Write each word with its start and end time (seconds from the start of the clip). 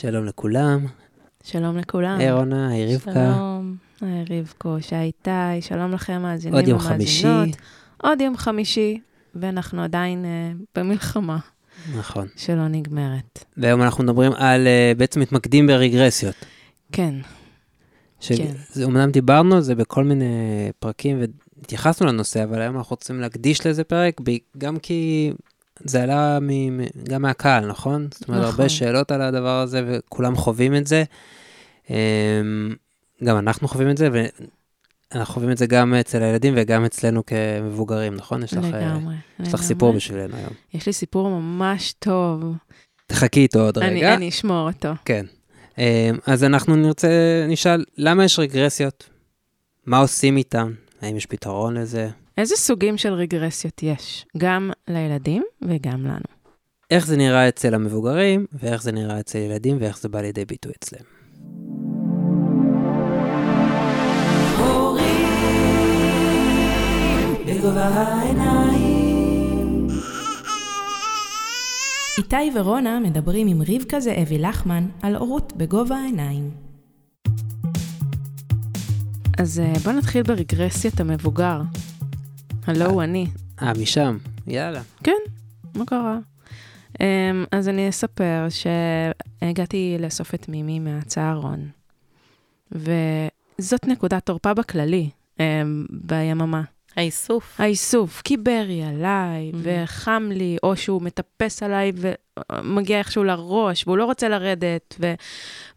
שלום 0.00 0.24
לכולם. 0.24 0.86
שלום 1.44 1.76
לכולם. 1.78 2.18
היי 2.18 2.32
רונה, 2.32 2.68
היי 2.68 2.94
רבקה. 2.94 3.12
שלום, 3.12 3.76
היי 4.00 4.40
רבקו, 4.40 4.76
שי 4.80 4.96
איתי, 4.96 5.30
שלום 5.60 5.92
לכם 5.92 6.22
מאזינים 6.22 6.54
עוד 6.54 6.68
יום. 6.68 6.78
חמישי. 6.78 7.26
עוד 8.02 8.20
יום 8.20 8.36
חמישי, 8.36 9.00
ואנחנו 9.34 9.82
עדיין 9.82 10.24
אה, 10.24 10.52
במלחמה 10.76 11.38
נכון. 11.98 12.28
שלא 12.36 12.68
נגמרת. 12.68 13.44
והיום 13.56 13.82
אנחנו 13.82 14.04
מדברים 14.04 14.32
על, 14.32 14.66
אה, 14.66 14.92
בעצם 14.96 15.20
מתמקדים 15.20 15.66
ברגרסיות. 15.66 16.34
כן, 16.92 17.14
ש- 18.20 18.32
כן. 18.32 19.10
דיברנו 19.10 19.54
על 19.56 19.60
זה 19.60 19.74
בכל 19.74 20.04
מיני 20.04 20.34
פרקים 20.78 21.20
והתייחסנו 21.60 22.06
לנושא, 22.06 22.44
אבל 22.44 22.60
היום 22.60 22.76
אנחנו 22.76 22.90
רוצים 22.94 23.20
להקדיש 23.20 23.66
לזה 23.66 23.84
פרק, 23.84 24.20
גם 24.58 24.78
כי 24.78 25.32
זה 25.84 26.02
עלה 26.02 26.38
מ- 26.40 27.04
גם 27.08 27.22
מהקהל, 27.22 27.66
נכון? 27.66 28.08
זאת 28.14 28.28
אומרת, 28.28 28.40
נכון. 28.42 28.50
הרבה 28.50 28.68
שאלות 28.68 29.10
על 29.10 29.22
הדבר 29.22 29.60
הזה 29.60 29.82
וכולם 29.86 30.36
חווים 30.36 30.76
את 30.76 30.86
זה. 30.86 31.04
אמ, 31.90 31.94
גם 33.24 33.38
אנחנו 33.38 33.68
חווים 33.68 33.90
את 33.90 33.96
זה, 33.98 34.08
ואנחנו 35.14 35.34
חווים 35.34 35.50
את 35.50 35.58
זה 35.58 35.66
גם 35.66 35.94
אצל 35.94 36.22
הילדים 36.22 36.54
וגם 36.56 36.84
אצלנו 36.84 37.22
כמבוגרים, 37.26 38.14
נכון? 38.14 38.42
יש 38.42 38.54
לך, 38.54 38.64
אה, 38.64 38.70
לגמרי. 38.70 39.14
יש 39.14 39.48
לך 39.48 39.54
לגמרי. 39.54 39.66
סיפור 39.66 39.92
בשבילנו 39.92 40.36
היום. 40.36 40.50
יש 40.74 40.86
לי 40.86 40.92
סיפור 40.92 41.28
ממש 41.30 41.94
טוב. 41.98 42.44
תחכי 43.06 43.40
איתו 43.40 43.60
עוד 43.60 43.78
אני, 43.78 43.96
רגע. 43.96 44.14
אני 44.14 44.28
אשמור 44.28 44.68
אותו. 44.68 44.88
כן. 45.04 45.26
אמ, 45.78 45.84
אז 46.26 46.44
אנחנו 46.44 46.76
נרצה, 46.76 47.08
נשאל, 47.48 47.84
למה 47.98 48.24
יש 48.24 48.38
רגרסיות? 48.38 49.08
מה 49.86 49.98
עושים 49.98 50.36
איתן? 50.36 50.72
האם 51.02 51.16
יש 51.16 51.26
פתרון 51.26 51.74
לזה? 51.76 52.08
איזה 52.38 52.56
סוגים 52.56 52.98
של 52.98 53.12
רגרסיות 53.12 53.82
יש? 53.82 54.26
גם 54.38 54.70
לילדים 54.88 55.42
וגם 55.62 56.04
לנו. 56.04 56.40
איך 56.90 57.06
זה 57.06 57.16
נראה 57.16 57.48
אצל 57.48 57.74
המבוגרים, 57.74 58.46
ואיך 58.52 58.82
זה 58.82 58.92
נראה 58.92 59.20
אצל 59.20 59.38
ילדים, 59.38 59.76
ואיך 59.80 59.98
זה 59.98 60.08
בא 60.08 60.20
לידי 60.20 60.44
ביטוי 60.44 60.72
אצלם. 60.78 61.04
איתי 72.18 72.50
ורונה 72.54 73.00
מדברים 73.00 73.48
עם 73.48 73.62
רבקה 73.68 74.00
זאבי 74.00 74.38
לחמן 74.38 74.86
על 75.02 75.16
הורות 75.16 75.52
בגובה 75.56 75.96
העיניים. 75.96 76.50
אז 79.38 79.60
אה, 79.60 79.72
בוא 79.84 79.92
נתחיל 79.92 80.22
ברגרסיית 80.22 81.00
המבוגר. 81.00 81.60
הלו 82.66 82.86
הוא 82.86 83.02
אני. 83.02 83.26
אה, 83.62 83.72
משם, 83.82 84.18
יאללה. 84.46 84.82
כן, 85.04 85.12
מה 85.74 85.86
קרה? 85.86 86.18
Um, 86.94 87.02
אז 87.52 87.68
אני 87.68 87.88
אספר 87.88 88.46
שהגעתי 88.48 89.96
לאסוף 90.00 90.34
את 90.34 90.48
מימי 90.48 90.78
מהצהרון, 90.78 91.68
וזאת 92.72 93.86
נקודת 93.86 94.26
תורפה 94.26 94.54
בכללי, 94.54 95.10
um, 95.36 95.40
ביממה. 95.90 96.62
האיסוף. 97.00 97.60
האיסוף, 97.60 98.22
כי 98.24 98.36
ברי 98.36 98.82
עליי, 98.84 99.50
Mhm. 99.52 99.56
וחם 99.62 100.28
לי, 100.32 100.56
או 100.62 100.76
שהוא 100.76 101.02
מטפס 101.02 101.62
עליי 101.62 101.92
ומגיע 102.50 102.98
איכשהו 102.98 103.24
לראש, 103.24 103.86
והוא 103.86 103.98
לא 103.98 104.04
רוצה 104.04 104.28
לרדת, 104.28 104.94
ו... 105.00 105.14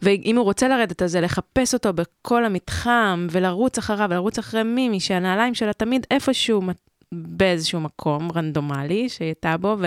ואם 0.01 0.35
הוא 0.37 0.43
רוצה 0.45 0.67
לרדת, 0.67 1.01
אז 1.01 1.11
זה 1.11 1.21
לחפש 1.21 1.73
אותו 1.73 1.93
בכל 1.93 2.45
המתחם, 2.45 3.27
ולרוץ 3.31 3.77
אחריו, 3.77 4.07
ולרוץ 4.11 4.39
אחרי 4.39 4.63
מימי, 4.63 4.99
שהנעליים 4.99 5.55
שלה 5.55 5.73
תמיד 5.73 6.05
איפשהו 6.11 6.61
באיזשהו 7.11 7.79
מקום 7.79 8.31
רנדומלי 8.35 9.09
שהיא 9.09 9.25
הייתה 9.25 9.57
בו, 9.57 9.77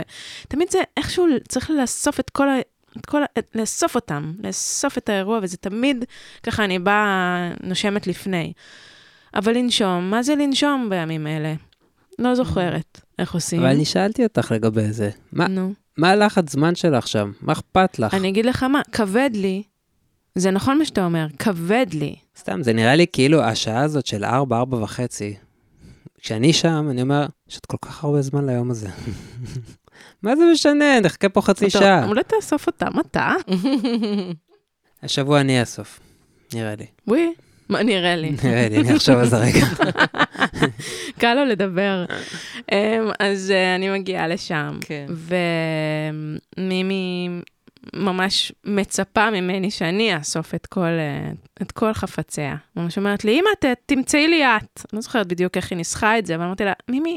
ותמיד 0.47 0.71
זה 0.71 0.79
איכשהו 0.97 1.27
צריך 1.49 1.71
לאסוף 1.71 2.21
את 2.21 2.31
כל 2.31 2.49
ה... 2.49 2.59
את 2.99 3.07
כל, 3.07 3.23
את, 3.39 3.47
לאסוף 3.55 3.95
אותם, 3.95 4.33
לאסוף 4.45 4.99
את 4.99 5.09
האירוע, 5.09 5.39
וזה 5.43 5.57
תמיד, 5.57 6.05
ככה 6.43 6.65
אני 6.65 6.79
באה, 6.79 7.51
נושמת 7.63 8.07
לפני. 8.07 8.53
אבל 9.39 9.57
לנשום, 9.57 10.11
מה 10.11 10.23
זה 10.23 10.35
לנשום 10.35 10.87
בימים 10.91 11.27
אלה? 11.27 11.55
לא 12.19 12.35
זוכרת 12.35 13.01
איך 13.19 13.35
עושים. 13.35 13.61
אבל 13.61 13.69
אני 13.69 13.85
שאלתי 13.85 14.25
אותך 14.25 14.53
לגבי 14.53 14.93
זה. 14.93 15.11
מה, 15.33 15.49
נו. 15.49 15.73
מה 15.99 16.11
הלחץ 16.11 16.53
זמן 16.53 16.75
שלך 16.75 17.09
שם? 17.09 17.33
מה 17.41 17.53
אכפת 17.53 17.99
לך? 17.99 18.15
אני 18.15 18.29
אגיד 18.29 18.47
לך 18.47 18.63
מה, 18.63 18.81
כבד 18.93 19.31
לי, 19.35 19.63
זה 20.35 20.51
נכון 20.51 20.79
מה 20.79 20.85
שאתה 20.85 21.05
אומר, 21.05 21.27
כבד 21.39 21.87
לי. 21.93 22.17
סתם, 22.39 22.63
זה 22.63 22.73
נראה 22.73 22.95
לי 22.95 23.07
כאילו 23.13 23.43
השעה 23.43 23.83
הזאת 23.83 24.07
של 24.07 24.25
4, 24.25 24.59
4 24.59 24.83
וחצי. 24.83 25.35
כשאני 26.21 26.53
שם, 26.53 26.87
אני 26.91 27.03
אומר, 27.03 27.27
יש 27.49 27.55
עוד 27.55 27.67
כל 27.67 27.77
כך 27.83 28.05
הרבה 28.05 28.23
זמן 28.23 28.47
ליום 28.47 28.71
הזה. 28.71 28.89
מה 30.23 30.37
זה 30.37 30.43
משנה? 30.53 31.01
נחכה 31.01 31.29
פה 31.29 31.41
חצי 31.41 31.71
שעה. 31.71 32.07
אולי 32.07 32.23
תאסוף 32.23 32.67
אותם 32.67 33.01
אתה? 33.01 33.33
השבוע 35.03 35.41
אני 35.41 35.61
אאסוף, 35.61 36.01
נראה 36.55 36.75
לי. 36.75 36.87
וואי, 37.07 37.33
מה 37.69 37.83
נראה 37.83 38.17
לי? 38.17 38.33
נראה 38.45 38.69
לי, 38.69 38.77
אני 38.77 38.97
אחשוב 38.97 39.17
על 39.17 39.27
זה 39.27 39.37
רגע. 39.37 39.67
קל 41.21 41.35
לו 41.35 41.45
לדבר. 41.45 42.05
אמ, 42.73 43.11
אז 43.19 43.51
אה, 43.51 43.75
אני 43.75 43.91
מגיעה 43.91 44.29
לשם, 44.29 44.79
כן. 44.81 45.07
ומימי 46.57 47.29
ממש 47.95 48.53
מצפה 48.65 49.31
ממני 49.31 49.71
שאני 49.71 50.17
אאסוף 50.17 50.55
את 50.55 50.67
כל, 50.67 50.81
אה, 50.81 51.31
את 51.63 51.73
כל 51.73 51.93
חפציה. 51.93 52.57
ממש 52.77 52.99
אומרת 52.99 53.25
לי, 53.25 53.41
אמא, 53.41 53.73
תמצאי 53.87 54.29
לי 54.29 54.45
את. 54.45 54.81
אני 54.81 54.93
לא 54.93 55.01
זוכרת 55.01 55.27
בדיוק 55.27 55.57
איך 55.57 55.73
היא 55.73 55.77
ניסחה 55.77 56.19
את 56.19 56.27
זה, 56.27 56.35
אבל 56.35 56.45
אמרתי 56.45 56.65
לה, 56.65 56.73
מימי, 56.89 57.17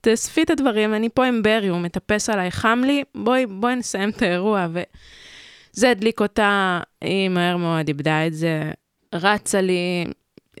תאספי 0.00 0.42
את 0.42 0.50
הדברים, 0.50 0.94
אני 0.94 1.08
פה 1.14 1.24
עם 1.24 1.42
ברי, 1.42 1.68
הוא 1.68 1.80
מטפס 1.80 2.30
עליי, 2.30 2.50
חם 2.50 2.82
לי, 2.86 3.02
בואי, 3.14 3.46
בואי 3.46 3.76
נסיים 3.76 4.10
את 4.10 4.22
האירוע. 4.22 4.66
וזה 4.70 5.90
הדליק 5.90 6.20
אותה, 6.20 6.80
היא 7.00 7.28
מהר 7.28 7.56
מאוד 7.56 7.88
איבדה 7.88 8.26
את 8.26 8.34
זה, 8.34 8.70
רצה 9.14 9.60
לי, 9.60 10.04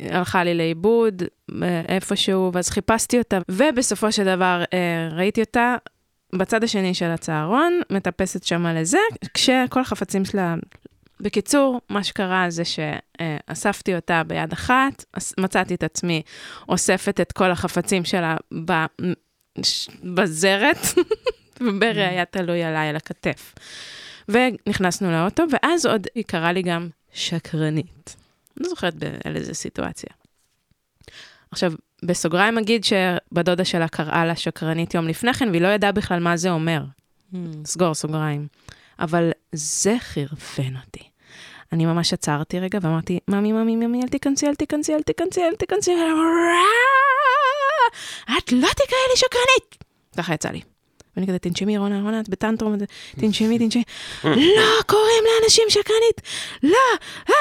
הלכה 0.00 0.44
לי 0.44 0.54
לאיבוד 0.54 1.22
אה, 1.62 1.82
איפשהו, 1.88 2.50
ואז 2.52 2.70
חיפשתי 2.70 3.18
אותה, 3.18 3.38
ובסופו 3.50 4.12
של 4.12 4.24
דבר 4.24 4.64
אה, 4.72 5.08
ראיתי 5.12 5.40
אותה 5.40 5.76
בצד 6.34 6.64
השני 6.64 6.94
של 6.94 7.10
הצהרון, 7.10 7.80
מטפסת 7.90 8.44
שם 8.44 8.66
על 8.66 8.84
זה, 8.84 8.98
כשכל 9.34 9.80
החפצים 9.80 10.24
שלה... 10.24 10.54
בקיצור, 11.20 11.80
מה 11.88 12.04
שקרה 12.04 12.46
זה 12.48 12.62
שאספתי 12.64 13.94
אותה 13.94 14.22
ביד 14.26 14.52
אחת, 14.52 15.04
מצאתי 15.40 15.74
את 15.74 15.82
עצמי 15.82 16.22
אוספת 16.68 17.20
את 17.20 17.32
כל 17.32 17.50
החפצים 17.50 18.04
שלה 18.04 18.36
ב- 18.64 18.84
בזרת, 20.04 20.78
וברי 21.60 22.04
היה 22.04 22.24
תלוי 22.24 22.62
עליי 22.62 22.88
על 22.88 22.96
הכתף. 22.96 23.54
ונכנסנו 24.28 25.10
לאוטו, 25.10 25.42
ואז 25.50 25.86
עוד 25.86 26.06
היא 26.14 26.24
קראה 26.24 26.52
לי 26.52 26.62
גם 26.62 26.88
שקרנית. 27.12 28.16
לא 28.56 28.68
זוכרת 28.68 28.94
על 29.24 29.36
איזה 29.36 29.54
סיטואציה. 29.54 30.10
עכשיו, 31.50 31.72
בסוגריים 32.04 32.58
אגיד 32.58 32.84
שבדודה 32.84 33.64
שלה 33.64 33.88
קראה 33.88 34.26
לה 34.26 34.36
שקרנית 34.36 34.94
יום 34.94 35.08
לפני 35.08 35.34
כן, 35.34 35.48
והיא 35.48 35.62
לא 35.62 35.68
ידעה 35.68 35.92
בכלל 35.92 36.20
מה 36.20 36.36
זה 36.36 36.50
אומר. 36.50 36.82
סגור 37.64 37.94
סוגריים. 37.94 38.46
אבל 38.98 39.30
זה 39.52 39.96
חרפן 40.00 40.76
אותי. 40.84 41.08
אני 41.72 41.86
ממש 41.86 42.12
עצרתי 42.12 42.60
רגע 42.60 42.78
ואמרתי, 42.82 43.18
ממי, 43.28 43.52
ממי, 43.52 43.76
ממי, 43.76 44.02
אל 44.02 44.08
תיכנסי, 44.08 44.46
אל 44.46 44.54
תיכנסי, 44.54 44.94
אל 44.94 45.02
תיכנסי, 45.02 45.40
אל 45.44 45.54
תיכנסי, 45.54 45.92
את 48.38 48.52
לא 48.52 48.68
תקראי 48.68 49.06
לי 49.10 49.16
שקרנית! 49.16 49.84
ככה 50.16 50.34
יצא 50.34 50.48
לי. 50.48 50.60
ואני 51.16 51.26
כזה, 51.26 51.38
תנשמי, 51.38 51.78
רונה, 51.78 52.02
רונה, 52.02 52.20
את 52.20 52.28
בטנטרום, 52.28 52.76
תנשמי, 53.16 53.58
תנשמי. 53.58 53.82
לא 54.24 54.82
קוראים 54.86 55.24
לאנשים 55.24 55.64
שקרנית! 55.68 56.20
לא! 56.62 57.34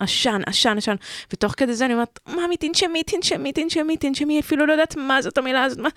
עשן, 0.00 0.40
עשן, 0.46 0.78
עשן. 0.78 0.94
ותוך 1.32 1.54
כדי 1.56 1.74
זה 1.74 1.84
אני 1.84 1.94
אומרת, 1.94 2.18
ממי, 2.28 2.56
תנשמי, 2.56 3.02
תנשמי, 3.02 3.52
תנשמי, 3.52 3.96
תנשמי, 3.96 4.40
אפילו 4.40 4.66
לא 4.66 4.72
יודעת 4.72 4.96
מה 4.96 5.22
זאת 5.22 5.38
המילה 5.38 5.64
הזאת. 5.64 5.78
מה... 5.78 5.88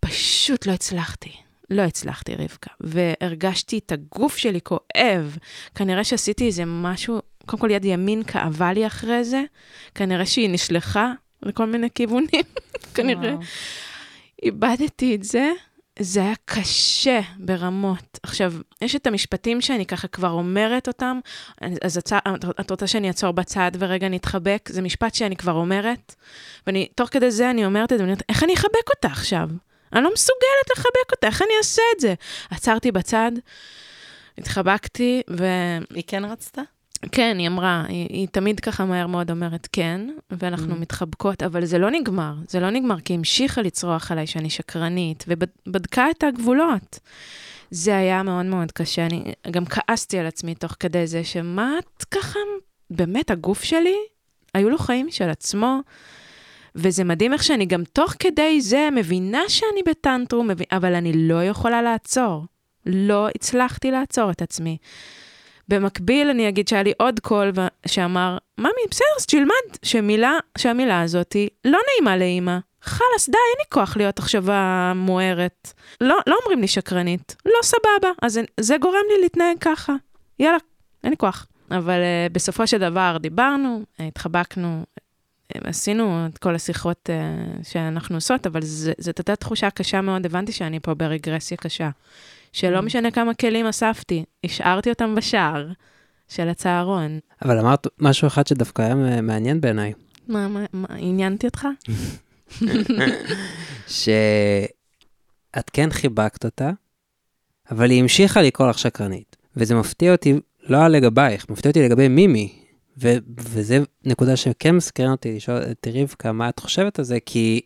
פשוט 0.00 0.66
לא 0.66 0.72
הצלחתי. 0.72 1.32
לא 1.70 1.82
הצלחתי, 1.82 2.34
רבקה. 2.34 2.70
והרגשתי 2.80 3.78
את 3.78 3.92
הגוף 3.92 4.36
שלי 4.36 4.60
כואב. 4.60 5.36
כנראה 5.74 6.04
שעשיתי 6.04 6.46
איזה 6.46 6.62
משהו, 6.66 7.20
קודם 7.46 7.60
כל 7.60 7.70
יד 7.70 7.84
ימין 7.84 8.22
כאבה 8.22 8.72
לי 8.72 8.86
אחרי 8.86 9.24
זה, 9.24 9.42
כנראה 9.94 10.26
שהיא 10.26 10.50
נשלחה 10.50 11.12
לכל 11.42 11.66
מיני 11.66 11.88
כיוונים, 11.94 12.44
כנראה. 12.94 13.34
איבדתי 14.42 15.14
את 15.14 15.22
זה, 15.22 15.50
זה 15.98 16.20
היה 16.20 16.34
קשה 16.44 17.20
ברמות. 17.38 18.18
עכשיו, 18.22 18.52
יש 18.80 18.96
את 18.96 19.06
המשפטים 19.06 19.60
שאני 19.60 19.86
ככה 19.86 20.08
כבר 20.08 20.30
אומרת 20.30 20.88
אותם, 20.88 21.20
אז 21.82 21.98
את, 21.98 22.12
את 22.60 22.70
רוצה 22.70 22.86
שאני 22.86 23.08
אעצור 23.08 23.32
בצד 23.32 23.70
ורגע 23.78 24.08
נתחבק? 24.08 24.68
זה 24.72 24.82
משפט 24.82 25.14
שאני 25.14 25.36
כבר 25.36 25.52
אומרת, 25.52 26.14
ואני, 26.66 26.88
תוך 26.94 27.08
כדי 27.08 27.30
זה 27.30 27.50
אני 27.50 27.64
אומרת 27.64 27.92
את 27.92 27.98
זה, 27.98 28.04
ואני 28.04 28.12
אומרת, 28.12 28.22
איך 28.28 28.44
אני 28.44 28.54
אחבק 28.54 28.90
אותה 28.90 29.08
עכשיו? 29.08 29.48
אני 29.92 30.04
לא 30.04 30.12
מסוגלת 30.12 30.70
לחבק 30.76 31.12
אותה, 31.12 31.26
איך 31.26 31.42
אני 31.42 31.52
אעשה 31.58 31.82
את 31.96 32.00
זה? 32.00 32.14
עצרתי 32.50 32.92
בצד, 32.92 33.32
התחבקתי, 34.38 35.22
ו... 35.30 35.44
היא 35.94 36.04
כן 36.06 36.24
רצתה? 36.24 36.62
כן, 37.12 37.36
היא 37.38 37.48
אמרה, 37.48 37.84
היא, 37.88 38.06
היא 38.10 38.28
תמיד 38.28 38.60
ככה 38.60 38.84
מהר 38.84 39.06
מאוד 39.06 39.30
אומרת 39.30 39.68
כן, 39.72 40.00
ואנחנו 40.30 40.74
Mm. 40.74 40.78
מתחבקות, 40.78 41.42
אבל 41.42 41.64
זה 41.64 41.78
לא 41.78 41.90
נגמר, 41.90 42.34
זה 42.48 42.60
לא 42.60 42.70
נגמר, 42.70 43.00
כי 43.00 43.12
היא 43.12 43.18
המשיכה 43.18 43.62
לצרוח 43.62 44.12
עליי 44.12 44.26
שאני 44.26 44.50
שקרנית, 44.50 45.24
ובדקה 45.28 46.10
את 46.10 46.24
הגבולות. 46.24 46.98
זה 47.70 47.96
היה 47.96 48.22
מאוד 48.22 48.46
מאוד 48.46 48.72
קשה, 48.72 49.06
אני 49.06 49.24
גם 49.50 49.64
כעסתי 49.64 50.18
על 50.18 50.26
עצמי 50.26 50.54
תוך 50.54 50.76
כדי 50.80 51.06
זה, 51.06 51.24
שמה 51.24 51.72
את 51.78 52.04
ככה, 52.04 52.38
באמת, 52.90 53.30
הגוף 53.30 53.62
שלי, 53.62 53.96
היו 54.54 54.70
לו 54.70 54.78
חיים 54.78 55.10
של 55.10 55.28
עצמו, 55.30 55.80
וזה 56.74 57.04
מדהים 57.04 57.32
איך 57.32 57.42
שאני 57.42 57.66
גם 57.66 57.82
תוך 57.92 58.14
כדי 58.18 58.60
זה 58.60 58.88
מבינה 58.92 59.42
שאני 59.48 59.80
בטנטרום, 59.88 60.50
אבל 60.72 60.94
אני 60.94 61.12
לא 61.28 61.44
יכולה 61.44 61.82
לעצור. 61.82 62.44
לא 62.86 63.28
הצלחתי 63.34 63.90
לעצור 63.90 64.30
את 64.30 64.42
עצמי. 64.42 64.76
במקביל, 65.68 66.28
אני 66.28 66.48
אגיד 66.48 66.68
שהיה 66.68 66.82
לי 66.82 66.92
עוד 66.98 67.20
קול 67.20 67.52
שאמר, 67.86 68.38
ממי, 68.58 68.70
בסדר, 68.90 69.06
אז 69.18 69.26
תלמד 69.26 69.76
שמילה, 69.82 70.38
שהמילה 70.58 71.00
הזאת 71.00 71.32
היא 71.32 71.48
לא 71.64 71.78
נעימה 71.88 72.16
לאימא. 72.16 72.58
חלאס, 72.82 73.28
די, 73.28 73.36
אין 73.36 73.58
לי 73.58 73.64
כוח 73.68 73.96
להיות 73.96 74.18
עכשיו 74.18 74.44
המוארת. 74.52 75.72
לא, 76.00 76.18
לא 76.26 76.36
אומרים 76.42 76.60
לי 76.60 76.68
שקרנית. 76.68 77.36
לא 77.46 77.58
סבבה, 77.62 78.12
אז 78.22 78.40
זה 78.60 78.76
גורם 78.80 79.02
לי 79.14 79.22
להתנהג 79.22 79.56
ככה. 79.60 79.94
יאללה, 80.38 80.58
אין 81.04 81.10
לי 81.10 81.16
כוח. 81.16 81.46
אבל 81.70 82.00
uh, 82.00 82.32
בסופו 82.32 82.66
של 82.66 82.78
דבר 82.78 83.16
דיברנו, 83.20 83.82
התחבקנו, 83.98 84.84
אה, 85.54 85.60
עשינו 85.64 86.26
את 86.26 86.38
כל 86.38 86.54
השיחות 86.54 87.10
uh, 87.10 87.64
שאנחנו 87.68 88.14
עושות, 88.14 88.46
אבל 88.46 88.60
זאת 88.98 89.18
הייתה 89.18 89.36
תחושה 89.36 89.70
קשה 89.70 90.00
מאוד, 90.00 90.26
הבנתי 90.26 90.52
שאני 90.52 90.80
פה 90.80 90.94
ברגרסיה 90.94 91.56
קשה. 91.56 91.90
שלא 92.54 92.82
משנה 92.82 93.10
כמה 93.10 93.34
כלים 93.34 93.66
אספתי, 93.66 94.24
השארתי 94.44 94.90
אותם 94.90 95.14
בשער 95.14 95.68
של 96.28 96.48
הצהרון. 96.48 97.18
אבל 97.44 97.58
אמרת 97.58 97.86
משהו 97.98 98.26
אחד 98.28 98.46
שדווקא 98.46 98.82
היה 98.82 98.94
מעניין 99.22 99.60
בעיניי, 99.60 99.92
מה, 100.28 100.48
מה, 100.48 100.64
מה, 100.72 100.88
עניינתי 100.98 101.46
אותך? 101.46 101.66
שאת 103.88 105.70
כן 105.72 105.90
חיבקת 105.90 106.44
אותה, 106.44 106.70
אבל 107.70 107.90
היא 107.90 108.00
המשיכה 108.00 108.42
לקרוא 108.42 108.68
לך 108.68 108.78
שקרנית. 108.78 109.36
וזה 109.56 109.74
מפתיע 109.74 110.12
אותי, 110.12 110.34
לא 110.62 110.88
לגבייך, 110.88 111.46
מפתיע 111.48 111.70
אותי 111.70 111.82
לגבי 111.82 112.08
מימי. 112.08 112.58
ו- 113.02 113.18
וזה 113.38 113.78
נקודה 114.04 114.36
שכן 114.36 114.76
מסקרן 114.76 115.10
אותי 115.10 115.36
לשאול 115.36 115.58
את 115.70 115.88
רבקה 115.94 116.32
מה 116.32 116.48
את 116.48 116.58
חושבת 116.58 116.98
על 116.98 117.04
זה, 117.04 117.18
כי 117.26 117.60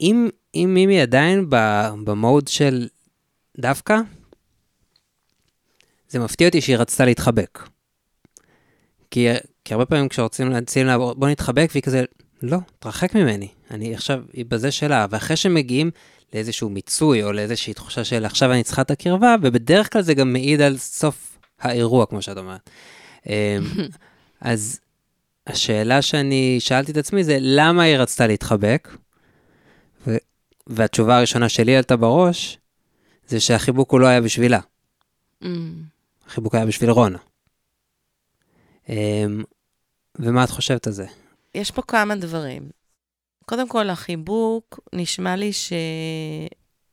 אם, 0.00 0.28
אם 0.54 0.70
מימי 0.74 1.00
עדיין 1.00 1.46
במוד 2.04 2.48
של 2.48 2.88
דווקא, 3.60 3.96
זה 6.08 6.18
מפתיע 6.18 6.48
אותי 6.48 6.60
שהיא 6.60 6.76
רצתה 6.76 7.04
להתחבק. 7.04 7.58
כי, 9.10 9.28
כי 9.64 9.74
הרבה 9.74 9.86
פעמים 9.86 10.08
כשרוצים 10.08 10.50
להציע 10.50 10.84
לה, 10.84 10.98
בוא 10.98 11.28
נתחבק, 11.28 11.68
והיא 11.72 11.82
כזה, 11.82 12.04
לא, 12.42 12.58
תרחק 12.78 13.14
ממני. 13.14 13.48
אני 13.70 13.94
עכשיו, 13.94 14.22
היא 14.32 14.44
בזה 14.48 14.70
שלה. 14.70 15.06
ואחרי 15.10 15.36
שמגיעים 15.36 15.90
לאיזשהו 16.34 16.68
מיצוי, 16.68 17.22
או 17.22 17.32
לאיזושהי 17.32 17.74
תחושה 17.74 18.04
של 18.04 18.24
עכשיו 18.24 18.52
אני 18.52 18.62
צריכה 18.62 18.82
את 18.82 18.90
הקרבה, 18.90 19.34
ובדרך 19.42 19.92
כלל 19.92 20.02
זה 20.02 20.14
גם 20.14 20.32
מעיד 20.32 20.60
על 20.60 20.76
סוף 20.78 21.38
האירוע, 21.60 22.06
כמו 22.06 22.22
שאת 22.22 22.36
אומרת. 22.36 22.70
אמ, 23.26 23.32
אז 24.40 24.80
השאלה 25.46 26.02
שאני 26.02 26.56
שאלתי 26.60 26.92
את 26.92 26.96
עצמי 26.96 27.24
זה, 27.24 27.38
למה 27.40 27.82
היא 27.82 27.96
רצתה 27.96 28.26
להתחבק? 28.26 28.88
ו- 30.06 30.16
והתשובה 30.66 31.16
הראשונה 31.16 31.48
שלי 31.48 31.76
עלתה 31.76 31.96
בראש, 31.96 32.58
זה 33.30 33.40
שהחיבוק 33.40 33.90
הוא 33.90 34.00
לא 34.00 34.06
היה 34.06 34.20
בשבילה. 34.20 34.60
Mm, 35.44 35.46
החיבוק 36.26 36.54
היה 36.54 36.66
בשביל 36.66 36.90
רונה. 36.90 37.18
אמ, 38.88 39.44
ומה 40.18 40.44
את 40.44 40.50
חושבת 40.50 40.86
על 40.86 40.92
זה? 40.92 41.06
יש 41.54 41.70
פה 41.70 41.82
כמה 41.82 42.16
דברים. 42.16 42.70
קודם 43.44 43.68
כל, 43.68 43.90
החיבוק, 43.90 44.80
נשמע 44.92 45.36
לי 45.36 45.50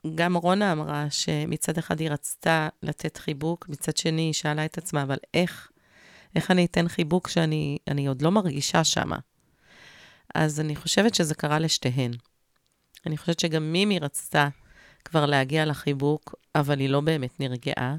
שגם 0.06 0.38
רונה 0.38 0.72
אמרה 0.72 1.06
שמצד 1.10 1.78
אחד 1.78 2.00
היא 2.00 2.10
רצתה 2.10 2.70
לתת 2.84 3.18
חיבוק, 3.18 3.70
מצד 3.70 3.98
שני 3.98 4.22
היא 4.22 4.34
שאלה 4.34 4.66
את 4.66 4.78
עצמה, 4.78 5.04
אבל 5.04 5.18
איך? 5.34 5.70
איך 6.36 6.52
אני 6.52 6.66
אתן 6.66 6.88
חיבוק 6.88 7.28
שאני 7.28 7.78
אני 7.88 8.08
עוד 8.08 8.22
לא 8.22 8.32
מרגישה 8.32 8.84
שמה? 8.84 9.18
אז 10.36 10.60
אני 10.60 10.76
חושבת 10.76 11.16
שזה 11.16 11.36
קרה 11.36 11.60
לשתיהן. 11.60 12.12
אני 13.06 13.18
חושבת 13.18 13.40
שגם 13.40 13.72
מימי 13.72 14.00
רצתה 14.00 14.48
כבר 15.08 15.26
להגיע 15.26 15.66
לחיבוק, 15.66 16.36
אבל 16.56 16.80
היא 16.80 16.90
לא 16.90 17.02
באמת 17.02 17.40
נרגעה, 17.40 17.96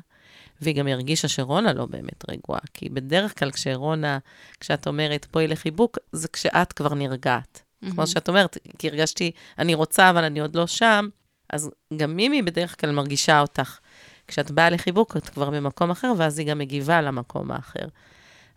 והיא 0.60 0.74
גם 0.74 0.86
הרגישה 0.86 1.28
שרונה 1.28 1.72
לא 1.72 1.86
באמת 1.86 2.30
רגועה, 2.30 2.60
כי 2.74 2.88
בדרך 2.88 3.38
כלל 3.38 3.50
כשרונה, 3.50 4.18
כשאת 4.60 4.86
אומרת, 4.86 5.26
בואי 5.32 5.46
לחיבוק, 5.46 5.98
זה 6.12 6.28
כשאת 6.28 6.72
כבר 6.72 6.94
נרגעת. 6.94 7.62
כמו 7.90 8.06
שאת 8.06 8.28
אומרת, 8.28 8.58
כי 8.78 8.88
הרגשתי, 8.88 9.30
אני 9.58 9.74
רוצה, 9.74 10.10
אבל 10.10 10.24
אני 10.24 10.40
עוד 10.40 10.56
לא 10.56 10.66
שם, 10.66 11.08
אז 11.52 11.70
גם 11.96 12.16
מימי 12.16 12.42
בדרך 12.42 12.80
כלל 12.80 12.90
מרגישה 12.90 13.40
אותך. 13.40 13.78
כשאת 14.26 14.50
באה 14.50 14.70
לחיבוק, 14.70 15.16
את 15.16 15.28
כבר 15.28 15.50
במקום 15.50 15.90
אחר, 15.90 16.12
ואז 16.16 16.38
היא 16.38 16.46
גם 16.46 16.58
מגיבה 16.58 17.00
למקום 17.00 17.50
האחר. 17.50 17.86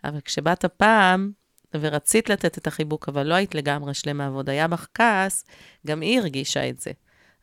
אבל 0.04 0.22
כשבאת 0.22 0.66
הפעם, 0.66 1.32
ורצית 1.74 2.30
לתת 2.30 2.58
את 2.58 2.68
החיבוק, 2.68 3.10
אבל 3.10 3.28
לא 3.28 3.34
היית 3.34 3.56
לגמרי 3.56 3.94
שלמה, 3.94 4.32
ועוד 4.32 4.50
היה 4.50 4.68
בך 4.68 4.88
כעס, 4.94 5.46
גם 5.88 6.02
היא 6.02 6.20
הרגישה 6.20 6.70
את 6.70 6.80
זה. 6.80 6.92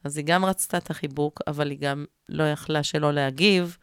אז 0.08 0.16
היא 0.16 0.24
גם 0.24 0.44
רצתה 0.44 0.78
את 0.78 0.90
החיבוק, 0.90 1.40
אבל 1.46 1.70
היא 1.70 1.78
גם 1.78 2.04
לא 2.28 2.44
יכלה 2.44 2.82
שלא 2.82 3.12
להגיב 3.12 3.76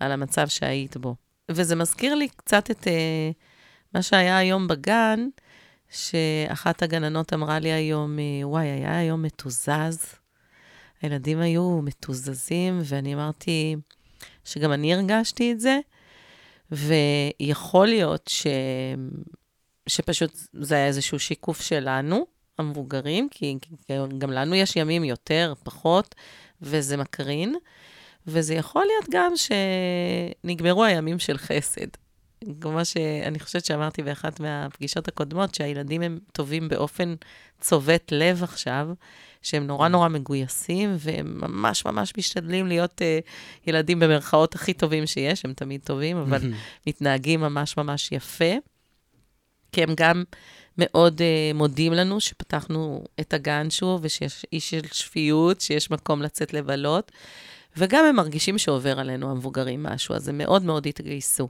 על 0.00 0.12
המצב 0.12 0.48
שהיית 0.48 0.96
בו. 0.96 1.16
וזה 1.50 1.76
מזכיר 1.76 2.14
לי 2.14 2.28
קצת 2.28 2.70
את 2.70 2.84
uh, 2.84 2.90
מה 3.94 4.02
שהיה 4.02 4.38
היום 4.38 4.68
בגן, 4.68 5.28
שאחת 5.90 6.82
הגננות 6.82 7.32
אמרה 7.32 7.58
לי 7.58 7.72
היום, 7.72 8.18
אה, 8.18 8.48
וואי, 8.48 8.66
היה 8.66 8.98
היום 8.98 9.22
מתוזז. 9.22 10.14
הילדים 11.02 11.40
היו 11.40 11.80
מתוזזים, 11.82 12.80
ואני 12.84 13.14
אמרתי 13.14 13.76
שגם 14.44 14.72
אני 14.72 14.94
הרגשתי 14.94 15.52
את 15.52 15.60
זה, 15.60 15.78
ויכול 16.70 17.86
להיות 17.86 18.28
ש... 18.28 18.46
שפשוט 19.86 20.32
זה 20.52 20.74
היה 20.74 20.86
איזשהו 20.86 21.18
שיקוף 21.18 21.60
שלנו, 21.60 22.26
המבוגרים, 22.58 23.28
כי 23.30 23.58
כי 23.86 23.92
גם 24.18 24.30
לנו 24.30 24.54
יש 24.54 24.76
ימים 24.76 25.04
יותר, 25.04 25.54
פחות, 25.62 26.14
וזה 26.62 26.96
מקרין. 26.96 27.54
וזה 28.26 28.54
יכול 28.54 28.84
להיות 28.84 29.06
גם 29.10 29.32
שנגמרו 29.36 30.84
הימים 30.84 31.18
של 31.18 31.38
חסד. 31.38 31.86
כמו 32.60 32.84
שאני 32.84 33.40
חושבת 33.40 33.64
שאמרתי 33.64 34.02
באחת 34.02 34.40
מהפגישות 34.40 35.08
הקודמות, 35.08 35.54
שהילדים 35.54 36.02
הם 36.02 36.18
טובים 36.32 36.68
באופן 36.68 37.14
צובט 37.60 38.12
לב 38.12 38.42
עכשיו, 38.42 38.88
שהם 39.42 39.66
נורא 39.66 39.88
נורא 39.88 40.08
מגויסים, 40.08 40.96
והם 40.98 41.40
ממש 41.40 41.84
ממש 41.84 42.12
משתדלים 42.18 42.66
להיות 42.66 43.00
uh, 43.00 43.28
ילדים 43.66 44.00
במרכאות 44.00 44.54
הכי 44.54 44.72
טובים 44.72 45.06
שיש, 45.06 45.44
הם 45.44 45.52
תמיד 45.52 45.80
טובים, 45.84 46.16
אבל 46.16 46.52
מתנהגים 46.86 47.40
ממש 47.40 47.76
ממש 47.76 48.12
יפה. 48.12 48.54
כי 49.72 49.82
הם 49.82 49.90
גם 49.96 50.24
מאוד 50.78 51.20
uh, 51.20 51.56
מודים 51.56 51.92
לנו 51.92 52.20
שפתחנו 52.20 53.04
את 53.20 53.34
הגן 53.34 53.70
שוב, 53.70 54.00
ושיש 54.02 54.46
איש 54.52 54.70
של 54.70 54.80
שפיות, 54.92 55.60
שיש 55.60 55.90
מקום 55.90 56.22
לצאת 56.22 56.52
לבלות, 56.52 57.12
וגם 57.76 58.04
הם 58.04 58.16
מרגישים 58.16 58.58
שעובר 58.58 59.00
עלינו 59.00 59.30
המבוגרים 59.30 59.82
משהו, 59.82 60.14
אז 60.14 60.28
הם 60.28 60.38
מאוד 60.38 60.62
מאוד 60.62 60.86
התגייסו. 60.86 61.48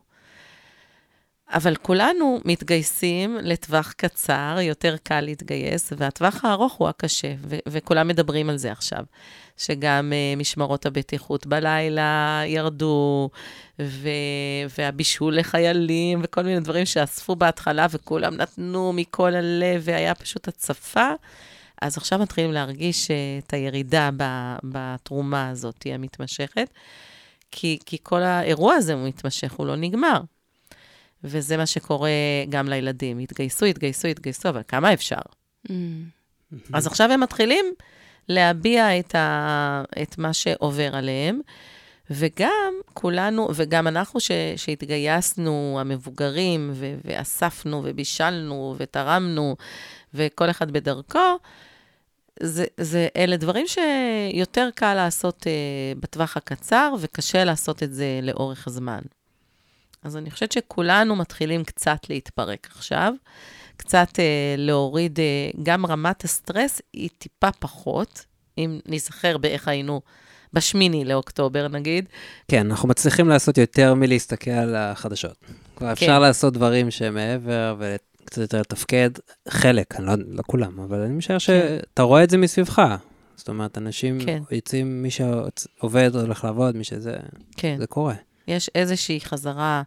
אבל 1.53 1.77
כולנו 1.77 2.41
מתגייסים 2.45 3.39
לטווח 3.43 3.93
קצר, 3.93 4.57
יותר 4.63 4.97
קל 5.03 5.21
להתגייס, 5.21 5.93
והטווח 5.97 6.45
הארוך 6.45 6.73
הוא 6.73 6.89
הקשה, 6.89 7.35
ו- 7.39 7.59
וכולם 7.69 8.09
מדברים 8.09 8.51
על 8.51 8.57
זה 8.57 8.73
עכשיו, 8.73 9.05
שגם 9.57 10.13
uh, 10.13 10.41
משמרות 10.41 10.87
הבטיחות 10.87 11.47
בלילה 11.47 12.43
ירדו, 12.47 13.31
ו- 13.79 14.09
והבישול 14.79 15.37
לחיילים, 15.39 16.21
וכל 16.23 16.43
מיני 16.43 16.61
דברים 16.61 16.87
שאספו 16.87 17.37
בהתחלה, 17.37 17.87
וכולם 17.91 18.35
נתנו 18.35 18.93
מכל 18.93 19.35
הלב, 19.35 19.83
והיה 19.85 20.15
פשוט 20.15 20.49
הצפה. 20.49 21.11
אז 21.83 21.97
עכשיו 21.97 22.19
מתחילים 22.19 22.53
להרגיש 22.53 23.09
uh, 23.09 23.11
את 23.47 23.55
הירידה 23.55 24.11
בתרומה 24.65 25.49
הזאת 25.49 25.87
המתמשכת, 25.87 26.71
כי, 27.51 27.79
כי 27.87 27.97
כל 28.03 28.23
האירוע 28.23 28.75
הזה 28.75 28.95
הוא 28.95 29.09
מתמשך, 29.09 29.53
הוא 29.53 29.67
לא 29.67 29.77
נגמר. 29.77 30.21
וזה 31.25 31.57
מה 31.57 31.67
שקורה 31.67 32.11
גם 32.49 32.69
לילדים. 32.69 33.19
התגייסו, 33.19 33.67
התגייסו, 33.67 34.09
התגייסו, 34.09 34.49
אבל 34.49 34.63
כמה 34.69 34.93
אפשר? 34.93 35.21
Mm. 35.69 35.73
אז 36.73 36.87
עכשיו 36.87 37.13
הם 37.13 37.21
מתחילים 37.21 37.65
להביע 38.29 38.99
את, 38.99 39.15
ה... 39.15 39.83
את 40.03 40.19
מה 40.19 40.33
שעובר 40.33 40.97
עליהם, 40.97 41.41
וגם 42.11 42.75
כולנו, 42.95 43.49
וגם 43.55 43.87
אנחנו 43.87 44.21
ש... 44.21 44.31
שהתגייסנו, 44.57 45.77
המבוגרים, 45.81 46.71
ו... 46.75 46.95
ואספנו 47.05 47.83
ובישלנו 47.85 48.75
ותרמנו, 48.79 49.57
וכל 50.15 50.51
אחד 50.51 50.71
בדרכו, 50.71 51.39
זה, 52.43 52.65
זה, 52.77 53.09
אלה 53.17 53.37
דברים 53.37 53.67
שיותר 53.67 54.69
קל 54.75 54.95
לעשות 54.95 55.43
uh, 55.43 55.99
בטווח 56.01 56.37
הקצר, 56.37 56.95
וקשה 57.01 57.45
לעשות 57.45 57.83
את 57.83 57.95
זה 57.95 58.21
לאורך 58.23 58.69
זמן. 58.69 59.01
אז 60.03 60.17
אני 60.17 60.31
חושבת 60.31 60.53
שכולנו 60.53 61.17
מתחילים 61.17 61.65
קצת 61.65 61.99
להתפרק 62.11 62.69
עכשיו, 62.71 63.13
קצת 63.77 64.09
אה, 64.19 64.55
להוריד, 64.59 65.21
אה, 65.21 65.51
גם 65.63 65.87
רמת 65.87 66.25
הסטרס 66.25 66.81
היא 66.93 67.09
טיפה 67.19 67.53
פחות, 67.53 68.25
אם 68.59 68.81
נזכר 68.87 69.39
באיך 69.39 69.69
היינו 69.69 70.01
בשמיני 70.53 71.05
לאוקטובר 71.05 71.69
נגיד. 71.69 72.09
כן, 72.49 72.67
אנחנו 72.71 72.89
מצליחים 72.89 73.29
לעשות 73.29 73.59
יותר 73.59 73.95
מלהסתכל 73.95 74.51
על 74.51 74.77
החדשות. 74.77 75.37
כבר 75.77 75.93
אפשר 75.93 76.07
כן. 76.07 76.21
לעשות 76.21 76.55
דברים 76.55 76.91
שהם 76.91 77.15
מעבר 77.15 77.77
וקצת 77.79 78.39
יותר 78.39 78.61
לתפקד, 78.61 79.11
חלק, 79.49 79.97
אני 79.97 80.07
לא, 80.07 80.13
לא 80.29 80.43
כולם, 80.47 80.81
אבל 80.81 81.01
אני 81.01 81.15
משער 81.15 81.39
שאתה 81.39 82.03
רואה 82.03 82.25
את 82.25 82.31
זה 82.31 82.37
מסביבך. 82.37 82.83
זאת 83.37 83.49
אומרת, 83.49 83.79
אנשים 83.79 84.19
כן. 84.27 84.43
יוצאים, 84.51 85.03
מי 85.03 85.11
שעובד 85.11 86.11
הולך 86.15 86.45
לעבוד, 86.45 86.77
מי 86.77 86.85
שזה, 86.85 87.17
כן. 87.57 87.77
זה 87.79 87.87
קורה. 87.87 88.15
יש 88.49 88.71
איזושהי 88.75 89.21
חזרה 89.21 89.83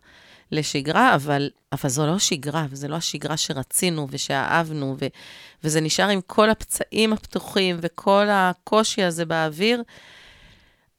לשגרה, 0.51 1.15
אבל, 1.15 1.49
אבל 1.71 1.89
זו 1.89 2.07
לא 2.07 2.19
שגרה, 2.19 2.65
וזו 2.69 2.87
לא 2.87 2.95
השגרה 2.95 3.37
שרצינו 3.37 4.07
ושאהבנו, 4.09 4.95
ו, 4.99 5.05
וזה 5.63 5.81
נשאר 5.81 6.09
עם 6.09 6.19
כל 6.27 6.49
הפצעים 6.49 7.13
הפתוחים 7.13 7.77
וכל 7.81 8.27
הקושי 8.29 9.03
הזה 9.03 9.25
באוויר. 9.25 9.83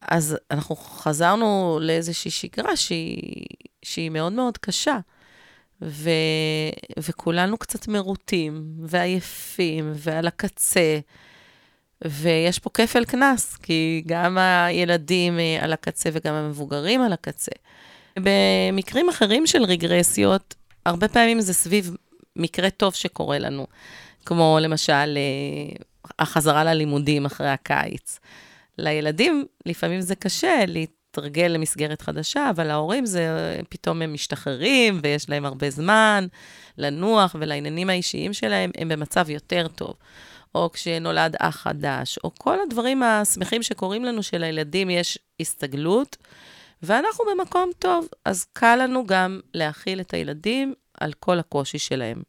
אז 0.01 0.37
אנחנו 0.51 0.75
חזרנו 0.75 1.79
לאיזושהי 1.81 2.31
שגרה 2.31 2.75
שהיא, 2.75 3.45
שהיא 3.83 4.09
מאוד 4.09 4.33
מאוד 4.33 4.57
קשה. 4.57 4.97
ו, 5.81 6.09
וכולנו 6.97 7.57
קצת 7.57 7.87
מרוטים 7.87 8.65
ועייפים 8.79 9.91
ועל 9.95 10.27
הקצה, 10.27 10.99
ויש 12.05 12.59
פה 12.59 12.69
כפל 12.73 13.05
קנס, 13.05 13.55
כי 13.55 14.03
גם 14.05 14.37
הילדים 14.37 15.39
אה, 15.39 15.57
על 15.61 15.73
הקצה 15.73 16.09
וגם 16.13 16.33
המבוגרים 16.33 17.01
על 17.01 17.13
הקצה. 17.13 17.51
במקרים 18.19 19.09
אחרים 19.09 19.47
של 19.47 19.63
רגרסיות, 19.63 20.55
הרבה 20.85 21.07
פעמים 21.07 21.41
זה 21.41 21.53
סביב 21.53 21.95
מקרה 22.35 22.69
טוב 22.69 22.93
שקורה 22.93 23.39
לנו, 23.39 23.67
כמו 24.25 24.57
למשל 24.61 24.93
אה, 25.17 25.75
החזרה 26.19 26.63
ללימודים 26.63 27.25
אחרי 27.25 27.49
הקיץ. 27.49 28.19
לילדים 28.77 29.45
לפעמים 29.65 30.01
זה 30.01 30.15
קשה 30.15 30.63
להתרגל 30.67 31.47
למסגרת 31.47 32.01
חדשה, 32.01 32.49
אבל 32.49 32.67
להורים 32.67 33.05
זה 33.05 33.27
פתאום 33.69 34.01
הם 34.01 34.13
משתחררים 34.13 34.99
ויש 35.03 35.29
להם 35.29 35.45
הרבה 35.45 35.69
זמן 35.69 36.27
לנוח 36.77 37.35
ולעניינים 37.39 37.89
האישיים 37.89 38.33
שלהם, 38.33 38.71
הם 38.77 38.89
במצב 38.89 39.29
יותר 39.29 39.67
טוב. 39.67 39.93
או 40.55 40.71
כשנולד 40.71 41.35
אח 41.39 41.55
חדש, 41.55 42.19
או 42.23 42.31
כל 42.37 42.57
הדברים 42.61 43.03
השמחים 43.03 43.63
שקורים 43.63 44.05
לנו 44.05 44.23
שלילדים 44.23 44.89
יש 44.89 45.19
הסתגלות, 45.39 46.17
ואנחנו 46.83 47.25
במקום 47.31 47.69
טוב, 47.79 48.07
אז 48.25 48.45
קל 48.53 48.75
לנו 48.75 49.05
גם 49.05 49.39
להכיל 49.53 50.01
את 50.01 50.13
הילדים 50.13 50.73
על 50.99 51.13
כל 51.13 51.39
הקושי 51.39 51.79
שלהם. 51.79 52.23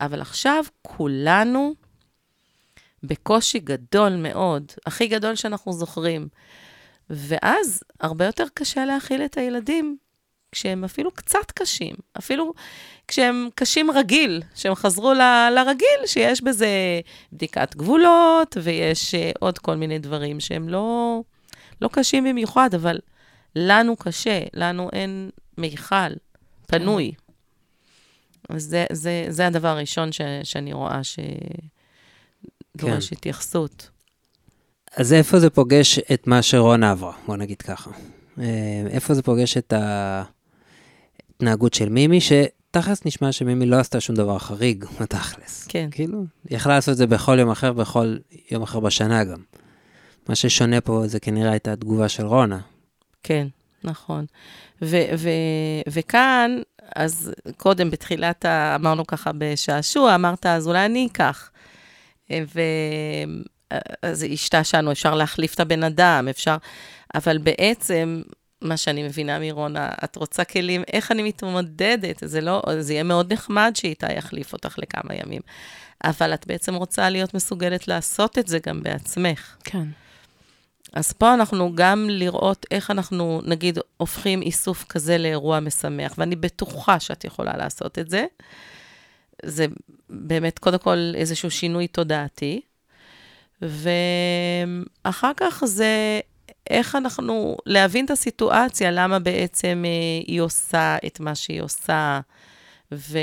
אבל 0.00 0.20
עכשיו 0.20 0.64
כולנו 0.82 1.74
בקושי 3.02 3.58
גדול 3.58 4.16
מאוד, 4.16 4.72
הכי 4.86 5.06
גדול 5.06 5.34
שאנחנו 5.34 5.72
זוכרים. 5.72 6.28
ואז 7.10 7.82
הרבה 8.00 8.26
יותר 8.26 8.44
קשה 8.54 8.84
להכיל 8.84 9.24
את 9.24 9.36
הילדים 9.36 9.96
כשהם 10.52 10.84
אפילו 10.84 11.10
קצת 11.10 11.50
קשים, 11.54 11.94
אפילו 12.18 12.52
כשהם 13.08 13.48
קשים 13.54 13.90
רגיל, 13.90 14.42
שהם 14.54 14.74
חזרו 14.74 15.12
ל- 15.12 15.50
לרגיל, 15.54 16.06
שיש 16.06 16.42
בזה 16.42 16.68
בדיקת 17.32 17.76
גבולות, 17.76 18.56
ויש 18.62 19.14
uh, 19.14 19.18
עוד 19.40 19.58
כל 19.58 19.76
מיני 19.76 19.98
דברים 19.98 20.40
שהם 20.40 20.68
לא, 20.68 21.20
לא 21.82 21.88
קשים 21.92 22.24
במיוחד, 22.24 22.74
אבל 22.74 22.98
לנו 23.56 23.96
קשה, 23.96 24.40
לנו 24.54 24.88
אין 24.92 25.30
מיכל 25.58 26.12
פנוי. 26.66 27.12
זה, 28.56 28.84
זה, 28.92 29.26
זה 29.28 29.46
הדבר 29.46 29.68
הראשון 29.68 30.12
ש, 30.12 30.20
שאני 30.42 30.72
רואה 30.72 31.00
שדורש 31.04 33.08
כן. 33.08 33.16
התייחסות. 33.16 33.90
אז 34.96 35.12
איפה 35.12 35.40
זה 35.40 35.50
פוגש 35.50 35.98
את 35.98 36.26
מה 36.26 36.42
שרונה 36.42 36.90
עברה? 36.90 37.12
בוא 37.26 37.36
נגיד 37.36 37.62
ככה. 37.62 37.90
אה, 38.38 38.82
איפה 38.90 39.14
זה 39.14 39.22
פוגש 39.22 39.56
את 39.56 39.72
ההתנהגות 41.40 41.74
של 41.74 41.88
מימי, 41.88 42.18
שתכלס 42.20 43.06
נשמע 43.06 43.32
שמימי 43.32 43.66
לא 43.66 43.76
עשתה 43.76 44.00
שום 44.00 44.16
דבר 44.16 44.38
חריג, 44.38 44.84
בתכלס. 45.00 45.66
כן. 45.68 45.88
כאילו, 45.90 46.24
היא 46.48 46.56
יכלה 46.56 46.74
לעשות 46.74 46.92
את 46.92 46.96
זה 46.96 47.06
בכל 47.06 47.38
יום 47.38 47.50
אחר, 47.50 47.72
בכל 47.72 48.16
יום 48.50 48.62
אחר 48.62 48.80
בשנה 48.80 49.24
גם. 49.24 49.38
מה 50.28 50.34
ששונה 50.34 50.80
פה 50.80 51.02
זה 51.06 51.20
כנראה 51.20 51.50
הייתה 51.50 51.72
התגובה 51.72 52.08
של 52.08 52.26
רונה. 52.26 52.58
כן, 53.22 53.46
נכון. 53.84 54.24
ו- 54.82 55.04
ו- 55.18 55.28
וכאן, 55.88 56.60
אז 56.96 57.32
קודם, 57.56 57.90
בתחילת, 57.90 58.44
ה- 58.44 58.74
אמרנו 58.74 59.06
ככה 59.06 59.30
בשעשוע, 59.38 60.14
אמרת, 60.14 60.46
אז 60.46 60.66
אולי 60.66 60.86
אני 60.86 61.08
אקח. 61.12 61.50
ואז 62.30 64.26
השתעשענו, 64.32 64.92
אפשר 64.92 65.14
להחליף 65.14 65.54
את 65.54 65.60
הבן 65.60 65.82
אדם, 65.82 66.26
אפשר... 66.30 66.56
אבל 67.14 67.38
בעצם, 67.38 68.22
מה 68.62 68.76
שאני 68.76 69.02
מבינה 69.02 69.38
מרונה, 69.38 69.88
את 70.04 70.16
רוצה 70.16 70.44
כלים, 70.44 70.82
איך 70.92 71.12
אני 71.12 71.22
מתמודדת? 71.22 72.22
זה 72.24 72.40
לא, 72.40 72.62
זה 72.80 72.92
יהיה 72.92 73.02
מאוד 73.02 73.32
נחמד 73.32 73.72
שאיתה 73.74 74.12
יחליף 74.12 74.52
אותך 74.52 74.78
לכמה 74.78 75.14
ימים. 75.14 75.40
אבל 76.04 76.34
את 76.34 76.46
בעצם 76.46 76.74
רוצה 76.74 77.10
להיות 77.10 77.34
מסוגלת 77.34 77.88
לעשות 77.88 78.38
את 78.38 78.46
זה 78.46 78.58
גם 78.66 78.82
בעצמך. 78.82 79.56
כן. 79.64 79.84
אז 80.92 81.12
פה 81.12 81.34
אנחנו 81.34 81.72
גם 81.74 82.06
לראות 82.10 82.66
איך 82.70 82.90
אנחנו, 82.90 83.40
נגיד, 83.44 83.78
הופכים 83.96 84.42
איסוף 84.42 84.84
כזה 84.88 85.18
לאירוע 85.18 85.60
משמח, 85.60 86.14
ואני 86.18 86.36
בטוחה 86.36 87.00
שאת 87.00 87.24
יכולה 87.24 87.56
לעשות 87.56 87.98
את 87.98 88.10
זה. 88.10 88.24
זה 89.44 89.66
באמת, 90.10 90.58
קודם 90.58 90.78
כל, 90.78 91.12
איזשהו 91.14 91.50
שינוי 91.50 91.88
תודעתי. 91.88 92.60
ואחר 93.62 95.32
כך 95.36 95.62
זה 95.66 96.20
איך 96.70 96.96
אנחנו, 96.96 97.56
להבין 97.66 98.04
את 98.04 98.10
הסיטואציה, 98.10 98.90
למה 98.90 99.18
בעצם 99.18 99.84
אה, 99.86 100.24
היא 100.26 100.40
עושה 100.40 100.96
את 101.06 101.20
מה 101.20 101.34
שהיא 101.34 101.62
עושה, 101.62 102.20
ו... 102.92 103.18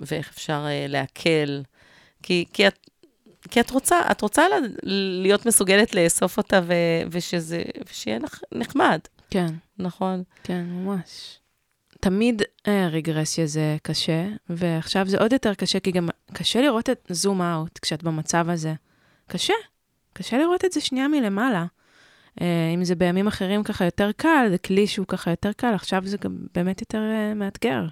ואיך 0.00 0.30
אפשר 0.30 0.64
אה, 0.66 0.86
להקל. 0.88 1.62
כי, 2.22 2.44
כי 2.52 2.66
את 2.66 2.78
כי 3.50 3.60
את 3.60 3.70
רוצה, 3.70 4.00
את 4.10 4.20
רוצה 4.20 4.42
להיות 4.82 5.46
מסוגלת 5.46 5.94
לאסוף 5.94 6.36
אותה 6.38 6.60
ו, 6.64 6.74
ושזה, 7.10 7.62
ושיהיה 7.90 8.18
נח, 8.18 8.40
נחמד, 8.52 8.98
כן, 9.30 9.46
נכון? 9.78 10.22
כן, 10.42 10.64
ממש. 10.68 11.38
תמיד 12.00 12.42
אה, 12.68 12.88
רגרסיה 12.88 13.46
זה 13.46 13.76
קשה, 13.82 14.28
ועכשיו 14.50 15.08
זה 15.08 15.18
עוד 15.18 15.32
יותר 15.32 15.54
קשה, 15.54 15.80
כי 15.80 15.90
גם 15.90 16.08
קשה 16.32 16.60
לראות 16.60 16.90
את 16.90 17.06
זום 17.10 17.42
אאוט 17.42 17.78
כשאת 17.78 18.02
במצב 18.02 18.48
הזה. 18.48 18.74
קשה, 19.26 19.54
קשה 20.12 20.38
לראות 20.38 20.64
את 20.64 20.72
זה 20.72 20.80
שנייה 20.80 21.08
מלמעלה. 21.08 21.64
אה, 22.40 22.70
אם 22.74 22.84
זה 22.84 22.94
בימים 22.94 23.26
אחרים 23.26 23.62
ככה 23.62 23.84
יותר 23.84 24.12
קל, 24.12 24.46
זה 24.50 24.58
כלי 24.58 24.86
שהוא 24.86 25.06
ככה 25.06 25.30
יותר 25.30 25.52
קל, 25.52 25.74
עכשיו 25.74 26.02
זה 26.04 26.16
גם 26.16 26.36
באמת 26.54 26.80
יותר 26.80 26.98
אה, 26.98 27.34
מאתגר. 27.34 27.86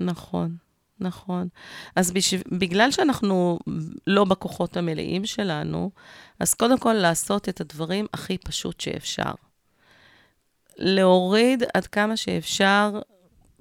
נכון, 0.00 0.56
נכון. 1.00 1.48
אז 1.96 2.12
בש... 2.12 2.34
בגלל 2.34 2.90
שאנחנו 2.90 3.58
לא 4.06 4.24
בכוחות 4.24 4.76
המלאים 4.76 5.26
שלנו, 5.26 5.90
אז 6.40 6.54
קודם 6.54 6.78
כל 6.78 6.92
לעשות 6.92 7.48
את 7.48 7.60
הדברים 7.60 8.06
הכי 8.14 8.38
פשוט 8.38 8.80
שאפשר. 8.80 9.32
להוריד 10.78 11.62
עד 11.74 11.86
כמה 11.86 12.16
שאפשר 12.16 13.00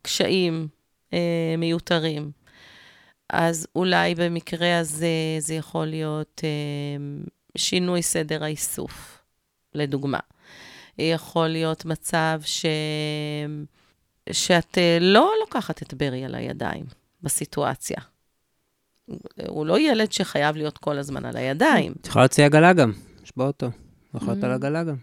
קשיים 0.01 0.67
אה, 1.13 1.55
מיותרים. 1.57 2.31
אז 3.29 3.67
אולי 3.75 4.15
במקרה 4.15 4.79
הזה 4.79 5.07
זה 5.39 5.53
יכול 5.53 5.85
להיות 5.85 6.41
אה, 6.43 7.27
שינוי 7.57 8.01
סדר 8.01 8.43
האיסוף, 8.43 9.14
לדוגמה. 9.75 10.19
יכול 10.97 11.47
להיות 11.47 11.85
מצב 11.85 12.39
ש... 12.45 12.65
שאת 14.31 14.77
אה, 14.77 14.97
לא 15.01 15.31
לוקחת 15.39 15.81
את 15.81 15.93
ברי 15.93 16.25
על 16.25 16.35
הידיים 16.35 16.85
בסיטואציה. 17.23 17.97
הוא 19.47 19.65
לא 19.65 19.79
ילד 19.79 20.11
שחייב 20.11 20.55
להיות 20.55 20.77
כל 20.77 20.97
הזמן 20.97 21.25
על 21.25 21.37
הידיים. 21.37 21.93
את 22.01 22.07
יכולה 22.07 22.23
להוציא 22.25 22.45
עגלה 22.45 22.73
גם, 22.73 22.91
יש 23.23 23.31
באוטו. 23.37 23.67
יכול 24.15 24.27
להיות 24.27 24.43
Mm. 24.43 24.45
על 24.45 24.51
עגלה 24.51 24.83
גם. 24.83 24.95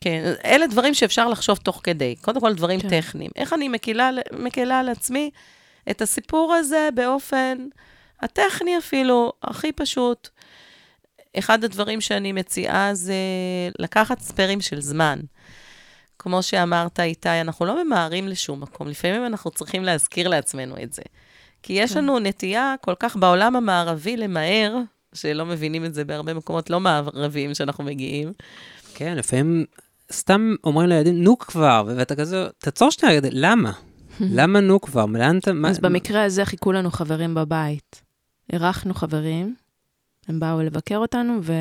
כן, 0.00 0.34
אלה 0.44 0.66
דברים 0.66 0.94
שאפשר 0.94 1.28
לחשוב 1.28 1.58
תוך 1.58 1.80
כדי. 1.82 2.14
קודם 2.20 2.40
כל, 2.40 2.54
דברים 2.54 2.80
כן. 2.80 2.88
טכניים. 2.88 3.30
איך 3.36 3.52
אני 3.52 3.68
מקילה, 3.68 4.10
מקילה 4.38 4.80
על 4.80 4.88
עצמי 4.88 5.30
את 5.90 6.02
הסיפור 6.02 6.54
הזה 6.54 6.88
באופן 6.94 7.58
הטכני 8.20 8.78
אפילו, 8.78 9.32
הכי 9.42 9.72
פשוט. 9.72 10.28
אחד 11.38 11.64
הדברים 11.64 12.00
שאני 12.00 12.32
מציעה 12.32 12.94
זה 12.94 13.14
לקחת 13.78 14.20
ספיירים 14.20 14.60
של 14.60 14.80
זמן. 14.80 15.18
כמו 16.18 16.42
שאמרת, 16.42 17.00
איתי, 17.00 17.28
אנחנו 17.28 17.66
לא 17.66 17.84
ממהרים 17.84 18.28
לשום 18.28 18.60
מקום. 18.60 18.88
לפעמים 18.88 19.26
אנחנו 19.26 19.50
צריכים 19.50 19.84
להזכיר 19.84 20.28
לעצמנו 20.28 20.74
את 20.82 20.92
זה. 20.92 21.02
כי 21.62 21.72
יש 21.72 21.92
כן. 21.92 21.98
לנו 21.98 22.18
נטייה 22.18 22.74
כל 22.80 22.94
כך 22.98 23.16
בעולם 23.16 23.56
המערבי 23.56 24.16
למהר, 24.16 24.76
שלא 25.14 25.46
מבינים 25.46 25.84
את 25.84 25.94
זה 25.94 26.04
בהרבה 26.04 26.34
מקומות 26.34 26.70
לא 26.70 26.80
מערביים 26.80 27.54
שאנחנו 27.54 27.84
מגיעים. 27.84 28.32
כן, 28.94 29.16
לפעמים 29.16 29.64
סתם 30.12 30.54
אומרים 30.64 30.88
לילדים, 30.88 31.22
נו 31.22 31.38
כבר, 31.38 31.84
ואתה 31.96 32.16
כזה, 32.16 32.46
תעצור 32.58 32.90
שנייה, 32.90 33.20
למה? 33.30 33.72
למה 34.20 34.60
נו 34.60 34.80
כבר? 34.80 35.06
לאן 35.06 35.38
אתה... 35.38 35.50
אז 35.66 35.78
במקרה 35.78 36.24
הזה 36.24 36.44
חיכו 36.44 36.72
לנו 36.72 36.90
חברים 36.90 37.34
בבית. 37.34 38.02
אירחנו 38.52 38.94
חברים, 38.94 39.54
הם 40.28 40.40
באו 40.40 40.62
לבקר 40.62 40.96
אותנו, 40.96 41.38
ו... 41.42 41.52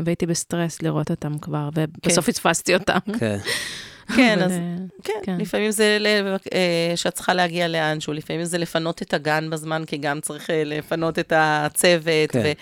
והייתי 0.00 0.26
בסטרס 0.26 0.82
לראות 0.82 1.10
אותם 1.10 1.38
כבר, 1.38 1.68
ובסוף 1.74 2.26
פספסתי 2.26 2.74
אותם. 2.74 2.98
כן. 3.18 3.38
כן, 4.16 4.38
אז 4.42 4.52
אה, 4.52 4.58
כן, 5.04 5.12
כן. 5.22 5.36
לפעמים 5.40 5.70
זה 5.70 5.96
ל- 6.00 6.06
אה, 6.54 6.92
שאת 6.96 7.14
צריכה 7.14 7.34
להגיע 7.34 7.68
לאנשהו, 7.68 8.12
לפעמים 8.12 8.44
זה 8.44 8.58
לפנות 8.58 9.02
את 9.02 9.14
הגן 9.14 9.50
בזמן, 9.50 9.84
כי 9.86 9.96
גם 9.96 10.20
צריך 10.20 10.50
אה, 10.50 10.62
לפנות 10.64 11.18
את 11.18 11.32
הצוות, 11.36 12.30
כן. 12.30 12.52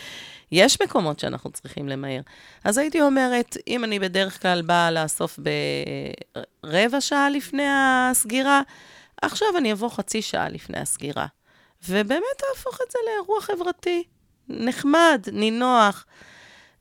ויש 0.52 0.82
מקומות 0.82 1.18
שאנחנו 1.20 1.50
צריכים 1.50 1.88
למהר. 1.88 2.20
אז 2.64 2.78
הייתי 2.78 3.00
אומרת, 3.02 3.56
אם 3.68 3.84
אני 3.84 3.98
בדרך 3.98 4.42
כלל 4.42 4.62
באה 4.62 4.90
לאסוף 4.90 5.38
ברבע 6.64 7.00
שעה 7.00 7.30
לפני 7.30 7.66
הסגירה, 7.70 8.60
עכשיו 9.22 9.48
אני 9.58 9.72
אבוא 9.72 9.88
חצי 9.88 10.22
שעה 10.22 10.48
לפני 10.48 10.78
הסגירה. 10.78 11.26
ובאמת 11.88 12.42
אהפוך 12.50 12.78
את 12.86 12.90
זה 12.92 12.98
לאירוע 13.06 13.40
חברתי, 13.40 14.02
נחמד, 14.48 15.26
נינוח. 15.32 16.06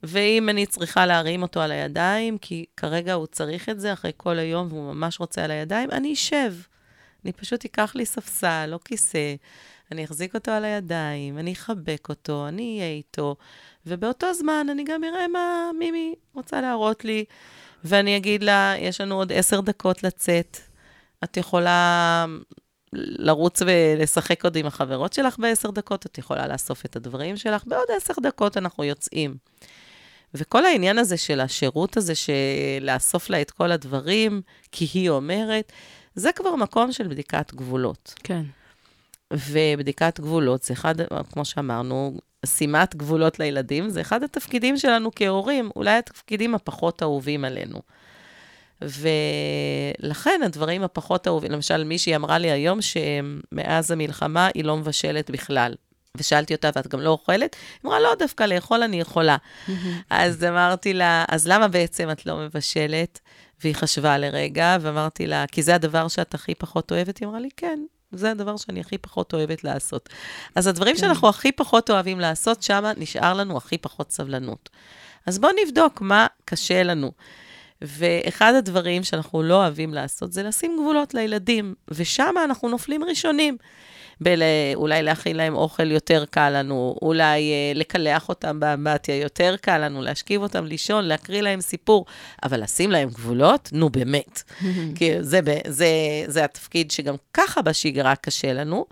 ואם 0.03 0.49
אני 0.49 0.65
צריכה 0.65 1.05
להרים 1.05 1.41
אותו 1.41 1.61
על 1.61 1.71
הידיים, 1.71 2.37
כי 2.37 2.65
כרגע 2.77 3.13
הוא 3.13 3.25
צריך 3.25 3.69
את 3.69 3.79
זה 3.79 3.93
אחרי 3.93 4.11
כל 4.17 4.39
היום 4.39 4.67
והוא 4.69 4.93
ממש 4.93 5.19
רוצה 5.19 5.43
על 5.43 5.51
הידיים, 5.51 5.91
אני 5.91 6.13
אשב. 6.13 6.53
אני 7.25 7.33
פשוט 7.33 7.65
אקח 7.65 7.95
לי 7.95 8.05
ספסל 8.05 8.69
או 8.73 8.79
כיסא, 8.83 9.35
אני 9.91 10.05
אחזיק 10.05 10.35
אותו 10.35 10.51
על 10.51 10.65
הידיים, 10.65 11.37
אני 11.37 11.53
אחבק 11.53 12.07
אותו, 12.09 12.47
אני 12.47 12.77
אהיה 12.79 12.91
איתו, 12.91 13.35
ובאותו 13.85 14.33
זמן 14.33 14.67
אני 14.71 14.83
גם 14.83 15.03
אראה 15.03 15.27
מה 15.27 15.71
מימי 15.79 16.15
רוצה 16.33 16.61
להראות 16.61 17.05
לי, 17.05 17.25
ואני 17.83 18.17
אגיד 18.17 18.43
לה, 18.43 18.73
יש 18.77 19.01
לנו 19.01 19.15
עוד 19.15 19.31
עשר 19.31 19.61
דקות 19.61 20.03
לצאת, 20.03 20.57
את 21.23 21.37
יכולה 21.37 22.25
לרוץ 22.95 23.61
ולשחק 23.65 24.43
עוד 24.43 24.55
עם 24.55 24.65
החברות 24.65 25.13
שלך 25.13 25.39
בעשר 25.39 25.71
דקות, 25.71 26.05
את 26.05 26.17
יכולה 26.17 26.47
לאסוף 26.47 26.85
את 26.85 26.95
הדברים 26.95 27.37
שלך, 27.37 27.63
בעוד 27.65 27.87
עשר 27.97 28.13
דקות 28.23 28.57
אנחנו 28.57 28.83
יוצאים. 28.83 29.35
וכל 30.33 30.65
העניין 30.65 30.97
הזה 30.97 31.17
של 31.17 31.39
השירות 31.39 31.97
הזה, 31.97 32.15
של 32.15 32.33
לאסוף 32.81 33.29
לה 33.29 33.41
את 33.41 33.51
כל 33.51 33.71
הדברים, 33.71 34.41
כי 34.71 34.87
היא 34.93 35.09
אומרת, 35.09 35.71
זה 36.15 36.31
כבר 36.31 36.55
מקום 36.55 36.91
של 36.91 37.07
בדיקת 37.07 37.53
גבולות. 37.53 38.13
כן. 38.23 38.43
ובדיקת 39.33 40.19
גבולות 40.19 40.63
זה 40.63 40.73
אחד, 40.73 40.95
כמו 41.31 41.45
שאמרנו, 41.45 42.17
שימת 42.45 42.95
גבולות 42.95 43.39
לילדים, 43.39 43.89
זה 43.89 44.01
אחד 44.01 44.23
התפקידים 44.23 44.77
שלנו 44.77 45.09
כהורים, 45.15 45.69
אולי 45.75 45.97
התפקידים 45.97 46.55
הפחות 46.55 47.03
אהובים 47.03 47.45
עלינו. 47.45 47.81
ולכן 48.85 50.41
הדברים 50.45 50.83
הפחות 50.83 51.27
אהובים, 51.27 51.51
למשל, 51.51 51.83
מישהי 51.83 52.15
אמרה 52.15 52.37
לי 52.37 52.51
היום 52.51 52.79
שמאז 52.81 53.91
המלחמה 53.91 54.49
היא 54.53 54.63
לא 54.63 54.77
מבשלת 54.77 55.29
בכלל. 55.31 55.73
ושאלתי 56.17 56.53
אותה, 56.55 56.69
ואת 56.75 56.87
גם 56.87 57.01
לא 57.01 57.09
אוכלת? 57.09 57.55
היא 57.83 57.89
אמרה, 57.89 57.99
לא, 57.99 58.15
דווקא 58.19 58.43
לאכול 58.43 58.83
אני 58.83 58.99
יכולה. 58.99 59.37
אז 60.09 60.43
אמרתי 60.43 60.93
לה, 60.93 61.25
אז 61.27 61.47
למה 61.47 61.67
בעצם 61.67 62.11
את 62.11 62.25
לא 62.25 62.37
מבשלת? 62.37 63.19
והיא 63.63 63.75
חשבה 63.75 64.17
לרגע, 64.17 64.77
ואמרתי 64.81 65.27
לה, 65.27 65.45
כי 65.51 65.63
זה 65.63 65.75
הדבר 65.75 66.07
שאת 66.07 66.33
הכי 66.33 66.55
פחות 66.55 66.91
אוהבת? 66.91 67.17
היא 67.17 67.27
אמרה 67.27 67.39
לי, 67.39 67.49
כן, 67.57 67.79
זה 68.11 68.31
הדבר 68.31 68.57
שאני 68.57 68.79
הכי 68.79 68.97
פחות 68.97 69.33
אוהבת 69.33 69.63
לעשות. 69.63 70.09
אז 70.55 70.67
הדברים 70.67 70.97
שאנחנו 70.97 71.29
הכי 71.29 71.51
פחות 71.51 71.89
אוהבים 71.89 72.19
לעשות, 72.19 72.63
שמה 72.63 72.91
נשאר 72.97 73.33
לנו 73.33 73.57
הכי 73.57 73.77
פחות 73.77 74.11
סבלנות. 74.11 74.69
אז 75.25 75.39
בואו 75.39 75.51
נבדוק 75.65 76.01
מה 76.01 76.27
קשה 76.45 76.83
לנו. 76.83 77.11
ואחד 77.81 78.53
הדברים 78.55 79.03
שאנחנו 79.03 79.43
לא 79.43 79.55
אוהבים 79.55 79.93
לעשות 79.93 80.33
זה 80.33 80.43
לשים 80.43 80.77
גבולות 80.79 81.13
לילדים, 81.13 81.75
ושם 81.91 82.33
אנחנו 82.45 82.69
נופלים 82.69 83.03
ראשונים. 83.03 83.57
בל... 84.21 84.41
אולי 84.75 85.03
להכין 85.03 85.35
להם 85.35 85.55
אוכל 85.55 85.91
יותר 85.91 86.25
קל 86.29 86.49
לנו, 86.49 86.95
אולי 87.01 87.51
אה, 87.51 87.71
לקלח 87.75 88.29
אותם 88.29 88.59
באמבטיה 88.59 89.15
יותר 89.15 89.55
קל 89.61 89.77
לנו, 89.77 90.01
להשכיב 90.01 90.41
אותם 90.41 90.65
לישון, 90.65 91.05
להקריא 91.05 91.41
להם 91.41 91.61
סיפור, 91.61 92.05
אבל 92.43 92.63
לשים 92.63 92.91
להם 92.91 93.09
גבולות? 93.09 93.69
נו, 93.73 93.89
באמת. 93.89 94.43
כי 94.95 95.11
זה, 95.19 95.39
זה, 95.67 95.87
זה 96.27 96.43
התפקיד 96.43 96.91
שגם 96.91 97.15
ככה 97.33 97.61
בשגרה 97.61 98.15
קשה 98.15 98.53
לנו, 98.53 98.85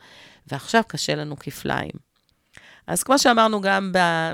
ועכשיו 0.47 0.83
קשה 0.87 1.15
לנו 1.15 1.35
כפליים. 1.39 2.12
אז 2.87 3.03
כמו 3.03 3.19
שאמרנו 3.19 3.61
גם 3.61 3.91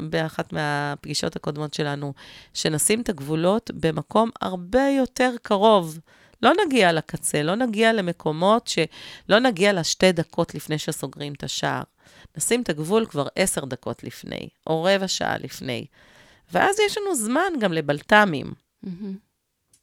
באחת 0.10 0.54
מהפגישות 0.54 1.36
הקודמות 1.36 1.74
שלנו, 1.74 2.14
שנשים 2.54 3.02
את 3.02 3.10
הגבולות 3.10 3.72
במקום 3.74 4.30
הרבה 4.42 4.88
יותר 4.98 5.32
קרוב. 5.42 6.00
לא 6.42 6.52
נגיע 6.66 6.92
לקצה, 6.92 7.44
לא 7.44 7.56
נגיע 7.56 7.94
למקומות 7.94 8.68
שלא 8.68 9.40
נגיע 9.40 9.74
לשתי 9.74 10.12
דקות 10.12 10.56
לפני 10.56 10.78
שסוגרים 10.78 11.34
את 11.34 11.44
השער. 11.44 11.84
נשים 12.38 12.62
את 12.62 12.70
הגבול 12.70 13.06
כבר 13.06 13.28
עשר 13.36 13.66
דקות 13.66 14.04
לפני, 14.04 14.50
או 14.68 14.84
רבע 14.84 15.08
שעה 15.08 15.38
לפני. 15.38 15.86
ואז 16.54 16.76
יש 16.86 16.98
לנו 16.98 17.16
זמן 17.16 17.54
גם 17.60 17.74
לבלת"מים. 17.74 18.54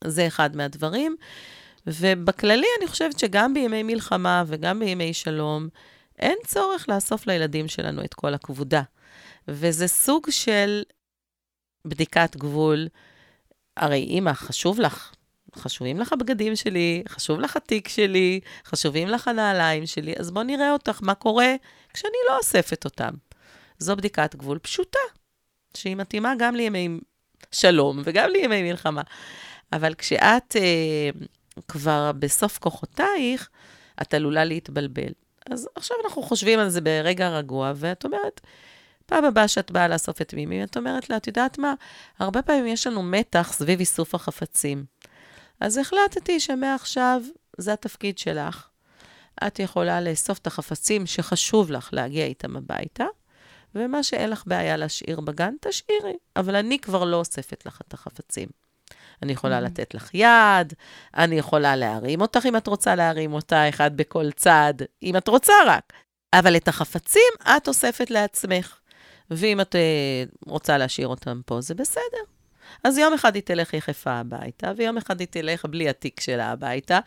זה 0.05 0.27
אחד 0.27 0.57
מהדברים. 0.57 1.17
ובכללי, 1.87 2.67
אני 2.81 2.89
חושבת 2.89 3.19
שגם 3.19 3.55
בימי 3.55 3.83
מלחמה 3.83 4.45
וגם 4.47 4.79
בימי 4.79 5.15
שלום, 5.15 5.69
אין 6.19 6.39
צורך 6.47 6.89
לאסוף 6.89 7.27
לילדים 7.27 7.69
שלנו 7.69 8.05
את 8.05 8.15
כל 8.15 8.35
הכבודה. 8.35 8.83
וזה 9.49 9.89
סוג 9.89 10.31
של 10.31 10.83
בדיקת 11.85 12.37
גבול. 12.37 12.89
הרי 13.77 13.99
אימא, 13.99 14.33
חשוב 14.33 14.81
לך, 14.81 15.13
חשובים 15.57 16.01
לך 16.01 16.13
הבגדים 16.13 16.57
שלי, 16.57 17.03
חשוב 17.09 17.41
לך 17.41 17.57
התיק 17.57 17.89
שלי, 17.89 18.41
חשובים 18.65 19.09
לך 19.09 19.29
הנעליים 19.29 19.87
שלי, 19.87 20.15
אז 20.19 20.31
בוא 20.31 20.43
נראה 20.43 20.73
אותך, 20.73 20.99
מה 21.03 21.15
קורה 21.15 21.55
כשאני 21.95 22.17
לא 22.29 22.39
אוספת 22.39 22.85
אותם. 22.85 23.11
זו 23.79 23.97
בדיקת 23.97 24.35
גבול 24.35 24.59
פשוטה, 24.59 24.99
שהיא 25.77 25.97
מתאימה 25.97 26.33
גם 26.39 26.55
לימי 26.55 26.89
שלום 27.53 28.03
וגם 28.05 28.31
לימי 28.31 28.63
מלחמה. 28.63 29.03
אבל 29.73 29.95
כשאת 29.95 30.57
אה, 30.57 31.11
כבר 31.69 32.13
בסוף 32.19 32.59
כוחותייך, 32.59 33.49
את 34.03 34.15
עלולה 34.15 34.45
להתבלבל. 34.45 35.13
אז 35.51 35.69
עכשיו 35.75 35.97
אנחנו 36.05 36.23
חושבים 36.23 36.59
על 36.59 36.69
זה 36.69 36.81
ברגע 36.81 37.29
רגוע, 37.29 37.73
ואת 37.77 38.05
אומרת, 38.05 38.41
פעם 39.07 39.25
הבאה 39.25 39.49
שאת 39.49 39.71
באה 39.71 39.89
לאסוף 39.89 40.23
את 40.23 40.35
מימי, 40.35 40.65
את 40.65 40.77
אומרת 40.77 41.11
לה, 41.11 41.17
את 41.17 41.27
יודעת 41.27 41.59
מה? 41.59 41.75
הרבה 42.19 42.43
פעמים 42.43 42.67
יש 42.67 42.87
לנו 42.87 43.03
מתח 43.03 43.53
סביב 43.53 43.79
איסוף 43.79 44.15
החפצים. 44.15 44.85
אז 45.61 45.79
החלטתי 45.79 46.41
שמעכשיו 46.41 47.23
זה 47.59 47.73
התפקיד 47.73 48.19
שלך. 48.19 48.69
את 49.47 49.59
יכולה 49.59 50.01
לאסוף 50.01 50.39
את 50.39 50.47
החפצים 50.47 51.07
שחשוב 51.07 51.71
לך 51.71 51.89
להגיע 51.93 52.25
איתם 52.25 52.57
הביתה, 52.57 53.05
ומה 53.75 54.03
שאין 54.03 54.31
לך 54.31 54.43
בעיה 54.47 54.77
להשאיר 54.77 55.21
בגן, 55.21 55.55
תשאירי. 55.61 56.17
אבל 56.37 56.57
אני 56.57 56.79
כבר 56.79 57.05
לא 57.05 57.17
אוספת 57.17 57.67
לך 57.67 57.81
את 57.89 57.95
החפצים. 57.95 58.49
אני 59.23 59.33
יכולה 59.33 59.61
לתת 59.61 59.95
לך 59.95 60.11
יד, 60.15 60.73
אני 61.17 61.39
יכולה 61.39 61.77
להרים 61.77 62.21
אותך 62.21 62.47
אם 62.47 62.57
את 62.57 62.67
רוצה 62.67 62.95
להרים 62.95 63.33
אותה, 63.33 63.69
אחד 63.69 63.97
בכל 63.97 64.31
צד, 64.31 64.75
אם 65.03 65.17
את 65.17 65.29
רוצה 65.29 65.53
רק. 65.67 65.93
אבל 66.33 66.57
את 66.57 66.69
החפצים 66.69 67.33
את 67.57 67.69
אוספת 67.69 68.11
לעצמך. 68.11 68.79
ואם 69.31 69.61
את 69.61 69.75
uh, 69.75 70.49
רוצה 70.51 70.79
להשאיר 70.79 71.09
אותם 71.09 71.41
פה, 71.47 71.61
זה 71.61 71.75
בסדר. 71.75 72.23
אז 72.85 72.99
יום 72.99 73.15
אחד 73.15 73.35
היא 73.35 73.43
תלך 73.43 73.75
יחפה 73.75 74.11
הביתה, 74.11 74.73
ויום 74.77 74.97
אחד 74.97 75.21
היא 75.21 75.29
תלך 75.31 75.65
בלי 75.65 75.89
התיק 75.89 76.21
שלה 76.21 76.51
הביתה, 76.53 76.99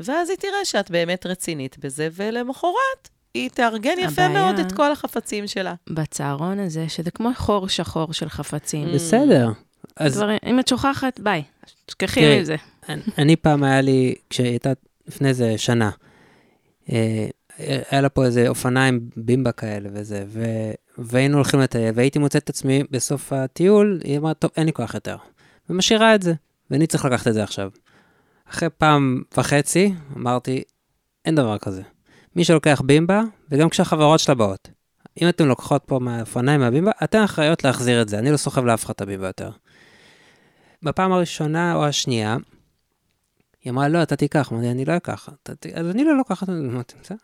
ואז 0.00 0.30
היא 0.30 0.38
תראה 0.38 0.64
שאת 0.64 0.90
באמת 0.90 1.26
רצינית 1.26 1.78
בזה, 1.78 2.08
ולמחרת 2.12 3.08
היא 3.34 3.50
תארגן 3.50 3.98
יפה 3.98 4.22
הבעיה- 4.22 4.28
מאוד 4.28 4.58
את 4.58 4.72
כל 4.72 4.92
החפצים 4.92 5.46
שלה. 5.46 5.74
בצהרון 5.90 6.58
הזה, 6.58 6.88
שזה 6.88 7.10
כמו 7.10 7.30
חור 7.36 7.68
שחור 7.68 8.12
של 8.12 8.28
חפצים. 8.28 8.88
בסדר. 8.94 9.48
אז 9.96 10.16
דברים, 10.16 10.38
אם 10.46 10.60
את 10.60 10.68
שוכחת, 10.68 11.20
ביי, 11.20 11.42
תשכחי 11.86 12.20
תראי, 12.20 12.40
מזה. 12.40 12.56
אני- 12.88 13.02
אני 13.18 13.36
פעם 13.36 13.62
היה 13.62 13.80
לי, 13.80 14.14
כשהייתה 14.30 14.72
לפני 15.06 15.28
איזה 15.28 15.58
שנה, 15.58 15.90
אה, 16.92 17.26
היה 17.90 18.00
לה 18.00 18.08
פה 18.08 18.24
איזה 18.24 18.48
אופניים 18.48 19.00
בימבה 19.16 19.52
כאלה 19.52 19.88
וזה, 19.92 20.24
ו... 20.28 20.44
והיינו 20.98 21.34
הולכים 21.36 21.60
לטייל, 21.60 21.92
והייתי 21.94 22.18
מוצא 22.18 22.38
את 22.38 22.48
עצמי 22.50 22.82
בסוף 22.90 23.32
הטיול, 23.32 24.00
היא 24.04 24.18
אמרה, 24.18 24.34
טוב, 24.34 24.50
אין 24.56 24.66
לי 24.66 24.72
כוח 24.72 24.94
יותר. 24.94 25.16
ומשאירה 25.70 26.14
את 26.14 26.22
זה, 26.22 26.34
ואני 26.70 26.86
צריך 26.86 27.04
לקחת 27.04 27.28
את 27.28 27.34
זה 27.34 27.42
עכשיו. 27.42 27.70
אחרי 28.50 28.68
פעם 28.78 29.22
וחצי, 29.36 29.94
אמרתי, 30.16 30.62
אין 31.24 31.34
דבר 31.34 31.58
כזה. 31.58 31.82
מי 32.36 32.44
שלוקח 32.44 32.82
בימבה, 32.84 33.22
וגם 33.50 33.68
כשהחברות 33.68 34.20
שלה 34.20 34.34
באות, 34.34 34.68
אם 35.22 35.28
אתן 35.28 35.46
לוקחות 35.48 35.82
פה 35.86 35.98
מהאופניים 35.98 36.60
מהבימבה, 36.60 36.90
אתן 37.04 37.22
אחראיות 37.22 37.64
להחזיר 37.64 38.02
את 38.02 38.08
זה, 38.08 38.18
אני 38.18 38.32
לא 38.32 38.36
סוחב 38.36 38.64
לאף 38.64 38.84
אחד 38.84 38.94
את 38.94 39.00
הבימבה 39.00 39.26
יותר. 39.26 39.50
בפעם 40.84 41.12
הראשונה 41.12 41.74
או 41.74 41.86
השנייה, 41.86 42.36
היא 43.64 43.70
אמרה, 43.70 43.88
לא, 43.88 44.02
אתה 44.02 44.16
תיקח. 44.16 44.52
אמרתי, 44.52 44.70
אני 44.70 44.84
לא 44.84 44.96
אקח. 44.96 45.28
אז 45.74 45.90
אני 45.90 46.04
לא 46.04 46.16
לוקחת, 46.16 46.48
אמרתי, 46.48 46.94
בסדר. 47.02 47.16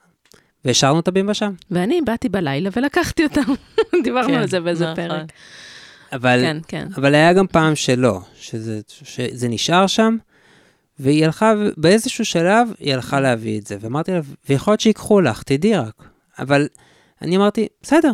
והשארנו 0.64 1.00
את 1.00 1.08
הבימבה 1.08 1.34
שם. 1.34 1.52
ואני 1.70 2.00
באתי 2.06 2.28
בלילה 2.28 2.70
ולקחתי 2.76 3.24
אותם. 3.24 3.52
דיברנו 4.04 4.28
כן, 4.28 4.34
על 4.34 4.48
זה 4.48 4.60
באיזה 4.60 4.84
נכון. 4.84 4.96
פרק. 4.96 5.32
אבל, 6.12 6.40
כן, 6.40 6.56
כן. 6.68 6.88
אבל 6.96 7.14
היה 7.14 7.32
גם 7.32 7.46
פעם 7.46 7.76
שלא, 7.76 8.20
שזה, 8.34 8.80
שזה 8.88 9.48
נשאר 9.48 9.86
שם, 9.86 10.16
והיא 10.98 11.24
הלכה, 11.24 11.52
באיזשהו 11.76 12.24
שלב, 12.24 12.68
היא 12.78 12.94
הלכה 12.94 13.20
להביא 13.20 13.60
את 13.60 13.66
זה. 13.66 13.76
ואמרתי 13.80 14.12
לה, 14.12 14.20
ויכול 14.48 14.72
להיות 14.72 14.80
שיקחו 14.80 15.20
לך, 15.20 15.42
תדעי 15.42 15.76
רק. 15.76 16.02
אבל 16.38 16.68
אני 17.22 17.36
אמרתי, 17.36 17.66
בסדר, 17.82 18.12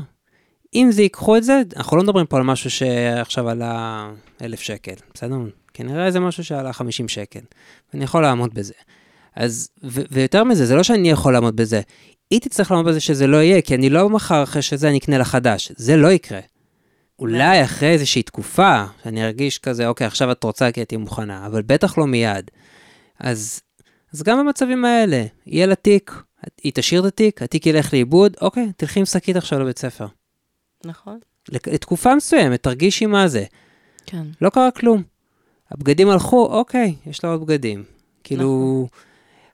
אם 0.74 0.88
זה 0.92 1.02
ייקחו 1.02 1.37
את 1.37 1.44
זה, 1.44 1.62
אנחנו 1.76 1.96
לא 1.96 2.02
מדברים 2.02 2.26
פה 2.26 2.37
על 2.37 2.42
משהו 2.42 2.70
שעכשיו 2.70 3.48
עלה 3.48 4.11
אלף 4.42 4.61
שקל, 4.61 4.94
בסדר? 5.14 5.37
כנראה 5.74 6.11
זה 6.11 6.20
משהו 6.20 6.44
שעלה 6.44 6.72
50 6.72 7.09
שקל, 7.09 7.40
ואני 7.92 8.05
יכול 8.05 8.22
לעמוד 8.22 8.55
בזה. 8.55 8.74
אז, 9.37 9.68
ו- 9.85 10.02
ויותר 10.11 10.44
מזה, 10.44 10.66
זה 10.66 10.74
לא 10.74 10.83
שאני 10.83 11.11
יכול 11.11 11.33
לעמוד 11.33 11.57
בזה, 11.57 11.81
היא 12.31 12.40
תצטרך 12.40 12.70
לעמוד 12.70 12.87
בזה 12.87 13.00
שזה 13.00 13.26
לא 13.26 13.37
יהיה, 13.37 13.62
כי 13.62 13.74
אני 13.74 13.90
לא 13.90 14.11
מחר 14.11 14.42
אחרי 14.42 14.62
שזה 14.62 14.88
אני 14.88 14.98
אקנה 14.98 15.18
לה 15.18 15.24
חדש, 15.24 15.72
זה 15.76 15.96
לא 15.96 16.09
יקרה. 16.09 16.40
אולי 17.18 17.64
אחרי 17.64 17.88
איזושהי 17.88 18.22
תקופה, 18.22 18.85
שאני 19.05 19.24
ארגיש 19.24 19.59
כזה, 19.59 19.88
אוקיי, 19.88 20.07
עכשיו 20.07 20.33
את 20.33 20.44
רוצה 20.44 20.72
כי 20.72 20.85
תהיי 20.85 20.98
מוכנה, 20.98 21.46
אבל 21.46 21.62
בטח 21.62 21.98
לא 21.98 22.07
מיד. 22.07 22.50
אז, 23.20 23.61
אז 24.14 24.22
גם 24.22 24.38
במצבים 24.38 24.85
האלה, 24.85 25.24
יהיה 25.46 25.66
לה 25.66 25.74
תיק, 25.74 26.22
היא 26.62 26.72
תשאיר 26.74 27.00
את 27.00 27.07
התיק, 27.07 27.42
התיק 27.42 27.66
ילך 27.66 27.92
לאיבוד, 27.92 28.37
אוקיי, 28.40 28.72
תלכי 28.76 29.00
עם 29.00 29.07
שקית 29.07 29.37
עכשיו 29.37 29.61
לבית 29.61 29.79
ספר. 29.79 30.07
נכון. 30.85 31.19
לתקופה 31.49 32.15
מסוימת, 32.15 32.62
תרגישי 32.62 33.07
מה 33.07 33.29
זה. 33.29 33.45
כן. 34.07 34.23
לא 34.41 34.51
קרה 34.51 34.71
כלום. 34.71 35.03
הבגדים 35.71 36.09
הלכו, 36.11 36.47
אוקיי, 36.47 36.95
יש 37.07 37.25
לה 37.25 37.31
עוד 37.31 37.47
בגדים. 37.47 37.85
כאילו, 38.25 38.83
נכון. 38.87 39.01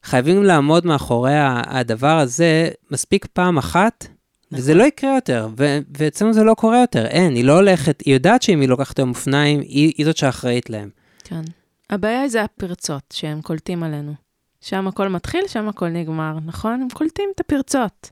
חייבים 0.05 0.43
לעמוד 0.43 0.87
מאחורי 0.87 1.35
הדבר 1.67 2.19
הזה 2.19 2.71
מספיק 2.91 3.27
פעם 3.27 3.59
אחת, 3.59 4.07
וזה 4.53 4.75
לא 4.75 4.85
יקרה 4.85 5.15
יותר, 5.15 5.49
ו- 5.59 5.79
ואצלנו 5.97 6.33
זה 6.33 6.45
לא 6.45 6.55
קורה 6.55 6.81
יותר, 6.81 7.07
אין, 7.07 7.35
היא 7.35 7.45
לא 7.45 7.53
הולכת, 7.53 8.01
היא 8.01 8.15
יודעת 8.15 8.43
שאם 8.43 8.61
היא 8.61 8.69
לוקחת 8.69 8.99
היום 8.99 9.09
אופניים, 9.09 9.61
היא, 9.61 9.93
היא 9.97 10.07
זאת 10.07 10.17
שאחראית 10.17 10.71
להם. 10.71 10.91
כן. 11.25 11.43
הבעיה 11.91 12.29
זה 12.29 12.43
הפרצות 12.43 13.03
שהם 13.13 13.43
קולטים 13.43 13.83
עלינו. 13.83 14.15
שם 14.61 14.89
הכל 14.89 15.09
מתחיל, 15.09 15.47
שם 15.49 15.69
הכל 15.69 15.89
נגמר, 15.89 16.39
נכון? 16.47 16.83
הם 16.83 16.89
קולטים 16.93 17.29
את 17.35 17.41
הפרצות. 17.41 18.11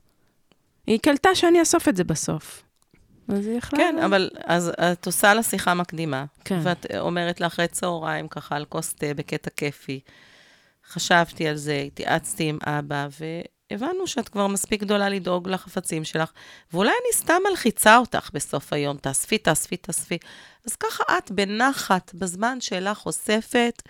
היא 0.87 0.99
קלטה 0.99 1.29
שאני 1.35 1.59
אאסוף 1.59 1.87
את 1.87 1.95
זה 1.95 2.03
בסוף. 2.03 2.63
אז 3.31 3.47
היא 3.47 3.57
יכלה... 3.57 3.79
כן, 3.79 3.95
אבל 4.05 4.29
אז 4.43 4.71
את 4.91 5.05
עושה 5.05 5.33
לה 5.33 5.43
שיחה 5.43 5.73
מקדימה. 5.73 6.25
כן. 6.45 6.59
ואת 6.63 6.85
אומרת 6.99 7.41
לה 7.41 7.47
אחרי 7.47 7.67
צהריים, 7.67 8.27
ככה 8.27 8.55
על 8.55 8.65
כוס 8.65 8.93
תה 8.93 9.13
בקטע 9.13 9.49
כיפי. 9.49 9.99
חשבתי 10.87 11.47
על 11.47 11.55
זה, 11.55 11.83
התייעצתי 11.87 12.43
עם 12.43 12.57
אבא, 12.63 13.07
והבנו 13.71 14.07
שאת 14.07 14.29
כבר 14.29 14.47
מספיק 14.47 14.81
גדולה 14.81 15.09
לדאוג 15.09 15.49
לחפצים 15.49 16.03
שלך, 16.03 16.31
ואולי 16.73 16.91
אני 16.91 17.13
סתם 17.13 17.41
מלחיצה 17.49 17.97
אותך 17.97 18.29
בסוף 18.33 18.73
היום, 18.73 18.97
תאספי, 18.97 19.37
תאספי, 19.37 19.77
תאספי. 19.77 20.17
אז 20.65 20.75
ככה 20.75 21.03
את 21.17 21.31
בנחת, 21.31 22.11
בזמן 22.13 22.61
שלך 22.61 23.05
אוספת, 23.05 23.81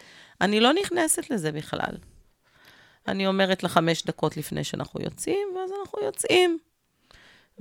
אני 0.41 0.59
לא 0.59 0.73
נכנסת 0.73 1.29
לזה 1.29 1.51
בכלל. 1.51 1.97
אני 3.07 3.27
אומרת 3.27 3.63
לה 3.63 3.69
חמש 3.69 4.03
דקות 4.03 4.37
לפני 4.37 4.63
שאנחנו 4.63 5.01
יוצאים, 5.03 5.47
ואז 5.55 5.71
אנחנו 5.81 6.03
יוצאים. 6.05 6.59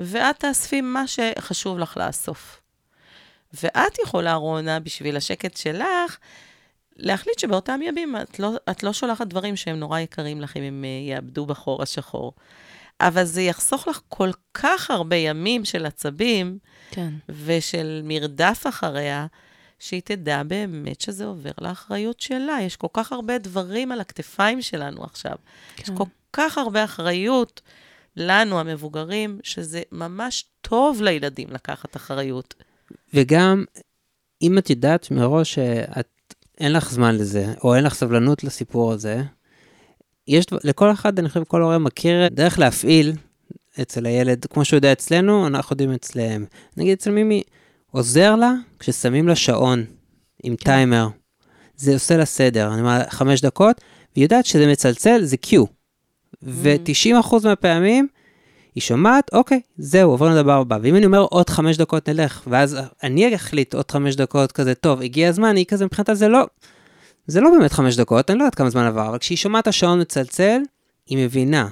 ואת 0.00 0.38
תאספי 0.38 0.80
מה 0.80 1.06
שחשוב 1.06 1.78
לך 1.78 1.96
לאסוף. 1.96 2.60
ואת 3.52 3.98
יכולה, 4.04 4.34
רונה, 4.34 4.80
בשביל 4.80 5.16
השקט 5.16 5.56
שלך, 5.56 6.16
להחליט 6.96 7.38
שבאותם 7.38 7.80
ימים 7.82 8.16
את 8.16 8.38
לא, 8.38 8.52
את 8.70 8.82
לא 8.82 8.92
שולחת 8.92 9.26
דברים 9.26 9.56
שהם 9.56 9.76
נורא 9.76 9.98
יקרים 9.98 10.40
לך 10.40 10.56
אם 10.56 10.62
הם 10.62 10.84
uh, 10.84 11.10
יאבדו 11.10 11.46
בחור 11.46 11.82
השחור. 11.82 12.32
אבל 13.00 13.24
זה 13.24 13.42
יחסוך 13.42 13.88
לך 13.88 14.00
כל 14.08 14.30
כך 14.54 14.90
הרבה 14.90 15.16
ימים 15.16 15.64
של 15.64 15.86
עצבים 15.86 16.58
כן. 16.90 17.10
ושל 17.28 18.00
מרדף 18.04 18.64
אחריה, 18.68 19.26
שהיא 19.78 20.02
תדע 20.04 20.42
באמת 20.42 21.00
שזה 21.00 21.24
עובר 21.24 21.50
לאחריות 21.60 22.20
שלה. 22.20 22.58
יש 22.62 22.76
כל 22.76 22.86
כך 22.92 23.12
הרבה 23.12 23.38
דברים 23.38 23.92
על 23.92 24.00
הכתפיים 24.00 24.62
שלנו 24.62 25.04
עכשיו. 25.04 25.36
יש 25.78 25.88
כן. 25.88 25.96
כל 25.96 26.04
כך 26.32 26.58
הרבה 26.58 26.84
אחריות 26.84 27.60
לנו, 28.16 28.60
המבוגרים, 28.60 29.38
שזה 29.42 29.82
ממש 29.92 30.44
טוב 30.60 31.02
לילדים 31.02 31.48
לקחת 31.50 31.96
אחריות. 31.96 32.54
וגם, 33.14 33.64
אם 34.42 34.58
את 34.58 34.70
יודעת 34.70 35.10
מראש 35.10 35.54
שאת, 35.54 36.34
אין 36.60 36.72
לך 36.72 36.90
זמן 36.90 37.14
לזה, 37.14 37.54
או 37.64 37.74
אין 37.74 37.84
לך 37.84 37.94
סבלנות 37.94 38.44
לסיפור 38.44 38.92
הזה, 38.92 39.22
יש, 40.28 40.46
לכל 40.64 40.92
אחד, 40.92 41.18
אני 41.18 41.28
חושב, 41.28 41.44
כל 41.44 41.62
הורה 41.62 41.78
מכיר 41.78 42.28
דרך 42.28 42.58
להפעיל 42.58 43.12
אצל 43.82 44.06
הילד, 44.06 44.46
כמו 44.50 44.64
שהוא 44.64 44.76
יודע 44.76 44.92
אצלנו, 44.92 45.46
אנחנו 45.46 45.74
יודעים 45.74 45.92
אצלם. 45.92 46.44
נגיד 46.76 46.92
אצל 46.92 47.10
מימי, 47.10 47.42
עוזר 47.90 48.36
לה 48.36 48.52
כששמים 48.78 49.28
לה 49.28 49.36
שעון 49.36 49.84
עם 50.42 50.56
כן. 50.56 50.64
טיימר. 50.64 51.08
זה 51.76 51.92
עושה 51.92 52.16
לה 52.16 52.24
סדר, 52.24 52.72
אני 52.72 52.80
אומר, 52.80 53.00
חמש 53.08 53.40
דקות, 53.40 53.80
והיא 54.14 54.24
יודעת 54.24 54.46
שזה 54.46 54.66
מצלצל, 54.66 55.24
זה 55.24 55.36
קיו. 55.36 55.64
ו-90% 56.42 57.34
מהפעמים, 57.44 58.08
היא 58.74 58.82
שומעת, 58.82 59.30
אוקיי, 59.32 59.60
זהו, 59.78 60.10
עוברים 60.10 60.32
לדבר 60.32 60.60
הבא. 60.60 60.78
ואם 60.82 60.96
אני 60.96 61.06
אומר 61.06 61.20
עוד 61.30 61.50
חמש 61.50 61.76
דקות 61.76 62.08
נלך, 62.08 62.42
ואז 62.46 62.78
אני 63.02 63.34
אחליט 63.34 63.74
עוד 63.74 63.90
חמש 63.90 64.16
דקות 64.16 64.52
כזה, 64.52 64.74
טוב, 64.74 65.02
הגיע 65.02 65.28
הזמן, 65.28 65.56
היא 65.56 65.64
כזה, 65.68 65.84
מבחינתה 65.84 66.14
זה 66.14 66.28
לא, 66.28 66.46
זה 67.26 67.40
לא 67.40 67.50
באמת 67.50 67.72
חמש 67.72 67.96
דקות, 67.96 68.30
אני 68.30 68.38
לא 68.38 68.44
יודעת 68.44 68.54
כמה 68.54 68.70
זמן 68.70 68.84
עבר, 68.84 69.08
אבל 69.08 69.18
כשהיא 69.18 69.38
שומעת 69.38 69.66
השעון 69.66 70.00
מצלצל, 70.00 70.60
היא 71.06 71.24
מבינה. 71.24 71.68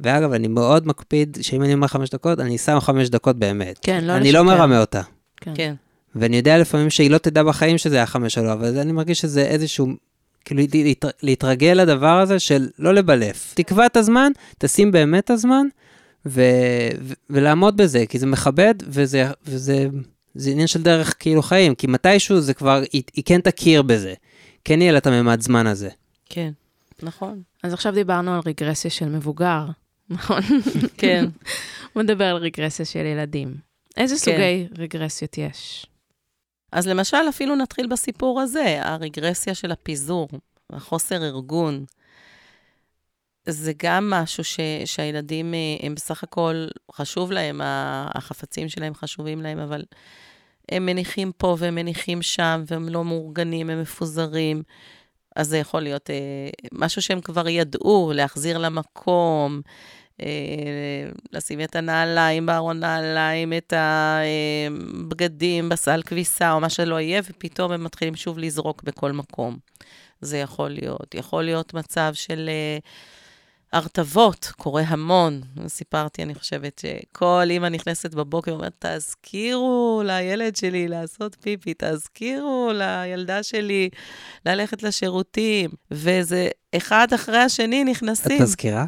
ואגב, 0.00 0.32
אני 0.32 0.48
מאוד 0.48 0.86
מקפיד 0.86 1.38
שאם 1.40 1.62
אני 1.62 1.74
אומר 1.74 1.86
חמש 1.86 2.10
דקות, 2.10 2.40
אני 2.40 2.58
שם 2.58 2.80
חמש 2.80 3.08
דקות 3.08 3.36
באמת. 3.36 3.78
כן, 3.82 4.04
לא 4.04 4.12
אני 4.12 4.32
לא. 4.32 4.44
מרמה 4.44 4.80
אותה. 4.80 5.02
כן. 5.36 5.52
כן. 5.54 5.74
ואני 6.14 6.36
יודע 6.36 6.58
לפעמים 6.58 6.90
שהיא 6.90 7.10
לא 7.10 7.18
תדע 7.18 7.42
בחיים 7.42 7.78
שזה 7.78 7.96
היה 7.96 8.06
חמש 8.06 8.38
או 8.38 8.44
לא, 8.44 8.52
אבל 8.52 8.78
אני 8.78 8.92
מרגיש 8.92 9.20
שזה 9.20 9.42
איזשהו, 9.42 9.86
כאילו 10.44 10.62
להת, 10.74 11.04
להתרגל 11.22 11.72
לדבר 11.72 12.20
הזה 12.20 12.38
של 12.38 12.68
לא 12.78 12.94
לבלף. 12.94 13.54
תקבע 13.54 13.86
את 13.86 13.96
הזמן, 13.96 14.32
תשים 14.58 14.92
באמת 14.92 15.24
את 15.24 15.30
הזמן, 15.30 15.66
ו, 16.26 16.42
ו, 17.02 17.14
ולעמוד 17.30 17.76
בזה, 17.76 18.04
כי 18.08 18.18
זה 18.18 18.26
מכבד, 18.26 18.74
וזה, 18.86 19.30
וזה 19.46 19.86
זה 20.34 20.50
עניין 20.50 20.66
של 20.66 20.82
דרך 20.82 21.14
כאילו 21.18 21.42
חיים, 21.42 21.74
כי 21.74 21.86
מתישהו 21.86 22.40
זה 22.40 22.54
כבר, 22.54 22.82
היא, 22.92 23.02
היא 23.14 23.24
כן 23.24 23.40
תכיר 23.40 23.82
בזה. 23.82 24.14
כן 24.64 24.80
יהיה 24.82 24.92
לה 24.92 24.98
את 24.98 25.06
הממד 25.06 25.40
זמן 25.40 25.66
הזה. 25.66 25.88
כן, 26.28 26.50
נכון. 27.02 27.42
אז 27.62 27.72
עכשיו 27.72 27.94
דיברנו 27.94 28.34
על 28.34 28.40
רגרסיה 28.46 28.90
של 28.90 29.08
מבוגר, 29.08 29.64
נכון? 30.10 30.42
כן. 30.98 31.24
בוא 31.94 32.02
נדבר 32.02 32.24
על 32.24 32.36
רגרסיה 32.36 32.84
של 32.84 33.06
ילדים. 33.06 33.54
איזה 33.96 34.14
כן. 34.14 34.20
סוגי 34.20 34.68
רגרסיות 34.78 35.38
יש? 35.38 35.86
אז 36.72 36.86
למשל, 36.86 37.28
אפילו 37.28 37.56
נתחיל 37.56 37.86
בסיפור 37.86 38.40
הזה, 38.40 38.80
הרגרסיה 38.82 39.54
של 39.54 39.72
הפיזור, 39.72 40.28
החוסר 40.70 41.24
ארגון. 41.24 41.84
זה 43.48 43.72
גם 43.76 44.10
משהו 44.10 44.44
ש, 44.44 44.60
שהילדים, 44.84 45.54
אה, 45.54 45.58
הם 45.82 45.94
בסך 45.94 46.22
הכל, 46.22 46.66
חשוב 46.92 47.32
להם, 47.32 47.60
החפצים 47.64 48.68
שלהם 48.68 48.94
חשובים 48.94 49.42
להם, 49.42 49.58
אבל 49.58 49.84
הם 50.68 50.86
מניחים 50.86 51.32
פה 51.36 51.56
והם 51.58 51.74
מניחים 51.74 52.22
שם, 52.22 52.64
והם 52.66 52.88
לא 52.88 53.04
מאורגנים, 53.04 53.70
הם 53.70 53.80
מפוזרים. 53.80 54.62
אז 55.36 55.48
זה 55.48 55.58
יכול 55.58 55.80
להיות 55.80 56.10
אה, 56.10 56.16
משהו 56.72 57.02
שהם 57.02 57.20
כבר 57.20 57.48
ידעו, 57.48 58.12
להחזיר 58.14 58.58
למקום, 58.58 59.60
לשים 61.32 61.60
את 61.60 61.76
הנעליים 61.76 62.46
בארון 62.46 62.80
נעליים, 62.80 63.52
את 63.52 63.72
הבגדים 63.76 65.68
בסל 65.68 66.02
כביסה, 66.06 66.52
או 66.52 66.60
מה 66.60 66.68
שלא 66.68 67.00
יהיה, 67.00 67.20
ופתאום 67.30 67.72
הם 67.72 67.84
מתחילים 67.84 68.16
שוב 68.16 68.38
לזרוק 68.38 68.82
בכל 68.82 69.12
מקום. 69.12 69.56
זה 70.20 70.38
יכול 70.38 70.70
להיות. 70.70 71.14
יכול 71.14 71.42
להיות 71.44 71.74
מצב 71.74 72.10
של 72.14 72.50
אה, 72.52 72.78
הרטבות, 73.72 74.52
קורה 74.56 74.82
המון. 74.86 75.40
סיפרתי, 75.66 76.22
אני 76.22 76.34
חושבת, 76.34 76.82
שכל 76.82 77.46
אימא 77.50 77.66
נכנסת 77.66 78.14
בבוקר 78.14 78.52
ואומרת, 78.52 78.84
תזכירו 78.84 80.02
לילד 80.04 80.56
שלי 80.56 80.88
לעשות 80.88 81.36
פיפי, 81.40 81.74
תזכירו 81.78 82.70
לילדה 82.74 83.42
שלי 83.42 83.88
ללכת 84.46 84.82
לשירותים. 84.82 85.70
וזה 85.90 86.48
אחד 86.76 87.08
אחרי 87.14 87.38
השני 87.38 87.82
את 87.82 87.88
נכנסים. 87.88 88.42
מזכירה? 88.42 88.84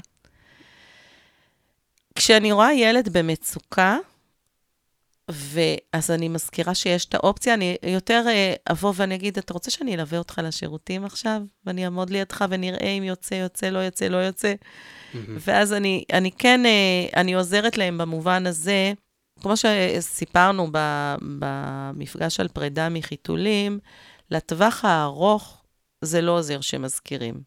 כשאני 2.20 2.52
רואה 2.52 2.72
ילד 2.74 3.08
במצוקה, 3.12 3.98
ואז 5.30 6.10
אני 6.10 6.28
מזכירה 6.28 6.74
שיש 6.74 7.04
את 7.04 7.14
האופציה, 7.14 7.54
אני 7.54 7.76
יותר 7.86 8.24
אה, 8.28 8.54
אבוא 8.70 8.92
ואני 8.96 9.14
אגיד, 9.14 9.38
אתה 9.38 9.52
רוצה 9.52 9.70
שאני 9.70 9.94
אלווה 9.94 10.18
אותך 10.18 10.40
לשירותים 10.44 11.04
עכשיו? 11.04 11.42
ואני 11.66 11.84
אעמוד 11.84 12.10
לידך 12.10 12.44
ונראה 12.50 12.88
אם 12.88 13.02
יוצא, 13.02 13.34
יוצא, 13.34 13.70
לא 13.70 13.78
יוצא, 13.78 14.08
לא 14.08 14.16
יוצא. 14.16 14.54
ואז 15.14 15.72
אני, 15.72 16.04
אני 16.12 16.30
כן, 16.32 16.66
אה, 16.66 17.06
אני 17.16 17.34
עוזרת 17.34 17.78
להם 17.78 17.98
במובן 17.98 18.46
הזה, 18.46 18.92
כמו 19.40 19.54
שסיפרנו 19.56 20.68
במפגש 21.38 22.40
על 22.40 22.48
פרידה 22.48 22.88
מחיתולים, 22.88 23.78
לטווח 24.30 24.84
הארוך 24.84 25.62
זה 26.04 26.20
לא 26.20 26.38
עוזר 26.38 26.60
שמזכירים, 26.60 27.40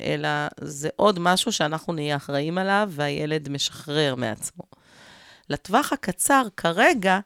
אלא 0.00 0.28
זה 0.60 0.88
עוד 0.96 1.18
משהו 1.18 1.52
שאנחנו 1.52 1.92
נהיה 1.92 2.16
אחראים 2.16 2.58
עליו 2.58 2.88
והילד 2.92 3.48
משחרר 3.48 4.14
מעצמו. 4.14 4.64
לטווח 5.50 5.92
הקצר, 5.92 6.42
כרגע, 6.56 7.18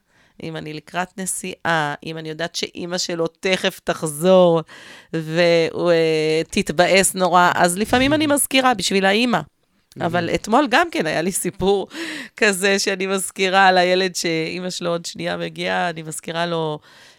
אם 0.42 0.56
אני 0.56 0.72
לקראת 0.72 1.18
נסיעה, 1.18 1.94
אם 2.06 2.18
אני 2.18 2.28
יודעת 2.28 2.54
שאימא 2.54 2.98
שלו 2.98 3.26
תכף 3.26 3.80
תחזור 3.84 4.60
ותתבאס 6.48 7.14
נורא, 7.14 7.50
אז 7.54 7.78
לפעמים 7.78 8.14
אני 8.14 8.26
מזכירה 8.26 8.74
בשביל 8.74 9.04
האימא. 9.04 9.40
אבל 10.00 10.30
אתמול 10.34 10.66
גם 10.70 10.86
כן 10.90 11.06
היה 11.06 11.22
לי 11.22 11.32
סיפור 11.32 11.88
כזה 12.36 12.78
שאני 12.78 13.06
מזכירה 13.06 13.66
על 13.66 13.78
הילד 13.78 14.16
שאימא 14.16 14.70
שלו 14.70 14.90
עוד 14.90 15.06
שנייה 15.06 15.36
מגיעה, 15.36 15.90
אני 15.90 16.02
מזכירה 16.02 16.46
לו 16.46 16.78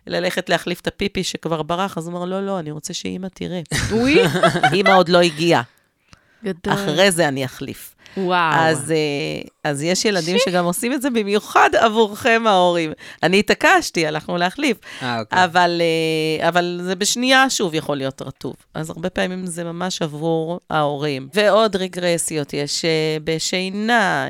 ללכת 0.09 0.49
להחליף 0.49 0.81
את 0.81 0.87
הפיפי 0.87 1.23
שכבר 1.23 1.61
ברח, 1.61 1.97
אז 1.97 2.07
הוא 2.07 2.15
אומר, 2.15 2.25
לא, 2.25 2.45
לא, 2.45 2.59
אני 2.59 2.71
רוצה 2.71 2.93
שאימא 2.93 3.27
תראה. 3.33 3.61
אוי, 3.91 4.19
אימא 4.73 4.89
עוד 4.89 5.09
לא 5.09 5.21
הגיעה, 5.21 5.61
גדול. 6.43 6.73
אחרי 6.73 7.11
זה 7.11 7.27
אני 7.27 7.45
אחליף. 7.45 7.95
וואו. 8.17 8.53
אז, 8.53 8.91
אה, 8.91 9.41
אז 9.63 9.83
יש 9.83 10.05
ילדים 10.05 10.37
שגם 10.45 10.65
עושים 10.65 10.93
את 10.93 11.01
זה 11.01 11.09
במיוחד 11.09 11.69
עבורכם, 11.79 12.43
ההורים. 12.45 12.91
אני 13.23 13.39
התעקשתי, 13.39 14.07
הלכנו 14.07 14.37
להחליף, 14.37 14.77
אה, 15.01 15.19
אוקיי. 15.19 15.43
אבל, 15.43 15.81
אה, 15.81 16.47
אבל 16.47 16.79
זה 16.83 16.95
בשנייה 16.95 17.49
שוב 17.49 17.73
יכול 17.73 17.97
להיות 17.97 18.21
רטוב. 18.21 18.55
אז 18.73 18.89
הרבה 18.89 19.09
פעמים 19.09 19.45
זה 19.45 19.63
ממש 19.63 20.01
עבור 20.01 20.59
ההורים. 20.69 21.29
ועוד 21.33 21.75
רגרסיות 21.75 22.53
יש 22.53 22.85
אה, 22.85 23.17
בשינה, 23.23 24.27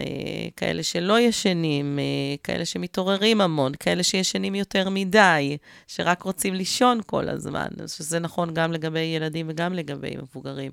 כאלה 0.57 0.83
שלא 0.83 1.19
ישנים, 1.19 1.99
כאלה 2.43 2.65
שמתעוררים 2.65 3.41
המון, 3.41 3.71
כאלה 3.79 4.03
שישנים 4.03 4.55
יותר 4.55 4.89
מדי, 4.89 5.57
שרק 5.87 6.23
רוצים 6.23 6.53
לישון 6.53 6.99
כל 7.05 7.29
הזמן, 7.29 7.67
שזה 7.87 8.19
נכון 8.19 8.53
גם 8.53 8.71
לגבי 8.71 8.99
ילדים 8.99 9.45
וגם 9.49 9.73
לגבי 9.73 10.15
מבוגרים. 10.17 10.71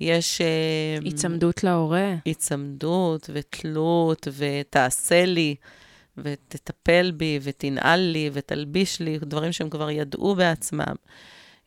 יש... 0.00 0.40
אה, 0.40 0.98
היצמדות 1.04 1.64
להורה. 1.64 2.14
היצמדות 2.24 3.30
ותלות, 3.32 4.28
ותעשה 4.36 5.24
לי, 5.24 5.54
ותטפל 6.18 7.12
בי, 7.16 7.38
ותנעל 7.42 8.00
לי, 8.00 8.30
ותלביש 8.32 9.00
לי, 9.00 9.18
דברים 9.18 9.52
שהם 9.52 9.70
כבר 9.70 9.90
ידעו 9.90 10.34
בעצמם. 10.34 10.94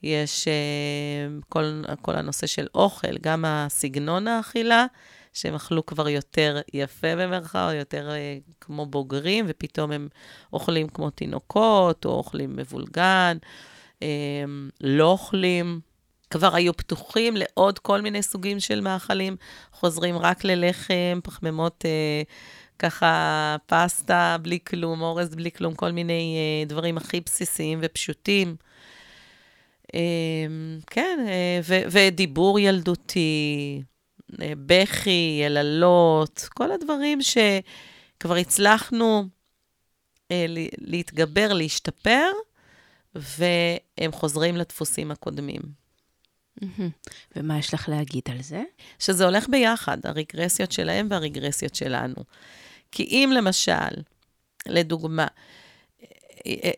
יש 0.03 0.47
uh, 0.47 1.45
כל, 1.49 1.81
כל 2.01 2.15
הנושא 2.15 2.47
של 2.47 2.67
אוכל, 2.75 3.17
גם 3.21 3.45
הסגנון 3.47 4.27
האכילה, 4.27 4.85
שהם 5.33 5.55
אכלו 5.55 5.85
כבר 5.85 6.09
יותר 6.09 6.61
יפה 6.73 7.15
במרכאות, 7.15 7.73
יותר 7.73 8.09
uh, 8.09 8.53
כמו 8.61 8.85
בוגרים, 8.85 9.45
ופתאום 9.47 9.91
הם 9.91 10.07
אוכלים 10.53 10.89
כמו 10.89 11.09
תינוקות, 11.09 12.05
או 12.05 12.11
אוכלים 12.11 12.55
מבולגן, 12.55 13.37
um, 13.99 14.01
לא 14.81 15.11
אוכלים. 15.11 15.79
כבר 16.29 16.55
היו 16.55 16.73
פתוחים 16.77 17.37
לעוד 17.37 17.79
כל 17.79 18.01
מיני 18.01 18.23
סוגים 18.23 18.59
של 18.59 18.81
מאכלים, 18.81 19.35
חוזרים 19.71 20.17
רק 20.17 20.43
ללחם, 20.43 21.19
פחמימות 21.23 21.85
אה, 21.85 22.21
ככה, 22.79 23.55
פסטה 23.65 24.37
בלי 24.41 24.59
כלום, 24.67 25.01
אורז 25.01 25.35
בלי 25.35 25.51
כלום, 25.51 25.75
כל 25.75 25.91
מיני 25.91 26.37
אה, 26.37 26.65
דברים 26.65 26.97
הכי 26.97 27.21
בסיסיים 27.21 27.79
ופשוטים. 27.81 28.55
אה, 29.95 29.99
כן, 30.87 31.25
אה, 31.27 31.59
ו- 31.63 31.83
ודיבור 31.91 32.59
ילדותי, 32.59 33.81
אה, 34.41 34.53
בכי, 34.65 35.41
יללות, 35.45 36.49
כל 36.53 36.71
הדברים 36.71 37.19
שכבר 37.21 38.35
הצלחנו 38.35 39.23
אה, 40.31 40.45
להתגבר, 40.77 41.53
להשתפר, 41.53 42.31
והם 43.15 44.11
חוזרים 44.11 44.57
לדפוסים 44.57 45.11
הקודמים. 45.11 45.78
ומה 47.35 47.59
יש 47.59 47.73
לך 47.73 47.89
להגיד 47.89 48.23
על 48.31 48.41
זה? 48.41 48.63
שזה 48.99 49.25
הולך 49.25 49.49
ביחד, 49.49 49.97
הרגרסיות 50.03 50.71
שלהם 50.71 51.07
והרגרסיות 51.09 51.75
שלנו. 51.75 52.15
כי 52.91 53.03
אם 53.03 53.31
למשל, 53.35 54.01
לדוגמה, 54.67 55.27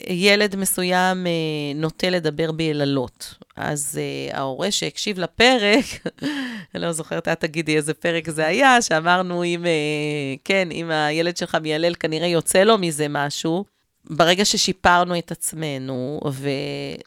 ילד 0.07 0.55
מסוים 0.55 1.27
אה, 1.27 1.31
נוטה 1.75 2.09
לדבר 2.09 2.51
ביללות, 2.51 3.33
אז 3.55 3.99
uh, 3.99 4.35
ההורה 4.35 4.71
שהקשיב 4.71 5.19
לפרק, 5.19 5.85
אני 6.75 6.83
לא 6.83 6.91
זוכרת, 6.91 7.27
את 7.27 7.39
תגידי 7.39 7.77
איזה 7.77 7.93
פרק 7.93 8.29
זה 8.29 8.47
היה, 8.47 8.81
שאמרנו 8.81 9.43
אם, 9.43 9.63
uh, 9.63 10.39
כן, 10.43 10.71
אם 10.71 10.91
הילד 10.91 11.37
שלך 11.37 11.57
מיילל, 11.61 11.95
כנראה 11.95 12.27
יוצא 12.27 12.63
לו 12.63 12.77
מזה 12.77 13.07
משהו. 13.09 13.65
ברגע 14.05 14.45
ששיפרנו 14.45 15.17
את 15.17 15.31
עצמנו 15.31 16.19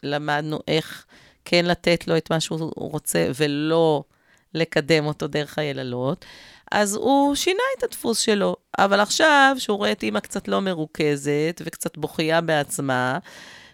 ולמדנו 0.03 0.59
איך 0.67 1.05
כן 1.45 1.65
לתת 1.65 2.07
לו 2.07 2.17
את 2.17 2.29
מה 2.31 2.39
שהוא 2.39 2.71
רוצה 2.75 3.27
ולא 3.35 4.03
לקדם 4.53 5.05
אותו 5.05 5.27
דרך 5.27 5.59
היללות, 5.59 6.25
אז 6.71 6.95
הוא 6.95 7.35
שינה 7.35 7.63
את 7.77 7.83
הדפוס 7.83 8.19
שלו. 8.19 8.55
אבל 8.77 8.99
עכשיו, 8.99 9.55
שהוא 9.57 9.77
רואה 9.77 9.91
את 9.91 10.03
אימא 10.03 10.19
קצת 10.19 10.47
לא 10.47 10.59
מרוכזת 10.61 11.61
וקצת 11.65 11.97
בוכייה 11.97 12.41
בעצמה, 12.41 13.17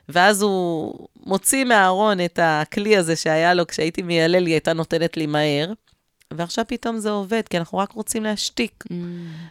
ואז 0.10 0.42
הוא 0.42 1.08
מוציא 1.26 1.64
מהארון 1.64 2.26
את 2.26 2.40
הכלי 2.42 2.98
הזה 2.98 3.16
שהיה 3.16 3.54
לו 3.54 3.68
כשהייתי 3.68 4.02
מיילל, 4.02 4.46
היא 4.46 4.54
הייתה 4.54 4.74
נותנת 4.74 5.18
לי 5.18 5.26
מהר, 5.26 5.74
ועכשיו 6.34 6.66
פתאום 6.68 6.98
זה 6.98 7.10
עובד, 7.12 7.42
כי 7.50 7.58
אנחנו 7.58 7.78
רק 7.78 7.92
רוצים 7.92 8.24
להשתיק. 8.24 8.84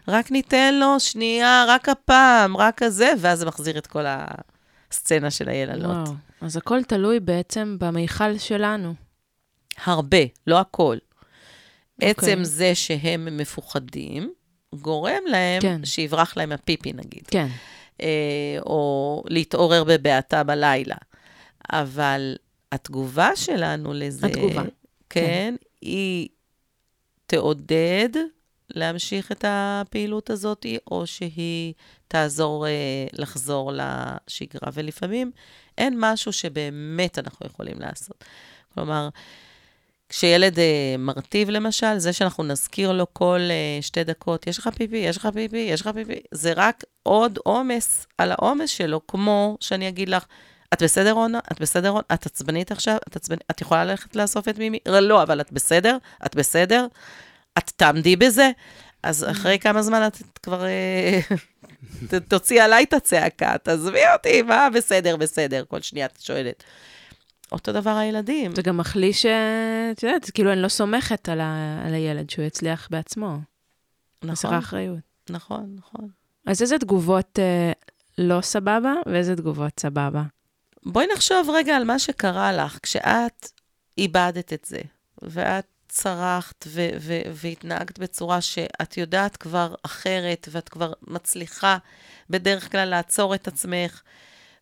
רק 0.09 0.30
ניתן 0.30 0.74
לו 0.74 1.00
שנייה, 1.00 1.64
רק 1.68 1.88
הפעם, 1.88 2.56
רק 2.56 2.83
הזה, 2.83 3.12
ואז 3.18 3.38
זה 3.38 3.46
מחזיר 3.46 3.78
את 3.78 3.87
כל 3.87 4.04
הסצנה 4.90 5.31
של 5.31 5.48
היללות. 5.48 6.09
וואו. 6.09 6.14
אז 6.40 6.57
הכל 6.57 6.83
תלוי 6.83 7.20
בעצם 7.20 7.76
במיכל 7.81 8.38
שלנו. 8.38 8.94
הרבה, 9.85 10.18
לא 10.46 10.59
הכל. 10.59 10.96
אוקיי. 11.94 12.11
עצם 12.11 12.38
זה 12.42 12.74
שהם 12.74 13.37
מפוחדים, 13.37 14.33
גורם 14.74 15.22
להם 15.26 15.62
כן. 15.62 15.85
שיברח 15.85 16.37
להם 16.37 16.53
הפיפי, 16.53 16.92
נגיד. 16.92 17.22
כן. 17.26 17.46
אה, 18.03 18.57
או 18.66 19.22
להתעורר 19.26 19.85
בבעתה 19.85 20.42
בלילה. 20.42 20.96
אבל 21.72 22.37
התגובה 22.72 23.37
שלנו 23.37 23.92
לזה, 23.92 24.26
התגובה, 24.26 24.62
כן, 25.11 25.55
היא 25.81 26.29
תעודד 27.26 28.09
להמשיך 28.74 29.33
את 29.33 29.44
הפעילות 29.48 30.30
הזאת, 30.30 30.66
או 30.90 31.06
שהיא 31.06 31.74
תעזור 32.09 32.66
אה, 32.66 33.06
לחזור 33.12 33.72
לשגרה. 33.74 34.70
ולפעמים 34.72 35.30
אין 35.78 35.94
משהו 35.98 36.33
שבאמת 36.33 37.18
אנחנו 37.18 37.46
יכולים 37.46 37.80
לעשות. 37.80 38.24
כלומר, 38.74 39.09
כשילד 40.09 40.59
אה, 40.59 40.94
מרטיב 40.98 41.50
למשל, 41.50 41.98
זה 41.98 42.12
שאנחנו 42.12 42.44
נזכיר 42.44 42.92
לו 42.92 43.06
כל 43.12 43.40
אה, 43.50 43.78
שתי 43.83 44.04
דקות, 44.04 44.46
יש 44.46 44.59
לך 44.59 44.68
פיפי, 44.76 44.96
יש 44.96 45.16
לך 45.16 45.28
פיפי, 45.35 45.56
יש 45.56 45.80
לך 45.80 45.90
פיפי, 45.94 46.20
זה 46.33 46.52
רק 46.56 46.85
עוד 47.02 47.38
עומס 47.44 48.06
על 48.18 48.33
העומס 48.33 48.70
שלו, 48.70 49.06
כמו 49.06 49.56
שאני 49.61 49.88
אגיד 49.88 50.09
לך, 50.09 50.24
את 50.72 50.83
בסדר, 50.83 51.12
רונה? 51.12 51.38
את 51.52 51.61
בסדר, 51.61 51.88
רונה? 51.88 52.02
את 52.14 52.26
עצבנית 52.26 52.72
עכשיו? 52.72 52.96
את 53.09 53.16
עצבנית? 53.16 53.42
את 53.50 53.61
יכולה 53.61 53.85
ללכת 53.85 54.16
לאסוף 54.16 54.48
את 54.48 54.59
מימי? 54.59 54.78
לא, 54.87 55.22
אבל 55.22 55.40
את 55.40 55.52
בסדר? 55.52 55.96
את 56.26 56.35
בסדר? 56.35 56.87
את 57.64 57.70
תעמדי 57.77 58.16
בזה? 58.16 58.51
אז 59.03 59.27
אחרי 59.31 59.59
כמה 59.59 59.83
זמן 59.83 60.07
את 60.07 60.38
כבר... 60.42 60.64
אה, 60.64 61.20
ת- 62.11 62.14
תוציא 62.14 62.62
עליי 62.62 62.85
את 62.85 62.92
הצעקה, 62.92 63.59
תעזבי 63.59 64.03
אותי, 64.12 64.42
מה 64.42 64.68
בסדר, 64.75 65.16
בסדר, 65.16 65.64
כל 65.68 65.81
שנייה 65.81 66.07
את 66.07 66.20
שואלת. 66.20 66.64
אותו 67.53 67.73
דבר 67.73 67.90
הילדים. 67.96 68.55
זה 68.55 68.62
גם 68.62 68.77
מחליש, 68.77 69.27
אה, 69.27 69.90
את 69.90 70.03
יודעת, 70.03 70.31
כאילו 70.31 70.53
אני 70.53 70.62
לא 70.62 70.68
סומכת 70.68 71.29
על, 71.29 71.40
ה, 71.40 71.83
על 71.87 71.94
הילד 71.94 72.31
שהוא 72.31 72.44
יצליח 72.44 72.88
בעצמו. 72.90 73.27
נכון, 74.23 74.31
מסירה 74.33 74.59
אחריות. 74.59 74.99
נכון, 75.31 75.77
נכון. 75.79 76.09
אז 76.46 76.62
איזה 76.62 76.79
תגובות 76.79 77.38
אה, 77.38 77.73
לא 78.18 78.40
סבבה 78.40 78.92
ואיזה 79.07 79.37
תגובות 79.37 79.81
סבבה? 79.81 80.23
בואי 80.87 81.07
נחשוב 81.14 81.51
רגע 81.55 81.77
על 81.77 81.85
מה 81.85 81.99
שקרה 81.99 82.53
לך 82.53 82.79
כשאת 82.83 83.49
איבדת 83.99 84.53
את 84.53 84.64
זה, 84.64 84.79
ואת 85.23 85.66
צרחת 85.90 86.64
ו- 86.66 86.90
ו- 87.00 87.20
והתנהגת 87.33 87.98
בצורה 87.98 88.40
שאת 88.40 88.96
יודעת 88.96 89.37
כבר 89.37 89.74
אחרת, 89.83 90.48
ואת 90.50 90.68
כבר 90.68 90.92
מצליחה 91.03 91.79
בדרך 92.31 92.72
כלל 92.72 92.88
לעצור 92.88 93.35
את 93.35 93.48
עצמך 93.48 94.03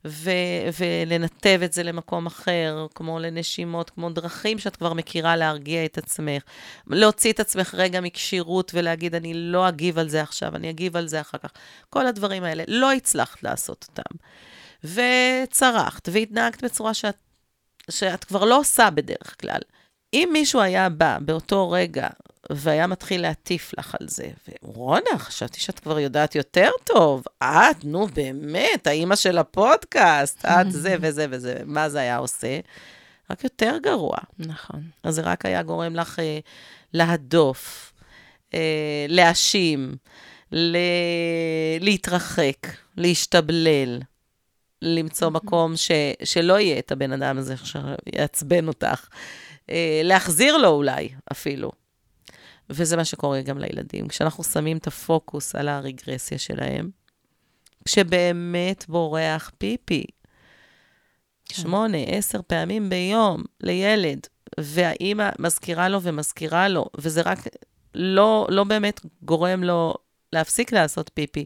ו- 0.05 0.31
ולנתב 0.79 1.59
את 1.65 1.73
זה 1.73 1.83
למקום 1.83 2.25
אחר, 2.25 2.87
כמו 2.95 3.19
לנשימות, 3.19 3.89
כמו 3.89 4.09
דרכים 4.09 4.59
שאת 4.59 4.75
כבר 4.75 4.93
מכירה 4.93 5.35
להרגיע 5.35 5.85
את 5.85 5.97
עצמך. 5.97 6.43
להוציא 6.87 7.33
את 7.33 7.39
עצמך 7.39 7.75
רגע 7.77 8.01
מכשירות 8.01 8.71
ולהגיד, 8.75 9.15
אני 9.15 9.33
לא 9.33 9.69
אגיב 9.69 9.99
על 9.99 10.09
זה 10.09 10.21
עכשיו, 10.21 10.55
אני 10.55 10.69
אגיב 10.69 10.97
על 10.97 11.07
זה 11.07 11.21
אחר 11.21 11.37
כך. 11.37 11.51
כל 11.89 12.07
הדברים 12.07 12.43
האלה, 12.43 12.63
לא 12.67 12.91
הצלחת 12.91 13.43
לעשות 13.43 13.87
אותם. 13.89 14.17
וצרחת, 14.83 16.09
והתנהגת 16.11 16.63
בצורה 16.63 16.93
שאת, 16.93 17.17
שאת 17.89 18.23
כבר 18.23 18.45
לא 18.45 18.59
עושה 18.59 18.89
בדרך 18.89 19.35
כלל. 19.41 19.59
אם 20.13 20.29
מישהו 20.33 20.61
היה 20.61 20.89
בא 20.89 21.17
באותו 21.21 21.71
רגע 21.71 22.07
והיה 22.49 22.87
מתחיל 22.87 23.21
להטיף 23.21 23.71
לך 23.77 23.95
על 23.99 24.07
זה, 24.07 24.27
ורונה, 24.63 25.17
חשבתי 25.17 25.59
שאת 25.59 25.79
כבר 25.79 25.99
יודעת 25.99 26.35
יותר 26.35 26.69
טוב. 26.83 27.23
את, 27.43 27.83
נו 27.83 28.07
באמת, 28.07 28.87
האימא 28.87 29.15
של 29.15 29.37
הפודקאסט, 29.37 30.45
את 30.45 30.71
זה 30.81 30.95
וזה 31.01 31.25
וזה, 31.29 31.57
מה 31.65 31.89
זה 31.89 31.99
היה 31.99 32.17
עושה? 32.17 32.59
רק 33.29 33.43
יותר 33.43 33.77
גרוע. 33.83 34.17
נכון. 34.39 34.81
אז 35.03 35.15
זה 35.15 35.21
רק 35.21 35.45
היה 35.45 35.63
גורם 35.63 35.95
לך 35.95 36.19
אה, 36.19 36.39
להדוף, 36.93 37.93
אה, 38.53 39.05
להאשים, 39.07 39.95
ל... 40.51 40.77
להתרחק, 41.79 42.67
להשתבלל, 42.97 43.99
למצוא 44.81 45.29
מקום 45.39 45.77
ש... 45.77 45.91
שלא 46.23 46.59
יהיה 46.59 46.79
את 46.79 46.91
הבן 46.91 47.11
אדם 47.11 47.37
הזה 47.37 47.55
שיעצבן 47.57 48.67
אותך, 48.67 49.07
להחזיר 50.03 50.57
לו 50.57 50.67
אולי 50.67 51.09
אפילו. 51.31 51.71
וזה 52.69 52.97
מה 52.97 53.05
שקורה 53.05 53.41
גם 53.41 53.57
לילדים. 53.57 54.07
כשאנחנו 54.07 54.43
שמים 54.43 54.77
את 54.77 54.87
הפוקוס 54.87 55.55
על 55.55 55.67
הרגרסיה 55.67 56.37
שלהם, 56.37 56.89
כשבאמת 57.85 58.85
בורח 58.87 59.51
פיפי, 59.57 60.03
שמונה, 61.51 61.97
עשר 61.97 62.39
פעמים 62.47 62.89
ביום 62.89 63.43
לילד, 63.61 64.19
והאימא 64.59 65.29
מזכירה 65.39 65.89
לו 65.89 66.01
ומזכירה 66.01 66.67
לו, 66.67 66.85
וזה 66.97 67.21
רק 67.21 67.39
לא, 67.95 68.47
לא 68.49 68.63
באמת 68.63 69.01
גורם 69.21 69.63
לו 69.63 69.93
להפסיק 70.33 70.71
לעשות 70.73 71.11
פיפי, 71.13 71.45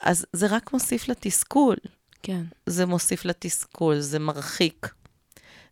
אז 0.00 0.26
זה 0.32 0.46
רק 0.50 0.72
מוסיף 0.72 1.08
לתסכול. 1.08 1.76
כן. 2.22 2.42
זה 2.66 2.86
מוסיף 2.86 3.24
לתסכול, 3.24 4.00
זה 4.00 4.18
מרחיק. 4.18 4.94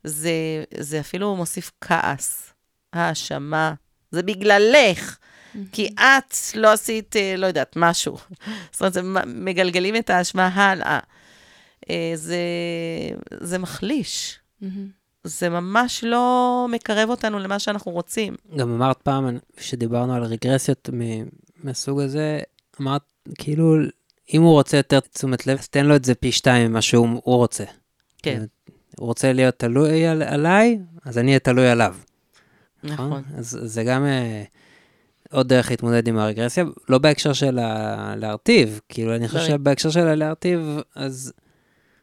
זה, 0.05 0.65
זה 0.79 1.01
אפילו 1.01 1.37
מוסיף 1.37 1.71
כעס, 1.81 2.53
האשמה. 2.93 3.75
זה 4.11 4.23
בגללך, 4.23 5.19
כי 5.73 5.89
את 5.95 6.35
לא 6.55 6.73
עשית, 6.73 7.17
אה, 7.17 7.35
לא 7.37 7.47
יודעת, 7.47 7.73
משהו. 7.77 8.17
זאת 8.73 8.81
אומרת, 8.81 8.93
זה 8.93 9.01
מגלגלים 9.27 9.97
את 9.97 10.11
האשמה 10.11 10.47
הלאה. 10.47 10.99
אה, 11.91 12.13
זה, 12.15 12.39
זה 13.41 13.59
מחליש. 13.59 14.39
זה 15.25 15.49
ממש 15.49 16.05
לא 16.05 16.67
מקרב 16.71 17.11
אותנו 17.11 17.39
למה 17.39 17.59
שאנחנו 17.59 17.93
רוצים. 17.93 18.35
גם 18.57 18.71
אמרת 18.71 19.03
פעם, 19.03 19.39
כשדיברנו 19.57 20.15
על 20.15 20.25
רגרסיות 20.25 20.91
מהסוג 21.65 22.01
הזה, 22.01 22.41
אמרת, 22.81 23.03
כאילו, 23.39 23.77
אם 24.35 24.43
הוא 24.43 24.53
רוצה 24.53 24.77
יותר 24.77 25.01
תשומת 25.01 25.47
לב, 25.47 25.59
אז 25.59 25.69
תן 25.69 25.87
לו 25.87 25.97
את 25.97 26.05
זה 26.05 26.15
פי 26.15 26.33
שתיים 26.33 26.71
ממה 26.71 26.83
שהוא 26.83 27.21
רוצה. 27.25 27.65
כן. 28.23 28.45
הוא 29.01 29.07
רוצה 29.07 29.33
להיות 29.33 29.59
תלוי 29.59 30.07
על, 30.07 30.23
עליי, 30.23 30.79
אז 31.05 31.19
אני 31.19 31.29
אהיה 31.29 31.39
תלוי 31.39 31.69
עליו. 31.69 31.97
נכון. 32.85 33.23
אז 33.37 33.59
זה 33.63 33.85
גם 33.85 34.05
אה, 34.05 34.43
עוד 35.33 35.49
דרך 35.49 35.71
להתמודד 35.71 36.09
עם 36.09 36.19
הרגרסיה, 36.19 36.65
לא 36.89 36.99
בהקשר 36.99 37.33
של 37.33 37.59
ה- 37.59 38.15
להרטיב, 38.17 38.81
כאילו, 38.89 39.17
אני 39.17 39.29
חושב 39.29 39.41
לא. 39.41 39.47
שבהקשר 39.49 39.91
של 39.91 40.07
הלהרטיב, 40.09 40.61
אז 40.95 41.33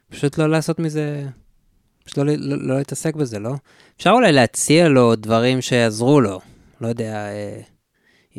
פשוט 0.10 0.38
לא 0.38 0.50
לעשות 0.50 0.80
מזה, 0.80 1.26
פשוט 2.04 2.18
לא, 2.18 2.26
לא, 2.26 2.58
לא 2.68 2.78
להתעסק 2.78 3.16
בזה, 3.16 3.40
לא? 3.40 3.54
אפשר 3.98 4.10
אולי 4.12 4.32
להציע 4.32 4.88
לו 4.88 5.16
דברים 5.16 5.62
שיעזרו 5.62 6.22
לו, 6.22 6.40
לא 6.82 6.88
יודע, 6.88 7.14
אה, 7.30 7.62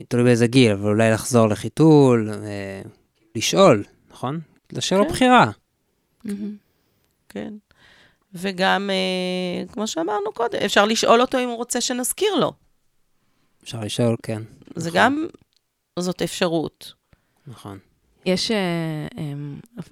תלוי 0.09 0.25
באיזה 0.25 0.47
גיל, 0.47 0.73
אבל 0.73 0.88
אולי 0.88 1.11
לחזור 1.11 1.47
לחיתול, 1.49 2.31
אה, 2.44 2.83
לשאול, 3.37 3.85
נכון? 4.11 4.40
לשאול 4.73 5.05
כן. 5.05 5.11
בחירה. 5.11 5.51
כן. 7.29 7.53
וגם, 8.35 8.91
אה, 8.91 9.73
כמו 9.73 9.87
שאמרנו 9.87 10.33
קודם, 10.35 10.59
אפשר 10.64 10.85
לשאול 10.85 11.21
אותו 11.21 11.38
אם 11.38 11.49
הוא 11.49 11.57
רוצה 11.57 11.81
שנזכיר 11.81 12.35
לו. 12.35 12.53
אפשר 13.62 13.81
לשאול, 13.81 14.17
כן, 14.23 14.43
זה 14.77 14.88
נכון. 14.88 15.01
גם, 15.01 15.27
זאת 15.99 16.23
אפשרות. 16.23 16.93
נכון. 17.47 17.79
יש 18.29 18.51
אה, 18.51 18.57
אה, 19.19 19.23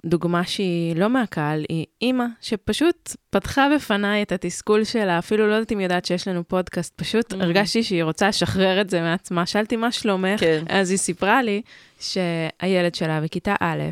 דוגמה 0.05 0.43
שהיא 0.45 0.95
לא 0.95 1.09
מהקהל, 1.09 1.65
היא 1.69 1.85
אימא 2.01 2.25
שפשוט 2.41 3.15
פתחה 3.29 3.67
בפניי 3.75 4.21
את 4.21 4.31
התסכול 4.31 4.83
שלה, 4.83 5.19
אפילו 5.19 5.47
לא 5.47 5.53
יודעת 5.53 5.71
אם 5.71 5.79
יודעת 5.79 6.05
שיש 6.05 6.27
לנו 6.27 6.47
פודקאסט, 6.47 6.93
פשוט 6.95 7.33
Mhm. 7.33 7.35
הרגשתי 7.43 7.83
שהיא 7.83 8.03
רוצה 8.03 8.27
לשחרר 8.27 8.81
את 8.81 8.89
זה 8.89 9.01
מעצמה. 9.01 9.45
שאלתי 9.45 9.75
מה 9.75 9.91
שלומך, 9.91 10.39
כן. 10.39 10.63
אז 10.69 10.89
היא 10.89 10.97
סיפרה 10.97 11.41
לי 11.43 11.61
שהילד 11.99 12.95
שלה 12.95 13.21
בכיתה 13.21 13.55
א', 13.59 13.83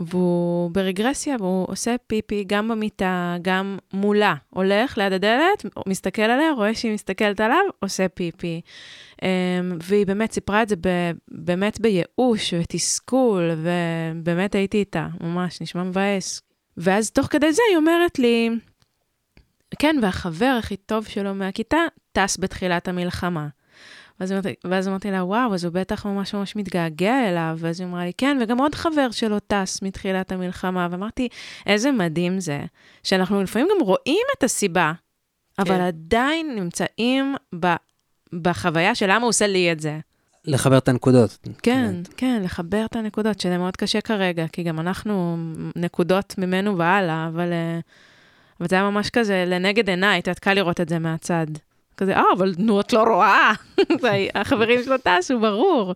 והוא 0.00 0.70
ברגרסיה, 0.70 1.36
והוא 1.38 1.66
עושה 1.68 1.94
פיפי 2.06 2.44
גם 2.46 2.68
במיטה, 2.68 3.36
גם 3.42 3.78
מולה. 3.92 4.34
הולך 4.50 4.98
ליד 4.98 5.12
הדלת, 5.12 5.66
מסתכל 5.86 6.22
עליה, 6.22 6.52
רואה 6.52 6.74
שהיא 6.74 6.94
מסתכלת 6.94 7.40
עליו, 7.40 7.62
עושה 7.80 8.08
פיפי. 8.08 8.60
Um, 9.22 9.24
והיא 9.82 10.06
באמת 10.06 10.32
סיפרה 10.32 10.62
את 10.62 10.68
זה 10.68 10.76
ב, 10.76 10.88
באמת 11.30 11.80
בייאוש 11.80 12.54
ותסכול, 12.54 13.50
ובאמת 13.56 14.54
הייתי 14.54 14.78
איתה, 14.78 15.08
ממש, 15.20 15.60
נשמע 15.60 15.82
מבאס. 15.82 16.42
ואז 16.76 17.10
תוך 17.10 17.26
כדי 17.26 17.52
זה 17.52 17.62
היא 17.70 17.76
אומרת 17.76 18.18
לי, 18.18 18.50
כן, 19.78 19.96
והחבר 20.02 20.56
הכי 20.58 20.76
טוב 20.76 21.06
שלו 21.06 21.34
מהכיתה 21.34 21.78
טס 22.12 22.38
בתחילת 22.40 22.88
המלחמה. 22.88 23.48
ואז 24.20 24.32
אמרתי, 24.32 24.54
ואז 24.64 24.88
אמרתי 24.88 25.10
לה, 25.10 25.24
וואו, 25.24 25.54
אז 25.54 25.64
הוא 25.64 25.72
בטח 25.72 26.06
ממש 26.06 26.34
ממש 26.34 26.56
מתגעגע 26.56 27.28
אליו. 27.28 27.56
ואז 27.60 27.80
היא 27.80 27.88
אמרה 27.88 28.04
לי, 28.04 28.12
כן, 28.18 28.38
וגם 28.40 28.58
עוד 28.58 28.74
חבר 28.74 29.10
שלו 29.10 29.38
טס 29.40 29.82
מתחילת 29.82 30.32
המלחמה. 30.32 30.88
ואמרתי, 30.90 31.28
איזה 31.66 31.92
מדהים 31.92 32.40
זה, 32.40 32.60
שאנחנו 33.02 33.42
לפעמים 33.42 33.68
גם 33.70 33.86
רואים 33.86 34.26
את 34.38 34.42
הסיבה, 34.42 34.92
אבל 35.58 35.76
כן. 35.76 35.80
עדיין 35.80 36.54
נמצאים 36.54 37.34
ב, 37.60 37.66
בחוויה 38.32 38.94
של 38.94 39.06
למה 39.06 39.22
הוא 39.22 39.28
עושה 39.28 39.46
לי 39.46 39.72
את 39.72 39.80
זה. 39.80 39.98
לחבר 40.44 40.78
את 40.78 40.88
הנקודות. 40.88 41.38
כן, 41.62 41.94
כן, 42.16 42.42
לחבר 42.44 42.84
את 42.84 42.96
הנקודות, 42.96 43.40
שזה 43.40 43.58
מאוד 43.58 43.76
קשה 43.76 44.00
כרגע, 44.00 44.46
כי 44.52 44.62
גם 44.62 44.80
אנחנו 44.80 45.36
נקודות 45.76 46.34
ממנו 46.38 46.78
והלאה, 46.78 47.28
אבל, 47.28 47.52
אה, 47.52 47.78
אבל 48.60 48.68
זה 48.68 48.76
היה 48.76 48.90
ממש 48.90 49.10
כזה 49.10 49.44
לנגד 49.46 49.88
עיניי, 49.88 50.18
את 50.18 50.26
יודעת, 50.26 50.38
קל 50.38 50.54
לראות 50.54 50.80
את 50.80 50.88
זה 50.88 50.98
מהצד. 50.98 51.46
כזה, 51.96 52.16
אה, 52.16 52.22
אבל 52.36 52.54
נו, 52.58 52.80
את 52.80 52.92
לא 52.92 53.02
רואה. 53.02 53.52
החברים 54.34 54.82
שלו 54.84 54.96
טסו, 54.98 55.40
ברור. 55.40 55.94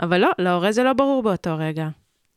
אבל 0.00 0.18
לא, 0.18 0.30
להורה 0.38 0.72
זה 0.72 0.82
לא 0.82 0.92
ברור 0.92 1.22
באותו 1.22 1.56
רגע. 1.58 1.88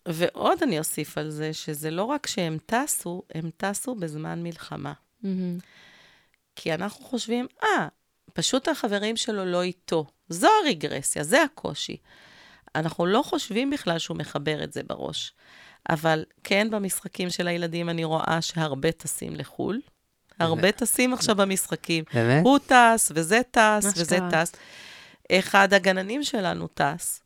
ועוד 0.07 0.63
אני 0.63 0.79
אוסיף 0.79 1.17
על 1.17 1.29
זה, 1.29 1.53
שזה 1.53 1.91
לא 1.91 2.03
רק 2.03 2.27
שהם 2.27 2.57
טסו, 2.65 3.21
הם 3.35 3.49
טסו 3.57 3.95
בזמן 3.95 4.43
מלחמה. 4.43 4.93
כי 6.55 6.73
אנחנו 6.73 7.05
חושבים, 7.05 7.47
אה, 7.63 7.87
פשוט 8.33 8.67
החברים 8.67 9.17
שלו 9.17 9.45
לא 9.45 9.61
איתו. 9.61 10.05
זו 10.29 10.47
הרגרסיה, 10.65 11.23
זה 11.23 11.43
הקושי. 11.43 11.97
אנחנו 12.75 13.05
לא 13.05 13.21
חושבים 13.25 13.69
בכלל 13.69 13.99
שהוא 13.99 14.17
מחבר 14.17 14.63
את 14.63 14.73
זה 14.73 14.83
בראש. 14.83 15.33
אבל 15.89 16.23
כן, 16.43 16.67
במשחקים 16.71 17.29
של 17.29 17.47
הילדים 17.47 17.89
אני 17.89 18.03
רואה 18.03 18.37
שהרבה 18.41 18.91
טסים 18.91 19.35
לחו"ל. 19.35 19.81
הרבה 20.39 20.71
טסים 20.71 21.13
עכשיו 21.13 21.35
במשחקים. 21.35 22.03
באמת? 22.13 22.43
הוא 22.45 22.59
טס, 22.59 23.11
וזה 23.15 23.41
טס, 23.51 23.93
וזה. 23.95 24.17
טס. 24.31 24.51
אחד 25.31 25.73
הגננים 25.73 26.23
שלנו 26.23 26.67
טס, 26.67 27.20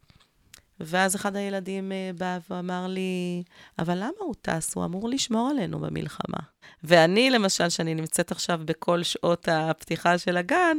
ואז 0.79 1.15
אחד 1.15 1.35
הילדים 1.35 1.91
אה, 1.91 2.11
בא 2.17 2.37
ואמר 2.49 2.87
לי, 2.87 3.43
אבל 3.79 3.97
למה 3.97 4.19
הוא 4.19 4.35
טס? 4.41 4.75
הוא 4.75 4.85
אמור 4.85 5.09
לשמור 5.09 5.49
עלינו 5.49 5.79
במלחמה. 5.79 6.39
ואני, 6.83 7.29
למשל, 7.29 7.69
שאני 7.69 7.95
נמצאת 7.95 8.31
עכשיו 8.31 8.59
בכל 8.65 9.03
שעות 9.03 9.47
הפתיחה 9.51 10.17
של 10.17 10.37
הגן, 10.37 10.77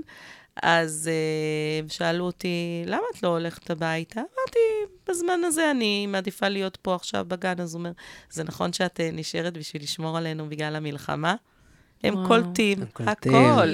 אז 0.63 1.11
uh, 1.87 1.93
שאלו 1.93 2.25
אותי, 2.25 2.83
למה 2.87 3.03
את 3.15 3.23
לא 3.23 3.29
הולכת 3.29 3.71
הביתה? 3.71 4.21
אמרתי, 4.21 4.95
בזמן 5.09 5.41
הזה 5.45 5.71
אני 5.71 6.07
מעדיפה 6.07 6.49
להיות 6.49 6.77
פה 6.77 6.95
עכשיו 6.95 7.25
בגן. 7.29 7.61
אז 7.61 7.75
הוא 7.75 7.79
אומר, 7.79 7.93
זה 8.31 8.45
נכון 8.45 8.73
שאת 8.73 9.01
uh, 9.01 9.03
נשארת 9.13 9.59
בשביל 9.59 9.83
לשמור 9.83 10.19
עלינו 10.19 10.49
בגלל 10.49 10.77
המלחמה? 10.77 11.35
הם 12.07 12.15
וואו. 12.15 12.27
קולטים, 12.27 12.79
הם 12.81 12.87
קולטים. 12.93 13.35
הכל. 13.35 13.69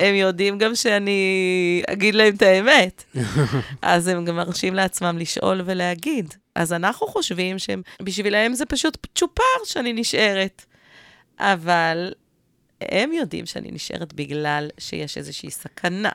הם 0.00 0.14
יודעים 0.14 0.58
גם 0.58 0.74
שאני 0.74 1.82
אגיד 1.88 2.14
להם 2.14 2.34
את 2.34 2.42
האמת. 2.42 3.04
אז 3.82 4.08
הם 4.08 4.24
גם 4.24 4.36
מרשים 4.36 4.74
לעצמם 4.74 5.18
לשאול 5.18 5.60
ולהגיד. 5.64 6.34
אז 6.54 6.72
אנחנו 6.72 7.06
חושבים 7.06 7.56
שבשבילם 7.58 8.54
זה 8.54 8.66
פשוט 8.66 9.06
צ'ופר 9.14 9.64
שאני 9.64 9.92
נשארת. 9.92 10.64
אבל 11.38 12.12
הם 12.80 13.12
יודעים 13.12 13.46
שאני 13.46 13.70
נשארת 13.72 14.12
בגלל 14.12 14.68
שיש 14.78 15.18
איזושהי 15.18 15.50
סכנה. 15.50 16.10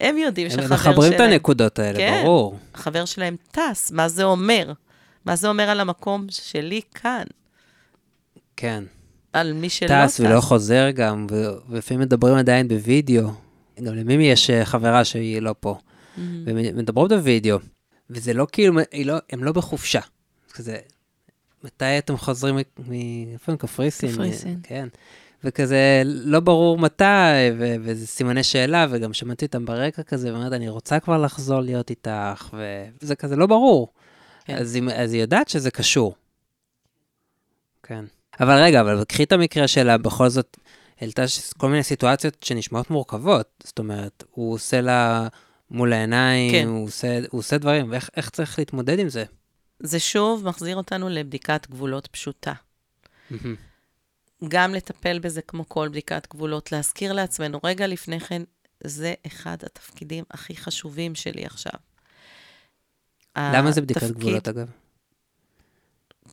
הם 0.00 0.18
יודעים 0.18 0.46
הם 0.46 0.52
שחבר 0.52 0.74
מחברים 0.74 1.12
את 1.12 1.16
שלהם, 1.18 1.30
הנקודות 1.32 1.78
האלה, 1.78 1.98
כן. 1.98 2.22
ברור. 2.24 2.58
חבר 2.74 3.04
שלהם 3.04 3.36
טס, 3.50 3.90
מה 3.92 4.08
זה 4.08 4.24
אומר? 4.24 4.72
מה 5.24 5.36
זה 5.36 5.48
אומר 5.48 5.70
על 5.70 5.80
המקום 5.80 6.26
שלי 6.30 6.80
כאן? 6.94 7.24
כן. 8.56 8.84
על 9.32 9.52
מי 9.52 9.68
שלא 9.68 9.88
טס. 9.88 10.14
טס 10.14 10.20
ולא 10.20 10.40
חוזר 10.40 10.90
גם, 10.90 11.26
ולפעמים 11.68 12.00
מדברים 12.00 12.34
עדיין 12.34 12.68
בווידאו. 12.68 13.28
גם 13.82 13.94
למימי 13.94 14.24
יש 14.24 14.50
אה, 14.50 14.64
חברה 14.64 15.04
שהיא 15.04 15.42
לא 15.42 15.54
פה. 15.60 15.74
Mm-hmm. 15.74 16.20
ומדברות 16.46 17.12
בווידאו, 17.12 17.58
וזה 18.10 18.32
לא 18.32 18.46
כאילו, 18.52 18.80
לא, 19.04 19.16
הם 19.30 19.44
לא 19.44 19.52
בחופשה. 19.52 20.00
כזה, 20.52 20.76
מתי 21.64 21.98
אתם 21.98 22.16
חוזרים 22.16 22.56
מ... 22.56 22.58
מ- 22.88 23.32
איפה 23.32 23.52
הם? 23.52 23.58
קפריסין? 23.58 24.12
קפריסין. 24.12 24.60
כן. 24.62 24.88
וכזה, 25.44 26.02
לא 26.04 26.40
ברור 26.40 26.78
מתי, 26.78 27.04
ו- 27.58 27.74
וזה 27.80 28.06
סימני 28.06 28.42
שאלה, 28.42 28.86
וגם 28.90 29.12
שמעתי 29.12 29.46
אותם 29.46 29.64
ברקע 29.64 30.02
כזה, 30.02 30.32
ואומרת, 30.32 30.52
אני 30.52 30.68
רוצה 30.68 31.00
כבר 31.00 31.18
לחזור 31.18 31.60
להיות 31.60 31.90
איתך, 31.90 32.56
וזה 33.02 33.14
כזה 33.14 33.36
לא 33.36 33.46
ברור. 33.46 33.92
כן. 34.44 34.56
אז, 34.56 34.74
היא, 34.74 34.82
אז 34.94 35.12
היא 35.12 35.20
יודעת 35.20 35.48
שזה 35.48 35.70
קשור. 35.70 36.14
כן. 37.82 38.04
אבל 38.40 38.62
רגע, 38.62 38.80
אבל 38.80 39.04
קחי 39.04 39.22
את 39.22 39.32
המקרה 39.32 39.68
שלה, 39.68 39.98
בכל 39.98 40.28
זאת, 40.28 40.56
העלתה 41.00 41.22
כל 41.56 41.68
מיני 41.68 41.82
סיטואציות 41.82 42.42
שנשמעות 42.42 42.90
מורכבות. 42.90 43.48
זאת 43.64 43.78
אומרת, 43.78 44.24
הוא 44.30 44.54
עושה 44.54 44.80
לה 44.80 45.28
מול 45.70 45.92
העיניים, 45.92 46.52
כן. 46.52 46.66
הוא, 46.68 46.84
עושה, 46.86 47.18
הוא 47.30 47.38
עושה 47.38 47.58
דברים, 47.58 47.90
ואיך 47.90 48.10
איך 48.16 48.30
צריך 48.30 48.58
להתמודד 48.58 48.98
עם 48.98 49.08
זה? 49.08 49.24
זה 49.80 49.98
שוב 50.00 50.44
מחזיר 50.44 50.76
אותנו 50.76 51.08
לבדיקת 51.08 51.66
גבולות 51.70 52.06
פשוטה. 52.06 52.52
מהמם. 53.30 53.56
גם 54.48 54.74
לטפל 54.74 55.18
בזה 55.18 55.42
כמו 55.42 55.68
כל 55.68 55.88
בדיקת 55.88 56.26
גבולות, 56.30 56.72
להזכיר 56.72 57.12
לעצמנו, 57.12 57.60
רגע 57.64 57.86
לפני 57.86 58.20
כן, 58.20 58.42
זה 58.84 59.14
אחד 59.26 59.56
התפקידים 59.62 60.24
הכי 60.30 60.56
חשובים 60.56 61.14
שלי 61.14 61.44
עכשיו. 61.44 61.72
למה 63.38 63.72
זה 63.72 63.80
בדיקת 63.80 64.02
התפקיד- 64.02 64.18
גבולות, 64.18 64.48
אגב? 64.48 64.70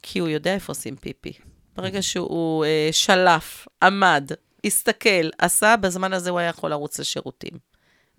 כי 0.01 0.19
הוא 0.19 0.29
יודע 0.29 0.53
איפה 0.53 0.71
עושים 0.71 0.95
פיפי. 0.95 1.33
ברגע 1.75 2.01
שהוא 2.01 2.65
אה, 2.65 2.89
שלף, 2.91 3.67
עמד, 3.83 4.31
הסתכל, 4.65 5.29
עשה, 5.37 5.75
בזמן 5.77 6.13
הזה 6.13 6.29
הוא 6.29 6.39
היה 6.39 6.49
יכול 6.49 6.69
לרוץ 6.69 6.99
לשירותים. 6.99 7.57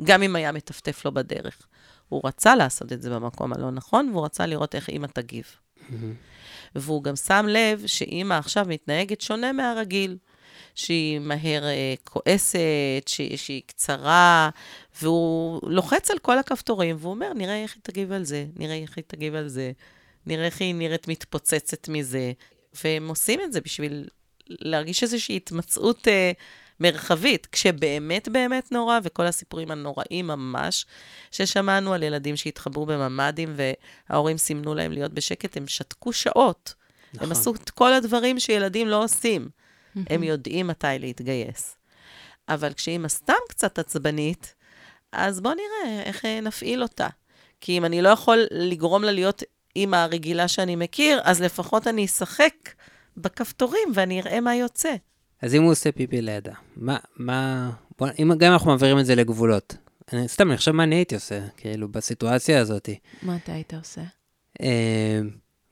גם 0.03 0.23
אם 0.23 0.37
היה 0.37 0.53
מטפטף 0.53 1.05
לו 1.05 1.13
בדרך. 1.13 1.67
הוא 2.09 2.21
רצה 2.25 2.57
לעשות 2.57 2.93
את 2.93 3.03
זה 3.03 3.11
במקום 3.11 3.53
הלא 3.53 3.71
נכון, 3.71 4.09
והוא 4.13 4.25
רצה 4.25 4.47
לראות 4.47 4.75
איך 4.75 4.89
אימא 4.89 5.07
תגיב. 5.07 5.45
מהמם. 5.89 6.15
והוא 6.75 7.03
גם 7.03 7.17
שם 7.17 7.47
לב 7.49 7.87
שאימא 7.87 8.35
עכשיו 8.35 8.67
מתנהגת 8.69 9.21
שונה 9.21 9.53
מהרגיל. 9.53 10.17
שהיא 10.75 11.19
מהר 11.19 11.65
אה, 11.65 11.95
כועסת, 12.05 12.59
שהיא, 13.07 13.37
שהיא 13.37 13.63
קצרה, 13.67 14.51
והוא 15.03 15.61
לוחץ 15.71 16.11
על 16.11 16.19
כל 16.19 16.39
הכפתורים, 16.39 16.97
והוא 16.99 17.11
אומר, 17.13 17.33
נראה 17.33 17.63
איך 17.63 17.75
היא 17.75 17.83
תגיב 17.83 18.13
על 18.13 18.25
זה, 18.25 18.47
נראה 18.57 18.77
איך 18.77 18.97
היא 18.97 19.05
תגיב 19.07 19.35
על 19.35 19.49
זה, 19.49 19.73
נראה 20.27 20.47
איך 20.47 20.61
היא 20.61 20.75
נראית 20.75 21.09
מתפוצצת 21.09 21.89
מזה. 21.89 22.33
והם 22.85 23.09
עושים 23.09 23.41
את 23.41 23.53
זה 23.53 23.61
בשביל 23.61 24.09
להרגיש 24.49 25.03
איזושהי 25.03 25.37
התמצאות 25.37 26.09
אה, 26.09 26.33
מרחבית, 26.81 27.47
כשבאמת 27.53 28.29
באמת 28.29 28.73
נורא, 28.73 28.99
וכל 29.03 29.27
הסיפורים 29.27 29.71
הנוראים 29.71 30.27
ממש, 30.27 30.87
ששמענו 31.31 31.95
על 31.95 32.03
ילדים 32.03 32.37
שהתחברו 32.37 32.87
בממ"דים 32.87 33.55
וההורים 34.09 34.39
סימנו 34.39 34.75
להם 34.75 34.93
להיות 34.93 35.13
בשקט, 35.13 35.57
הם 35.57 35.67
שתקו 35.67 36.13
שעות. 36.13 36.75
הם 37.13 37.17
נכון. 37.17 37.33
עשו 37.33 37.55
את 37.55 37.71
כל 37.71 37.93
הדברים 37.93 38.41
שילדים 38.41 38.89
לא 38.89 39.05
עושים. 39.05 39.49
הם 40.11 40.23
יודעים 40.23 40.67
מתי 40.67 40.87
להתגייס. 41.01 41.77
אבל 42.49 42.73
כשאימא 42.73 43.09
סתם 43.09 43.35
קצת 43.49 43.79
עצבנית, 43.79 44.55
אז 45.13 45.41
בואו 45.41 45.55
נראה 45.55 46.03
איך 46.03 46.25
אה, 46.25 46.41
נפעיל 46.41 46.83
אותה. 46.83 47.09
כי 47.61 47.79
אם 47.79 47.85
אני 47.85 48.03
לא 48.03 48.09
יכול 48.09 48.39
לגרום 48.51 49.05
לה 49.05 49.13
להיות 49.13 49.43
אימא 49.77 49.97
הרגילה 49.97 50.49
שאני 50.49 50.77
מכיר, 50.77 51.21
אז 51.25 51.43
לפחות 51.43 51.87
אני 51.87 52.05
אשחק 52.05 52.55
בכפתורים 53.17 53.89
ואני 53.95 54.21
אראה 54.21 54.41
מה 54.41 54.57
יוצא. 54.57 54.95
אז 55.43 55.55
אם 55.55 55.63
הוא 55.63 55.73
עושה 55.73 55.93
פיפי 55.93 56.23
לידה, 56.23 56.53
מה, 56.77 56.97
מה, 57.17 57.71
בוא, 57.99 58.09
אם 58.19 58.33
גם 58.39 58.53
אנחנו 58.53 58.71
מעבירים 58.71 58.99
את 58.99 59.07
זה 59.07 59.15
לגבולות, 59.15 59.77
אני, 60.13 60.29
סתם, 60.29 60.49
אני 60.49 60.57
חושב 60.57 60.71
מה 60.71 60.83
אני 60.83 60.95
הייתי 60.95 61.15
עושה, 61.15 61.41
כאילו, 61.57 61.89
בסיטואציה 61.89 62.61
הזאת. 62.61 62.89
מה 63.23 63.37
אתה 63.37 63.53
היית 63.53 63.75
עושה? 63.75 64.03
אה, 64.61 65.21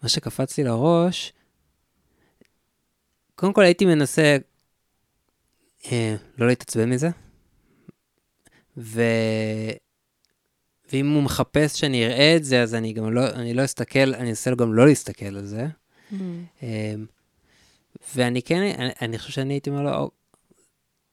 מה 0.02 0.09
שקפץ 0.09 0.59
לי 0.59 0.64
לראש, 0.64 1.32
קודם 3.34 3.52
כל 3.52 3.62
הייתי 3.62 3.84
מנסה 3.84 4.36
אה, 5.92 6.16
לא 6.38 6.46
להתעצבן 6.46 6.90
מזה, 6.90 7.09
ו... 8.76 9.02
ואם 10.93 11.11
הוא 11.11 11.22
מחפש 11.22 11.80
שאני 11.80 12.07
אראה 12.07 12.37
את 12.37 12.45
זה, 12.45 12.62
אז 12.62 12.74
אני 12.74 12.93
גם 12.93 13.12
לא, 13.12 13.30
אני 13.30 13.55
לא 13.55 13.64
אסתכל, 13.64 14.14
אני 14.14 14.30
אנסה 14.30 14.55
גם 14.55 14.74
לא 14.74 14.87
להסתכל 14.87 15.37
על 15.37 15.45
זה. 15.45 15.66
אה, 16.62 16.95
ואני 18.14 18.43
כן, 18.43 18.61
אני, 18.61 18.91
אני 19.03 19.18
חושב 19.18 19.32
שאני 19.32 19.55
הייתי 19.55 19.70
אומר 19.70 19.82
לו, 19.82 20.11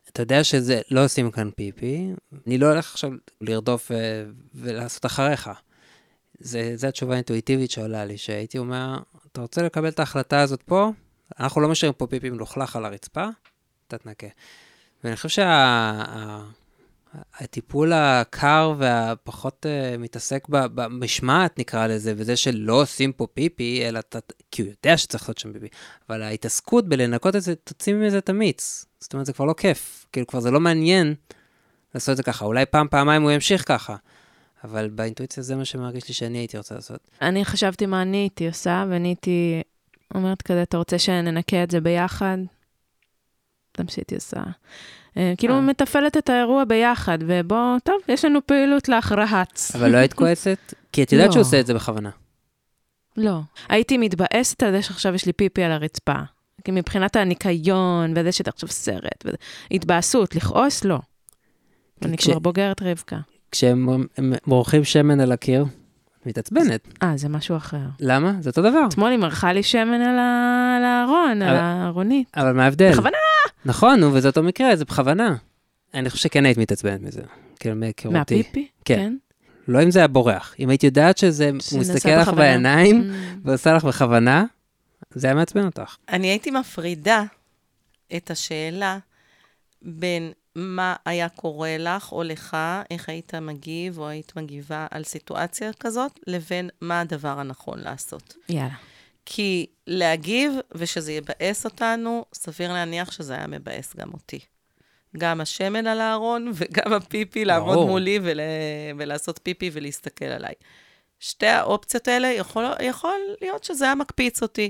אתה 0.09 0.22
יודע 0.22 0.43
שזה, 0.43 0.82
לא 0.91 1.05
עושים 1.05 1.32
כאן 1.32 1.49
פיפי, 1.55 2.09
אני 2.47 2.57
לא 2.57 2.72
הולך 2.72 2.91
עכשיו 2.91 3.11
לרדוף 3.41 3.91
אה, 3.91 4.24
ולעשות 4.55 5.05
אחריך. 5.05 5.49
זה, 6.39 6.72
זה 6.76 6.88
התשובה 6.88 7.13
האינטואיטיבית 7.13 7.72
שעולה 7.72 8.05
לי, 8.05 8.17
שהייתי 8.17 8.57
אומר, 8.57 8.99
אתה 9.32 9.41
רוצה 9.41 9.63
לקבל 9.63 9.89
את 9.89 9.99
ההחלטה 9.99 10.41
הזאת 10.41 10.63
פה? 10.63 10.91
אנחנו 11.39 11.61
לא 11.61 11.69
משאירים 11.69 11.93
פה 11.93 12.07
פיפי 12.07 12.30
מלוכלך 12.30 12.76
על 12.76 12.86
הרצפה, 12.86 13.28
אתה 13.88 13.97
תנקה. 13.97 14.28
ואני 15.03 15.15
חושב 15.15 15.43
שהטיפול 17.14 17.93
הקר 17.93 18.74
והפחות 18.78 19.66
uh, 19.66 19.97
מתעסק 19.97 20.47
במשמעת, 20.49 21.59
נקרא 21.59 21.88
לזה, 21.88 22.14
וזה 22.18 22.36
שלא 22.36 22.82
עושים 22.82 23.12
פה 23.12 23.28
פיפי, 23.34 23.84
אלא 23.88 23.99
אתה, 23.99 24.20
כי 24.51 24.62
הוא 24.62 24.70
יודע 24.70 24.97
שצריך 24.97 25.24
לעשות 25.24 25.38
שם 25.38 25.53
פיפי, 25.53 25.68
אבל 26.09 26.22
ההתעסקות 26.22 26.89
בלנקות 26.89 27.36
את 27.36 27.41
זה, 27.41 27.55
תוציא 27.55 27.95
מזה 27.95 28.18
את 28.18 28.30
המיץ. 28.30 28.86
זאת 28.99 29.14
אומרת, 29.14 29.26
זה 29.26 29.34
כבר 29.34 29.45
לא 29.45 29.53
כיף. 29.53 30.05
כאילו, 30.12 30.28
כבר 30.28 30.39
זה 30.39 30.51
לא 30.51 30.59
מעניין 30.59 31.16
לעשות 31.95 32.12
את 32.12 32.18
זה 32.18 32.24
ככה. 32.24 32.45
אולי 32.45 32.66
פעם, 32.66 32.88
פעמיים 32.88 33.22
הוא 33.22 33.32
ימשיך 33.32 33.68
ככה. 33.68 33.95
אבל 34.64 34.89
באינטואיציה 34.89 35.43
זה 35.43 35.55
מה 35.55 35.66
שמרגיש 35.66 36.07
לי 36.07 36.14
שאני 36.14 36.38
הייתי 36.38 36.57
רוצה 36.57 36.76
לעשות. 36.76 37.07
אני 37.22 37.45
חשבתי 37.45 37.86
מה 37.86 38.01
אני 38.01 38.18
הייתי 38.18 38.47
עושה, 38.47 38.86
ואני 38.89 39.07
הייתי 39.07 39.62
אומרת 40.16 40.41
כזה, 40.41 40.64
אתה 40.64 40.78
רוצה 40.78 40.99
שננקה 40.99 41.64
את 41.64 41.72
זה 41.72 41.82
ביחד? 41.82 42.38
זה 43.78 43.84
מה 43.84 43.91
שהייתי 43.91 44.16
עושה. 44.16 44.43
אה, 45.18 45.34
כאילו 45.38 45.55
אה. 45.55 45.62
מתפעלת 45.62 46.18
את 46.18 46.30
האירוע 46.30 46.64
ביחד, 46.64 47.18
ובוא, 47.28 47.78
טוב, 47.84 47.95
יש 48.07 48.26
לנו 48.26 48.39
פעילות 48.45 48.89
להכרעץ. 48.89 49.76
אבל 49.76 49.91
לא 49.91 49.97
היית 49.97 50.14
כועסת? 50.14 50.74
כי 50.91 51.03
את 51.03 51.12
יודעת 51.12 51.28
לא. 51.28 51.32
שהוא 51.34 51.41
עושה 51.41 51.59
את 51.59 51.66
זה 51.68 51.74
בכוונה. 51.74 52.09
לא. 53.18 53.39
הייתי 53.70 53.97
מתבאסת 53.97 54.64
על 54.64 54.72
זה 54.72 54.82
שעכשיו 54.82 55.16
יש 55.16 55.26
לי 55.26 55.34
פיפי 55.34 55.64
על 55.64 55.72
הרצפה. 55.72 56.14
כי 56.64 56.72
מבחינת 56.72 57.16
הניקיון, 57.16 58.14
וזה 58.16 58.32
שאתה 58.32 58.49
עכשיו 58.49 58.70
סרט, 58.70 59.26
וזה- 59.26 59.38
התבאסות, 59.72 60.36
לכעוס, 60.36 60.84
לא. 60.84 60.99
אני 62.05 62.18
כש- 62.18 62.26
כבר 62.30 62.39
בוגרת 62.39 62.82
רבקה. 62.82 63.18
כשהם 63.51 63.89
הם 64.18 64.34
מורחים 64.47 64.84
שמן 64.84 65.20
על 65.20 65.32
הקיר, 65.32 65.66
מתעצבנת. 66.26 66.88
אה, 67.03 67.14
זה 67.18 67.30
משהו 67.30 67.57
אחר. 67.57 67.78
למה? 67.99 68.34
זה 68.39 68.49
אותו 68.49 68.62
דבר. 68.62 68.86
אתמול 68.89 69.12
היא 69.12 69.20
מרחה 69.20 69.53
לי 69.53 69.64
שמן 69.64 70.01
על 70.01 70.18
הארון, 70.86 71.41
על 71.41 71.55
הארונית. 71.55 72.28
אבל 72.38 72.51
מה 72.51 72.64
ההבדל? 72.64 72.91
בכוונה. 72.91 73.18
נכון, 73.66 73.99
נו, 73.99 74.14
וזה 74.14 74.28
אותו 74.28 74.43
מקרה, 74.43 74.76
זה 74.76 74.86
בכוונה. 74.86 75.36
אני 75.93 76.09
חושב 76.09 76.24
שכן 76.24 76.45
היית 76.45 76.57
מתעצבנת 76.57 77.01
מזה. 77.01 77.22
כאילו, 77.59 77.76
מהיכרותי. 77.76 78.18
מהפיפי? 78.18 78.68
כן. 78.86 79.16
לא 79.68 79.84
אם 79.84 79.91
זה 79.91 79.99
היה 79.99 80.07
בורח. 80.07 80.55
אם 80.59 80.70
היית 80.70 80.84
יודעת 80.84 81.18
שזה, 81.18 81.49
הוא 81.72 81.80
מסתכל 81.80 82.09
לך. 82.09 82.30
בעיניים 82.30 83.12
Mm. 83.12 83.38
ועושה 83.43 83.74
לך 83.74 83.84
בכוונה, 83.84 84.45
זה 85.12 85.28
היה 85.28 85.36
מעצבן 85.36 85.66
אותך. 85.66 85.95
אני 86.09 86.28
הייתי 86.28 86.51
מפרידה 86.51 87.24
את 88.18 88.32
השאלה 88.32 88.97
בין 89.82 90.32
מה 90.55 90.95
היה 91.05 91.30
קורה 91.30 91.76
לך 91.80 92.12
או 92.12 92.24
לך, 92.24 92.57
איך 92.91 93.09
היית 93.09 93.36
מגיב 93.36 93.97
או 93.99 94.07
היית 94.07 94.36
מגיבה 94.36 94.88
על 94.91 95.03
סיטואציה 95.03 95.72
כזאת, 95.80 96.20
לבין 96.28 96.70
מה 96.82 96.99
הדבר 97.01 97.39
הנכון 97.39 97.80
לעשות. 97.80 98.34
יאללה. 98.49 98.74
כי 99.26 99.65
להגיב 99.88 100.53
ושזה 100.76 101.13
יבאס 101.13 101.65
אותנו, 101.65 102.26
סביר 102.34 102.74
להניח 102.74 103.11
שזה 103.11 103.34
היה 103.34 103.47
מבאס 103.47 103.95
גם 103.95 104.13
אותי. 104.13 104.39
גם 105.17 105.41
השמן 105.41 105.88
על 105.88 106.01
הארון 106.01 106.51
וגם 106.55 106.93
הפיפי 106.93 107.45
לעמוד 107.45 107.76
ברור. 107.76 107.89
מולי 107.89 108.19
ול... 108.24 108.39
ולעשות 108.97 109.39
פיפי 109.43 109.69
ולהסתכל 109.74 110.26
עליי. 110.26 110.53
שתי 111.19 111.47
האופציות 111.47 112.07
האלה, 112.07 112.28
יכול, 112.28 112.65
יכול 112.82 113.19
להיות 113.41 113.63
שזה 113.63 113.86
היה 113.86 113.95
מקפיץ 113.95 114.41
אותי, 114.41 114.69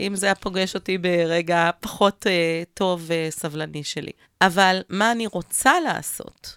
אם 0.00 0.16
זה 0.16 0.26
היה 0.26 0.34
פוגש 0.34 0.74
אותי 0.74 0.98
ברגע 0.98 1.70
פחות 1.80 2.26
uh, 2.26 2.30
טוב 2.74 3.04
וסבלני 3.06 3.84
שלי. 3.84 4.12
אבל 4.40 4.80
מה 4.88 5.12
אני 5.12 5.26
רוצה 5.26 5.80
לעשות? 5.80 6.56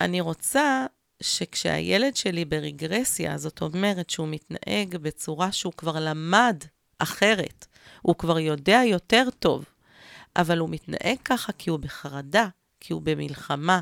אני 0.00 0.20
רוצה 0.20 0.86
שכשהילד 1.22 2.16
שלי 2.16 2.44
ברגרסיה, 2.44 3.38
זאת 3.38 3.62
אומרת 3.62 4.10
שהוא 4.10 4.28
מתנהג 4.28 4.96
בצורה 4.96 5.52
שהוא 5.52 5.72
כבר 5.76 6.00
למד 6.00 6.64
אחרת, 6.98 7.66
הוא 8.02 8.14
כבר 8.14 8.38
יודע 8.38 8.80
יותר 8.86 9.28
טוב, 9.38 9.64
אבל 10.36 10.58
הוא 10.58 10.68
מתנהג 10.68 11.16
ככה 11.24 11.52
כי 11.52 11.70
הוא 11.70 11.78
בחרדה, 11.78 12.48
כי 12.80 12.92
הוא 12.92 13.02
במלחמה, 13.02 13.80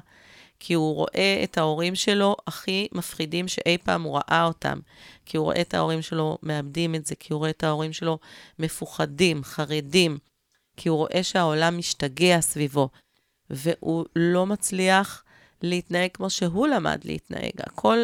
כי 0.60 0.74
הוא 0.74 0.94
רואה 0.94 1.40
את 1.44 1.58
ההורים 1.58 1.94
שלו 1.94 2.36
הכי 2.46 2.88
מפחידים 2.92 3.48
שאי 3.48 3.78
פעם 3.78 4.02
הוא 4.02 4.18
ראה 4.18 4.44
אותם, 4.44 4.78
כי 5.26 5.36
הוא 5.36 5.44
רואה 5.44 5.60
את 5.60 5.74
ההורים 5.74 6.02
שלו 6.02 6.38
מאבדים 6.42 6.94
את 6.94 7.06
זה, 7.06 7.14
כי 7.14 7.32
הוא 7.32 7.38
רואה 7.38 7.50
את 7.50 7.64
ההורים 7.64 7.92
שלו 7.92 8.18
מפוחדים, 8.58 9.44
חרדים, 9.44 10.18
כי 10.76 10.88
הוא 10.88 10.98
רואה 10.98 11.22
שהעולם 11.22 11.78
משתגע 11.78 12.40
סביבו, 12.40 12.88
והוא 13.50 14.04
לא 14.16 14.46
מצליח 14.46 15.23
להתנהג 15.64 16.10
כמו 16.12 16.30
שהוא 16.30 16.66
למד 16.66 17.00
להתנהג. 17.04 17.52
הכל 17.60 17.98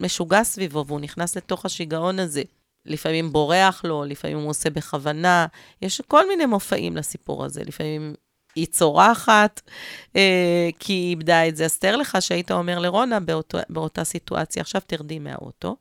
משוגע 0.00 0.44
סביבו, 0.44 0.84
והוא 0.86 1.00
נכנס 1.00 1.36
לתוך 1.36 1.64
השיגעון 1.64 2.18
הזה. 2.18 2.42
לפעמים 2.84 3.32
בורח 3.32 3.84
לו, 3.84 4.04
לפעמים 4.04 4.38
הוא 4.38 4.50
עושה 4.50 4.70
בכוונה. 4.70 5.46
יש 5.82 6.00
כל 6.00 6.28
מיני 6.28 6.46
מופעים 6.46 6.96
לסיפור 6.96 7.44
הזה. 7.44 7.62
לפעמים 7.64 8.14
היא 8.54 8.66
צורחת, 8.66 9.60
אה, 10.16 10.68
כי 10.78 10.92
היא 10.92 11.10
איבדה 11.10 11.48
את 11.48 11.56
זה. 11.56 11.64
אז 11.64 11.78
תאר 11.78 11.96
לך 11.96 12.16
שהיית 12.20 12.50
אומר 12.50 12.78
לרונה 12.78 13.20
באותו, 13.20 13.58
באותה 13.68 14.04
סיטואציה, 14.04 14.62
עכשיו 14.62 14.80
תרדי 14.86 15.18
מהאוטו, 15.18 15.76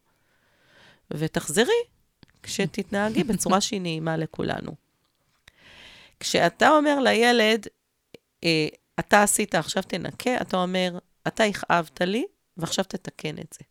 ותחזרי 1.11 1.82
כשתתנהגי 2.43 3.24
בצורה 3.24 3.61
שהיא 3.61 3.82
נעימה 3.82 4.18
לכולנו. 4.18 4.72
כשאתה 6.20 6.70
אומר 6.70 6.99
לילד, 6.99 7.68
אה, 8.43 8.68
אתה 9.00 9.24
עשית, 9.24 9.56
עכשיו 9.56 9.84
תנקה, 9.84 10.41
אתה 10.41 10.58
אומר, 10.58 10.98
אתה 11.28 11.43
הכאבת 11.43 12.02
לי, 12.02 12.26
ועכשיו 12.58 12.86
תתקן 12.86 13.38
את 13.38 13.54
זה. 13.60 13.66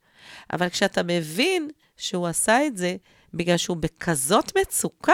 אבל 0.53 0.69
כשאתה 0.69 1.03
מבין 1.03 1.71
שהוא 1.97 2.27
עשה 2.27 2.67
את 2.67 2.77
זה 2.77 2.97
בגלל 3.35 3.57
שהוא 3.57 3.77
בכזאת 3.77 4.53
מצוקה, 4.59 5.13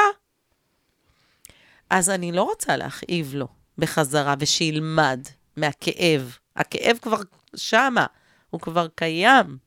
אז 1.91 2.11
אני 2.11 2.33
לא 2.33 2.43
רוצה 2.43 2.77
להכאיב 2.77 3.35
לו 3.35 3.49
בחזרה 3.79 4.35
ושילמד 4.39 5.21
מהכאב. 5.57 6.37
הכאב 6.57 6.99
כבר 7.03 7.21
שמה, 7.57 8.07
הוא 8.51 8.61
כבר 8.61 8.89
קיים. 8.95 9.59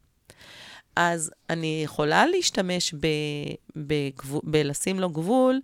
אז 0.95 1.31
אני 1.49 1.81
יכולה 1.83 2.25
להשתמש 2.25 2.93
ב, 2.93 3.07
בגבול, 3.75 4.41
בלשים 4.43 4.99
לו 4.99 5.09
גבול, 5.09 5.59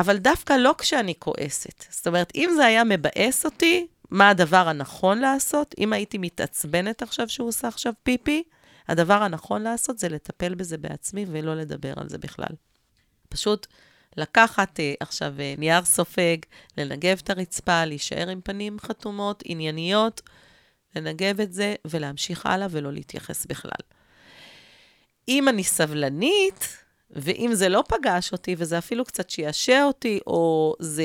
אבל 0.00 0.18
דווקא 0.18 0.52
לא 0.52 0.74
כשאני 0.78 1.14
כועסת. 1.18 1.84
זאת 1.90 2.06
אומרת, 2.06 2.32
אם 2.34 2.50
זה 2.56 2.64
היה 2.64 2.84
מבאס 2.84 3.44
אותי, 3.44 3.86
מה 4.10 4.28
הדבר 4.28 4.68
הנכון 4.68 5.18
לעשות? 5.18 5.74
אם 5.78 5.92
הייתי 5.92 6.18
מתעצבנת 6.18 7.02
עכשיו 7.02 7.28
שהוא 7.28 7.48
עושה 7.48 7.68
עכשיו 7.68 7.92
פיפי, 8.02 8.42
הדבר 8.88 9.22
הנכון 9.22 9.62
לעשות 9.62 9.98
זה 9.98 10.08
לטפל 10.08 10.54
בזה 10.54 10.78
בעצמי 10.78 11.26
ולא 11.28 11.56
לדבר 11.56 11.92
על 11.96 12.08
זה 12.08 12.18
בכלל. 12.18 12.54
פשוט 13.28 13.66
לקחת 14.16 14.80
אה, 14.80 14.94
עכשיו 15.00 15.34
אה, 15.40 15.54
נייר 15.58 15.84
סופג, 15.84 16.36
לנגב 16.76 17.20
את 17.24 17.30
הרצפה, 17.30 17.84
להישאר 17.84 18.28
עם 18.28 18.40
פנים 18.40 18.78
חתומות, 18.80 19.42
ענייניות, 19.46 20.22
לנגב 20.96 21.40
את 21.40 21.52
זה 21.52 21.74
ולהמשיך 21.84 22.46
הלאה 22.46 22.66
ולא 22.70 22.92
להתייחס 22.92 23.46
בכלל. 23.46 23.84
אם 25.28 25.48
אני 25.48 25.64
סבלנית, 25.64 26.78
ואם 27.10 27.50
זה 27.54 27.68
לא 27.68 27.84
פגש 27.88 28.32
אותי, 28.32 28.54
וזה 28.58 28.78
אפילו 28.78 29.04
קצת 29.04 29.30
שיעשע 29.30 29.84
אותי, 29.84 30.20
או 30.26 30.74
זה... 30.80 31.04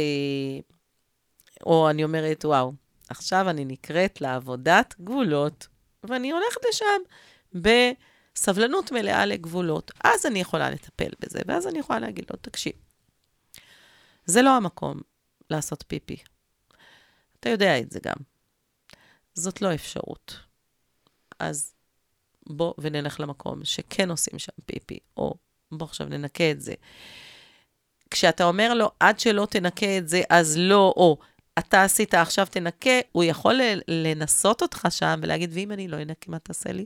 או 1.66 1.90
אני 1.90 2.04
אומרת, 2.04 2.46
וואו, 2.46 2.74
עכשיו 3.10 3.50
אני 3.50 3.66
נקראת 3.66 4.22
לעבודת 4.22 4.96
גבולות, 5.00 5.68
ואני 6.04 6.32
הולכת 6.32 6.62
לשם 6.70 7.02
בסבלנות 8.34 8.92
מלאה 8.92 9.26
לגבולות. 9.26 9.92
אז 10.04 10.26
אני 10.26 10.40
יכולה 10.40 10.70
לטפל 10.70 11.10
בזה, 11.20 11.40
ואז 11.48 11.68
אני 11.68 11.80
יכולה 11.80 12.00
להגיד 12.00 12.26
לו, 12.32 12.38
תקשיב, 12.42 12.74
זה 14.26 14.42
לא 14.42 14.50
המקום 14.58 15.02
לעשות 15.50 15.84
פיפי. 15.88 16.18
אתה 17.40 17.50
יודע 17.50 17.80
את 17.80 17.92
זה 17.92 18.00
גם. 18.04 18.16
זאת 19.34 19.62
לא 19.62 19.74
אפשרות. 19.74 20.40
אז 21.40 21.74
בוא 22.50 22.74
ונלך 22.78 23.20
למקום 23.20 23.66
שכן 23.66 24.10
עושים 24.10 24.40
שם 24.40 24.52
פיפי, 24.66 25.00
או 25.18 25.34
בוא 25.78 25.86
עכשיו 25.86 26.08
ננקה 26.08 26.52
את 26.52 26.62
זה. 26.62 26.74
כשאתה 28.10 28.44
אומר 28.44 28.74
לו, 28.74 28.92
עד 29.00 29.20
שלא 29.20 29.48
תנקה 29.50 29.98
את 29.98 30.08
זה, 30.08 30.22
אז 30.30 30.58
לא, 30.58 30.94
או 30.98 31.18
אתה 31.60 31.84
עשית, 31.84 32.14
עכשיו 32.14 32.48
תנקה, 32.50 33.00
הוא 33.12 33.24
יכול 33.24 33.62
לנסות 33.88 34.62
אותך 34.62 34.88
שם 34.90 35.20
ולהגיד, 35.24 35.50
ואם 35.54 35.72
אני 35.72 35.88
לא 35.88 35.98
אנקה, 36.02 36.32
מה 36.32 36.40
תעשה 36.40 36.72
לי? 36.72 36.86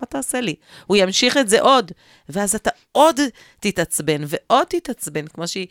מה 0.00 0.06
תעשה 0.06 0.40
לי? 0.40 0.54
הוא 0.86 0.96
ימשיך 0.96 1.36
את 1.36 1.48
זה 1.48 1.60
עוד, 1.60 1.92
ואז 2.28 2.54
אתה 2.54 2.70
עוד 2.92 3.20
תתעצבן 3.60 4.22
ועוד 4.26 4.66
תתעצבן, 4.66 5.26
כמו 5.26 5.48
שהיא 5.48 5.66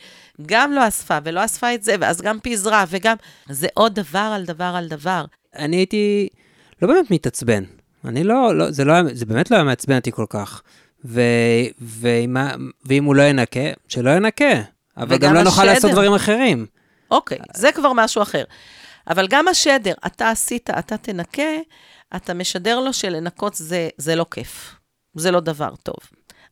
גם 0.46 0.72
לא 0.72 0.88
אספה 0.88 1.18
ולא 1.24 1.46
אספה 1.46 1.74
את 1.74 1.84
זה, 1.84 1.96
ואז 2.00 2.22
גם 2.22 2.40
פיזרה, 2.40 2.86
וגם... 2.90 3.16
זה 3.50 3.68
עוד 3.74 3.96
דבר 3.96 4.32
על 4.36 4.46
דבר 4.46 4.74
על 4.76 4.88
דבר. 4.88 5.26
אני 5.56 5.76
הייתי 5.76 6.28
לא 6.82 6.88
באמת 6.88 7.12
מתעצבן. 7.12 7.64
אני 8.06 8.24
לא, 8.24 8.56
לא, 8.56 8.72
זה, 8.72 8.86
לא, 8.86 8.94
זה 9.14 9.26
באמת 9.26 9.52
לא 9.52 9.56
היה 9.56 9.64
מעצבן 9.64 9.96
אותי 9.96 10.12
כל 10.12 10.26
כך. 10.30 10.62
ו, 11.06 11.22
ואם, 11.82 12.38
ואם 12.86 13.04
הוא 13.04 13.16
לא 13.16 13.24
ינקה, 13.24 13.60
שלא 13.88 14.10
ינקה. 14.10 14.62
אבל 14.98 15.18
גם 15.18 15.34
לא 15.34 15.40
השדר. 15.40 15.50
נוכל 15.50 15.66
לעשות 15.66 15.92
דברים 15.92 16.14
אחרים. 16.14 16.66
אוקיי, 17.12 17.38
זה 17.56 17.72
כבר 17.72 17.94
משהו 17.94 18.22
אחר. 18.22 18.44
אבל 19.08 19.28
גם 19.28 19.48
השדר, 19.48 19.94
אתה 20.06 20.30
עשית, 20.30 20.70
אתה 20.70 20.98
תנקה, 20.98 21.52
אתה 22.16 22.34
משדר 22.34 22.80
לו 22.80 22.94
שלנקות 22.94 23.56
זה, 23.56 23.90
זה 23.98 24.16
לא 24.16 24.26
כיף. 24.32 24.76
זה 25.16 25.32
לא 25.32 25.40
דבר 25.40 25.76
טוב. 25.84 25.96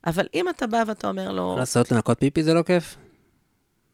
אבל 0.07 0.27
אם 0.33 0.49
אתה 0.49 0.67
בא 0.67 0.83
ואתה 0.87 1.07
אומר 1.07 1.31
לו... 1.31 1.55
לעשות 1.57 1.91
לנקות 1.91 2.19
פיפי 2.19 2.43
זה 2.43 2.53
לא 2.53 2.63
כיף? 2.63 2.95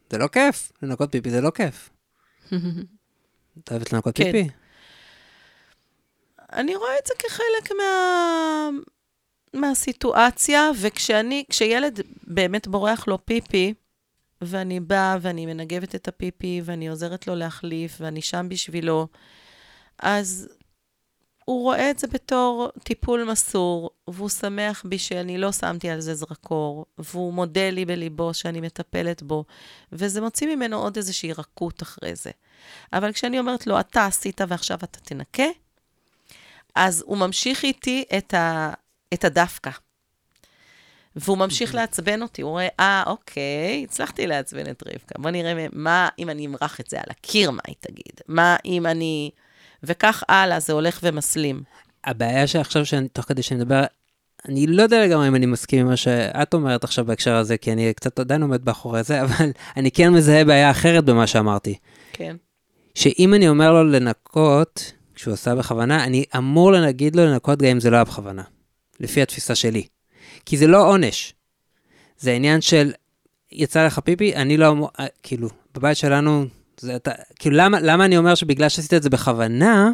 זה 0.10 0.18
לא 0.18 0.28
כיף, 0.28 0.72
לנקות 0.82 1.12
פיפי 1.12 1.30
זה 1.30 1.42
לא 1.42 1.50
כיף. 1.50 1.90
את 3.64 3.72
אוהבת 3.72 3.94
לנקות 3.94 4.16
כן. 4.16 4.24
פיפי? 4.24 4.50
אני 6.54 6.76
רואה 6.76 6.98
את 7.02 7.08
זה 7.08 7.14
כחלק 7.20 7.72
מה... 7.78 8.70
מהסיטואציה, 9.62 10.70
וכשאני, 10.82 11.44
כשילד 11.50 12.00
באמת 12.24 12.68
בורח 12.68 13.08
לו 13.08 13.26
פיפי, 13.26 13.74
ואני 14.42 14.80
באה 14.80 15.18
ואני 15.22 15.46
מנגבת 15.46 15.96
את 15.96 16.08
הפיפי, 16.08 16.62
ואני 16.66 16.88
עוזרת 16.88 17.28
לו 17.28 17.36
להחליף, 17.36 17.98
ואני 18.00 18.22
שם 18.22 18.50
בשבילו, 18.50 19.08
אז 20.00 20.50
הוא 21.46 21.62
רואה 21.64 21.92
את 21.92 22.00
זה 22.00 22.08
בתור 22.08 22.70
טיפול 22.84 23.24
מסור, 23.24 23.90
והוא 24.08 24.30
שמח 24.30 24.84
בי 24.86 24.98
שאני 24.98 25.38
לא 25.38 25.52
שמתי 25.52 25.90
על 25.90 26.00
זה 26.00 26.16
זרקור, 26.16 26.86
והוא 26.98 27.34
מודה 27.34 27.70
לי 27.70 27.86
בליבו 27.86 28.34
שאני 28.34 28.62
מטפלת 28.62 29.24
בו, 29.24 29.46
וזה 29.92 30.22
מוציא 30.22 30.56
ממנו 30.56 30.78
עוד 30.78 30.98
איזושהי 30.98 31.34
רכות 31.34 31.82
אחרי 31.84 32.16
זה. 32.16 32.32
אבל 32.94 33.12
כשאני 33.12 33.40
אומרת 33.40 33.68
לו, 33.68 33.80
אתה 33.80 34.06
עשית 34.06 34.42
ועכשיו 34.48 34.78
אתה 34.84 35.00
תנקה, 35.00 35.48
אז 36.76 37.04
הוא 37.08 37.18
ממשיך 37.18 37.64
איתי 37.64 38.04
את, 38.18 38.34
ה, 38.34 38.74
את 39.14 39.26
הדווקא. 39.26 39.72
והוא 41.16 41.38
ממשיך 41.38 41.76
לעצבן 41.76 42.22
אותי, 42.22 42.42
הוא 42.42 42.52
רואה, 42.52 42.68
אה, 42.80 43.04
אוקיי, 43.08 43.84
הצלחתי 43.84 44.28
לעצבן 44.28 44.70
את 44.70 44.84
רבקה. 44.88 45.16
בוא 45.18 45.30
נראה 45.30 45.68
מה 45.74 46.10
אם 46.20 46.30
אני 46.30 46.48
אמרח 46.48 46.80
את 46.80 46.90
זה 46.90 46.98
על 46.98 47.10
הקיר, 47.10 47.52
מה 47.52 47.62
היא 47.68 47.76
תגיד? 47.80 48.22
מה 48.28 48.56
אם 48.66 48.86
אני... 48.86 49.32
וכך 49.84 50.24
הלאה, 50.30 50.60
זה 50.60 50.74
הולך 50.74 51.00
ומסלים. 51.04 51.64
הבעיה 52.04 52.48
שעכשיו, 52.48 52.86
שאני, 52.86 53.08
תוך 53.08 53.26
כדי 53.26 53.44
שאני 53.44 53.60
מדבר, 53.60 53.84
אני 54.46 54.68
לא 54.68 54.84
יודע 54.84 55.06
לגמרי 55.06 55.28
אם 55.28 55.36
אני 55.36 55.46
מסכים 55.46 55.80
עם 55.80 55.88
מה 55.88 55.96
שאת 55.96 56.54
אומרת 56.54 56.84
עכשיו 56.84 57.06
בהקשר 57.06 57.36
הזה, 57.36 57.58
כי 57.58 57.72
אני 57.72 57.94
קצת 57.94 58.20
עדיין 58.20 58.42
עומד 58.42 58.66
מאחורי 58.66 59.04
זה, 59.04 59.22
אבל 59.24 59.52
אני 59.78 59.92
כן 59.92 60.14
מזהה 60.14 60.46
בעיה 60.46 60.72
אחרת 60.72 61.06
במה 61.06 61.28
שאמרתי. 61.28 61.78
כן. 62.14 62.36
שאם 62.96 63.34
אני 63.34 63.48
אומר 63.50 63.74
לו 63.74 63.84
לנקות, 63.84 64.94
כשהוא 65.16 65.34
עושה 65.34 65.56
בכוונה, 65.56 66.04
אני 66.04 66.26
אמור 66.38 66.72
להגיד 66.72 67.16
לו 67.16 67.26
לנקות 67.26 67.60
גם 67.60 67.70
אם 67.70 67.80
זה 67.80 67.90
לא 67.90 67.96
היה 67.96 68.04
בכוונה, 68.04 68.44
לפי 69.00 69.22
התפיסה 69.22 69.56
שלי. 69.56 69.88
כי 70.46 70.58
זה 70.58 70.68
לא 70.68 70.88
עונש. 70.88 71.34
זה 72.20 72.32
עניין 72.32 72.62
של, 72.62 72.92
יצא 73.52 73.86
לך 73.86 74.00
פיפי, 74.00 74.36
אני 74.36 74.58
לא 74.58 74.70
אמור, 74.70 74.90
אה, 75.00 75.06
כאילו, 75.24 75.50
בבית 75.76 75.98
שלנו, 75.98 76.46
זה 76.80 76.96
אתה, 76.96 77.12
כאילו, 77.40 77.58
למה, 77.58 77.80
למה 77.80 78.06
אני 78.06 78.18
אומר 78.18 78.36
שבגלל 78.36 78.70
שעשית 78.70 78.94
את 78.94 79.04
זה 79.04 79.10
בכוונה, 79.10 79.92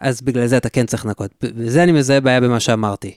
אז 0.00 0.20
בגלל 0.20 0.46
זה 0.46 0.56
אתה 0.56 0.68
כן 0.68 0.86
צריך 0.86 1.06
לנקות. 1.06 1.30
וזה 1.42 1.82
אני 1.82 1.92
מזהה 1.92 2.20
בעיה 2.20 2.40
במה 2.40 2.60
שאמרתי. 2.60 3.16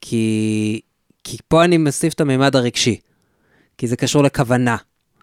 כי, 0.00 0.80
כי 1.24 1.36
פה 1.48 1.64
אני 1.64 1.78
מוסיף 1.78 2.14
את 2.14 2.20
המימד 2.20 2.56
הרגשי. 2.56 3.00
כי 3.78 3.86
זה 3.86 3.96
קשור 3.96 4.22
לכוונה. 4.22 4.76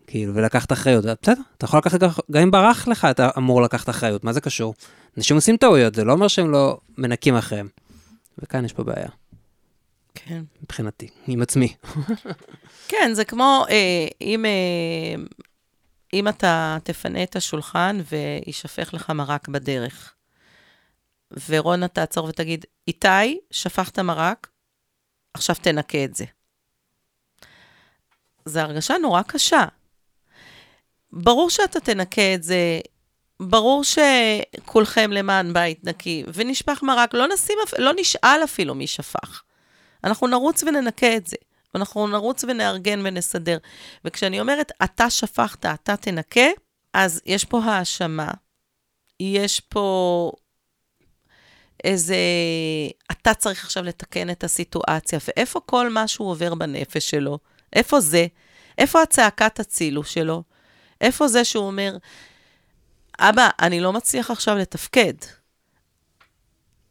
כאילו, 0.07 0.35
ולקחת 0.35 0.71
אחריות. 0.71 1.05
בסדר, 1.21 1.41
אתה 1.57 1.65
יכול 1.65 1.77
לקחת, 1.77 1.99
גם 2.31 2.41
אם 2.41 2.51
ברח 2.51 2.87
לך, 2.87 3.05
אתה 3.05 3.29
אמור 3.37 3.61
לקחת 3.61 3.89
אחריות, 3.89 4.23
מה 4.23 4.33
זה 4.33 4.41
קשור? 4.41 4.73
אנשים 5.17 5.35
עושים 5.35 5.57
טעויות, 5.57 5.95
זה 5.95 6.03
לא 6.03 6.11
אומר 6.13 6.27
שהם 6.27 6.51
לא 6.51 6.77
מנקים 6.97 7.35
אחריהם. 7.35 7.67
וכאן 8.37 8.65
יש 8.65 8.73
פה 8.73 8.83
בעיה. 8.83 9.09
כן. 10.15 10.43
מבחינתי, 10.63 11.07
עם 11.27 11.41
עצמי. 11.41 11.75
כן, 12.87 13.11
זה 13.13 13.25
כמו 13.25 13.65
אה, 13.69 14.07
אם, 14.21 14.45
אה, 14.45 15.23
אם 16.13 16.27
אתה 16.27 16.77
תפנה 16.83 17.23
את 17.23 17.35
השולחן 17.35 17.97
וישפך 18.11 18.93
לך 18.93 19.09
מרק 19.09 19.47
בדרך, 19.47 20.13
ורונה 21.49 21.87
תעצור 21.87 22.27
ותגיד, 22.27 22.65
איתי, 22.87 23.39
שפכת 23.51 23.99
מרק, 23.99 24.47
עכשיו 25.33 25.55
תנקה 25.55 26.03
את 26.03 26.15
זה. 26.15 26.25
זו 28.45 28.59
הרגשה 28.59 28.97
נורא 28.97 29.21
קשה. 29.21 29.65
ברור 31.11 31.49
שאתה 31.49 31.79
תנקה 31.79 32.33
את 32.35 32.43
זה, 32.43 32.79
ברור 33.41 33.83
שכולכם 33.83 35.11
למען 35.11 35.53
בית 35.53 35.83
נקי, 35.83 36.23
ונשפך 36.33 36.83
מרק, 36.83 37.13
לא, 37.13 37.27
נשים, 37.33 37.57
לא 37.77 37.91
נשאל 37.97 38.41
אפילו 38.43 38.75
מי 38.75 38.87
שפך. 38.87 39.43
אנחנו 40.03 40.27
נרוץ 40.27 40.63
וננקה 40.63 41.15
את 41.15 41.27
זה. 41.27 41.37
אנחנו 41.75 42.07
נרוץ 42.07 42.43
ונארגן 42.43 43.01
ונסדר. 43.03 43.57
וכשאני 44.05 44.39
אומרת, 44.39 44.71
אתה 44.83 45.09
שפכת, 45.09 45.65
אתה 45.65 45.97
תנקה, 45.97 46.47
אז 46.93 47.21
יש 47.25 47.45
פה 47.45 47.63
האשמה. 47.63 48.31
יש 49.19 49.59
פה 49.59 50.31
איזה... 51.83 52.15
אתה 53.11 53.33
צריך 53.33 53.63
עכשיו 53.63 53.83
לתקן 53.83 54.29
את 54.29 54.43
הסיטואציה, 54.43 55.19
ואיפה 55.27 55.59
כל 55.59 55.89
מה 55.89 56.07
שהוא 56.07 56.29
עובר 56.29 56.55
בנפש 56.55 57.09
שלו? 57.09 57.39
איפה 57.73 57.99
זה? 57.99 58.27
איפה 58.77 59.01
הצעקת 59.01 59.59
הצילו 59.59 60.03
שלו? 60.03 60.43
איפה 61.01 61.27
זה 61.27 61.43
שהוא 61.43 61.67
אומר, 61.67 61.97
אבא, 63.19 63.49
אני 63.59 63.79
לא 63.79 63.93
מצליח 63.93 64.31
עכשיו 64.31 64.55
לתפקד. 64.55 65.13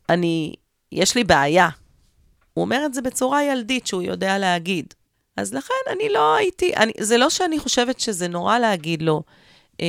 אני, 0.08 0.54
יש 0.92 1.14
לי 1.14 1.24
בעיה. 1.24 1.68
הוא 2.54 2.64
אומר 2.64 2.82
את 2.86 2.94
זה 2.94 3.02
בצורה 3.02 3.44
ילדית, 3.44 3.86
שהוא 3.86 4.02
יודע 4.02 4.38
להגיד. 4.38 4.94
אז 5.36 5.54
לכן 5.54 5.74
אני 5.90 6.08
לא 6.08 6.34
הייתי, 6.34 6.76
אני, 6.76 6.92
זה 7.00 7.18
לא 7.18 7.30
שאני 7.30 7.58
חושבת 7.58 8.00
שזה 8.00 8.28
נורא 8.28 8.58
להגיד 8.58 9.02
לו, 9.02 9.22
אה, 9.80 9.86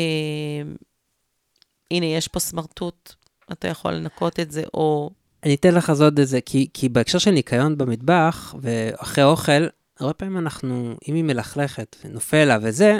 הנה, 1.91 2.05
יש 2.05 2.27
פה 2.27 2.39
סמרטוט, 2.39 3.13
אתה 3.51 3.67
יכול 3.67 3.93
לנקות 3.93 4.39
את 4.39 4.51
זה, 4.51 4.63
או 4.73 5.09
אני 5.43 5.55
אתן 5.55 5.73
לך 5.73 5.89
אז 5.89 6.01
עוד 6.01 6.19
איזה, 6.19 6.41
כי, 6.41 6.67
כי 6.73 6.89
בהקשר 6.89 7.17
של 7.17 7.31
ניקיון 7.31 7.77
במטבח, 7.77 8.55
ואחרי 8.61 9.23
אוכל, 9.23 9.67
הרבה 9.99 10.13
פעמים 10.13 10.37
אנחנו, 10.37 10.95
אם 11.07 11.15
היא 11.15 11.23
מלכלכת 11.23 11.95
ונופל 12.05 12.45
לה 12.45 12.57
וזה, 12.61 12.99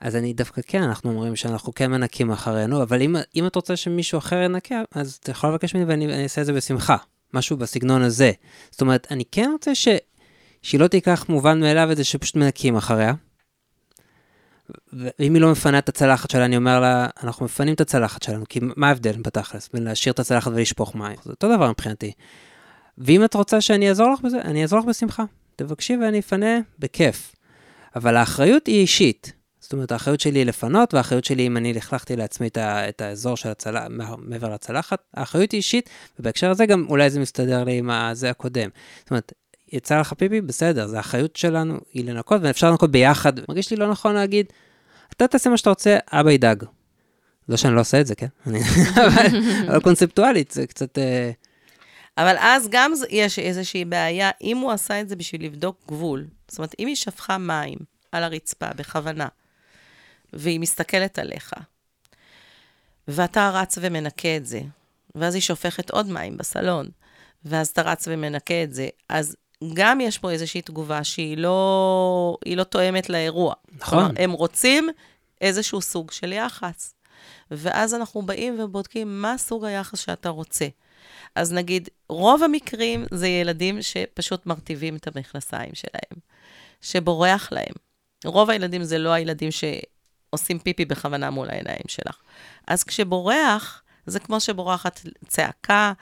אז 0.00 0.16
אני 0.16 0.32
דווקא 0.32 0.62
כן, 0.66 0.82
אנחנו 0.82 1.10
אומרים 1.10 1.36
שאנחנו 1.36 1.74
כן 1.74 1.90
מנקים 1.90 2.30
אחרינו, 2.30 2.82
אבל 2.82 3.02
אם, 3.02 3.16
אם 3.36 3.46
את 3.46 3.56
רוצה 3.56 3.76
שמישהו 3.76 4.18
אחר 4.18 4.36
ינקה, 4.36 4.82
אז 4.92 5.18
אתה 5.22 5.30
יכול 5.30 5.50
לבקש 5.50 5.74
ממני 5.74 6.06
ואני 6.06 6.22
אעשה 6.22 6.40
את 6.40 6.46
זה 6.46 6.52
בשמחה. 6.52 6.96
משהו 7.34 7.56
בסגנון 7.56 8.02
הזה. 8.02 8.32
זאת 8.70 8.80
אומרת, 8.80 9.06
אני 9.10 9.24
כן 9.32 9.50
רוצה 9.52 9.74
ש, 9.74 9.88
שהיא 10.62 10.80
לא 10.80 10.86
תיקח 10.86 11.26
מובן 11.28 11.60
מאליו 11.60 11.92
את 11.92 11.96
זה 11.96 12.04
שפשוט 12.04 12.36
מנקים 12.36 12.76
אחריה. 12.76 13.14
ואם 14.92 15.34
היא 15.34 15.42
לא 15.42 15.52
מפנה 15.52 15.78
את 15.78 15.88
הצלחת 15.88 16.30
שלה, 16.30 16.44
אני 16.44 16.56
אומר 16.56 16.80
לה, 16.80 17.06
אנחנו 17.22 17.44
מפנים 17.44 17.74
את 17.74 17.80
הצלחת 17.80 18.22
שלנו, 18.22 18.44
כי 18.48 18.60
מה 18.76 18.88
ההבדל 18.88 19.12
בתכלס 19.22 19.68
בין 19.74 19.84
להשאיר 19.84 20.12
את 20.12 20.18
הצלחת 20.18 20.50
ולשפוך 20.54 20.94
מים? 20.94 21.16
זה 21.24 21.30
אותו 21.30 21.56
דבר 21.56 21.70
מבחינתי. 21.70 22.12
ואם 22.98 23.24
את 23.24 23.34
רוצה 23.34 23.60
שאני 23.60 23.88
אעזור 23.88 24.12
לך 24.12 24.20
בזה, 24.20 24.40
אני 24.40 24.62
אעזור 24.62 24.78
לך 24.78 24.84
בשמחה. 24.84 25.24
תבקשי 25.56 25.96
ואני 25.96 26.18
אפנה 26.18 26.58
בכיף. 26.78 27.34
אבל 27.96 28.16
האחריות 28.16 28.66
היא 28.66 28.80
אישית. 28.80 29.32
זאת 29.66 29.72
אומרת, 29.72 29.92
האחריות 29.92 30.20
שלי 30.20 30.38
היא 30.38 30.46
לפנות, 30.46 30.94
והאחריות 30.94 31.24
שלי, 31.24 31.46
אם 31.46 31.56
אני 31.56 31.72
לכלכתי 31.72 32.16
לעצמי 32.16 32.46
את, 32.46 32.56
ה, 32.56 32.88
את 32.88 33.00
האזור 33.00 33.36
של 33.36 33.48
הצלחת, 33.48 33.86
מעבר 34.18 34.54
לצלחת, 34.54 34.98
האחריות 35.14 35.52
היא 35.52 35.58
אישית, 35.58 35.90
ובהקשר 36.20 36.50
הזה 36.50 36.66
גם 36.66 36.86
אולי 36.88 37.10
זה 37.10 37.20
מסתדר 37.20 37.64
לי 37.64 37.78
עם 37.78 37.90
זה 38.12 38.30
הקודם. 38.30 38.68
זאת 38.98 39.10
אומרת, 39.10 39.32
יצא 39.72 40.00
לך 40.00 40.12
פיפי, 40.12 40.40
בסדר, 40.40 40.86
זה 40.86 40.96
האחריות 40.96 41.36
שלנו 41.36 41.78
היא 41.92 42.04
לנקות, 42.04 42.40
ואפשר 42.44 42.70
לנקות 42.70 42.90
ביחד. 42.90 43.32
מרגיש 43.48 43.70
לי 43.70 43.76
לא 43.76 43.90
נכון 43.90 44.14
להגיד, 44.14 44.46
אתה 45.16 45.28
תעשה 45.28 45.50
מה 45.50 45.56
שאתה 45.56 45.70
רוצה, 45.70 45.98
אבא 46.12 46.32
ידאג. 46.32 46.64
לא 47.48 47.56
שאני 47.56 47.74
לא 47.74 47.80
עושה 47.80 48.00
את 48.00 48.06
זה, 48.06 48.14
כן? 48.14 48.26
אבל, 49.06 49.26
אבל 49.68 49.80
קונספטואלית, 49.80 50.50
זה 50.50 50.66
קצת... 50.66 50.98
אה, 50.98 51.30
אבל 52.18 52.36
אז 52.40 52.68
גם 52.70 52.92
יש 53.10 53.38
איזושהי 53.38 53.84
בעיה, 53.84 54.30
אם 54.42 54.56
הוא 54.56 54.72
עשה 54.72 55.00
את 55.00 55.08
זה 55.08 55.16
בשביל 55.16 55.44
לבדוק 55.44 55.76
גבול, 55.88 56.24
זאת 56.48 56.58
אומרת, 56.58 56.74
אם 56.78 56.86
היא 56.86 56.96
שפכה 56.96 57.38
מים 57.38 57.78
על 58.12 58.22
הרצפה 58.22 58.66
בכוונה, 58.76 59.28
והיא 60.32 60.60
מסתכלת 60.60 61.18
עליך, 61.18 61.52
ואתה 63.08 63.50
רץ 63.54 63.78
ומנקה 63.80 64.36
את 64.36 64.46
זה, 64.46 64.60
ואז 65.14 65.34
היא 65.34 65.42
שופכת 65.42 65.90
עוד 65.90 66.06
מים 66.06 66.36
בסלון, 66.36 66.88
ואז 67.44 67.68
אתה 67.68 67.82
רץ 67.82 68.08
ומנקה 68.10 68.62
את 68.62 68.74
זה, 68.74 68.88
אז 69.08 69.36
גם 69.74 70.00
יש 70.00 70.18
פה 70.18 70.30
איזושהי 70.30 70.62
תגובה 70.62 71.04
שהיא 71.04 71.38
לא, 71.38 72.36
לא 72.46 72.64
תואמת 72.64 73.10
לאירוע. 73.10 73.54
נכון. 73.72 73.98
כלומר, 73.98 74.10
הם 74.18 74.32
רוצים 74.32 74.88
איזשהו 75.40 75.80
סוג 75.80 76.10
של 76.10 76.32
יחס. 76.32 76.94
ואז 77.50 77.94
אנחנו 77.94 78.22
באים 78.22 78.60
ובודקים 78.60 79.22
מה 79.22 79.38
סוג 79.38 79.64
היחס 79.64 79.98
שאתה 79.98 80.28
רוצה. 80.28 80.66
אז 81.34 81.52
נגיד, 81.52 81.88
רוב 82.08 82.42
המקרים 82.42 83.06
זה 83.10 83.28
ילדים 83.28 83.82
שפשוט 83.82 84.46
מרטיבים 84.46 84.96
את 84.96 85.06
המכנסיים 85.06 85.74
שלהם, 85.74 86.20
שבורח 86.80 87.52
להם. 87.52 87.74
רוב 88.24 88.50
הילדים 88.50 88.84
זה 88.84 88.98
לא 88.98 89.10
הילדים 89.10 89.50
שעושים 90.36 90.58
פיפי 90.58 90.84
בכוונה 90.84 91.30
מול 91.30 91.50
העיניים 91.50 91.88
שלך. 91.88 92.16
אז 92.68 92.84
כשבורח, 92.84 93.82
זה 94.06 94.20
כמו 94.20 94.40
שבורחת 94.40 95.00
צעקה, 95.28 95.92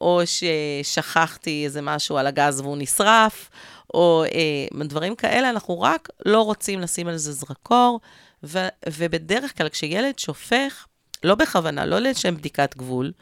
או 0.00 0.20
ששכחתי 0.26 1.64
איזה 1.64 1.82
משהו 1.82 2.18
על 2.18 2.26
הגז 2.26 2.60
והוא 2.60 2.76
נשרף, 2.78 3.50
או 3.94 4.24
אה, 4.24 4.84
דברים 4.84 5.14
כאלה, 5.16 5.50
אנחנו 5.50 5.80
רק 5.80 6.08
לא 6.26 6.42
רוצים 6.42 6.80
לשים 6.80 7.08
על 7.08 7.16
זה 7.16 7.32
זרקור, 7.32 8.00
ו, 8.44 8.58
ובדרך 8.88 9.56
כלל 9.58 9.68
כשילד 9.68 10.18
שופך, 10.18 10.86
לא 11.24 11.34
בכוונה, 11.34 11.86
לא 11.86 11.98
לשם 11.98 12.36
בדיקת 12.36 12.76
גבול, 12.76 13.12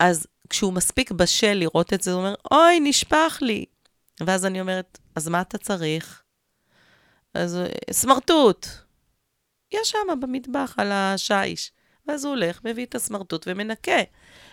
אז 0.00 0.26
כשהוא 0.50 0.72
מספיק 0.72 1.10
בשל 1.10 1.52
לראות 1.52 1.92
את 1.92 2.02
זה, 2.02 2.12
הוא 2.12 2.18
אומר, 2.18 2.34
אוי, 2.50 2.80
נשפך 2.80 3.38
לי. 3.40 3.64
ואז 4.20 4.46
אני 4.46 4.60
אומרת, 4.60 4.98
אז 5.16 5.28
מה 5.28 5.40
אתה 5.40 5.58
צריך? 5.58 6.22
אז 7.34 7.58
סמרטוט. 7.90 8.66
יש 9.72 9.90
שם 9.90 10.20
במטבח 10.20 10.74
על 10.76 10.92
השיש. 10.92 11.72
ואז 12.06 12.24
הוא 12.24 12.34
הולך, 12.34 12.60
מביא 12.64 12.86
את 12.86 12.94
הסמרטוט 12.94 13.44
ומנקה. 13.46 14.00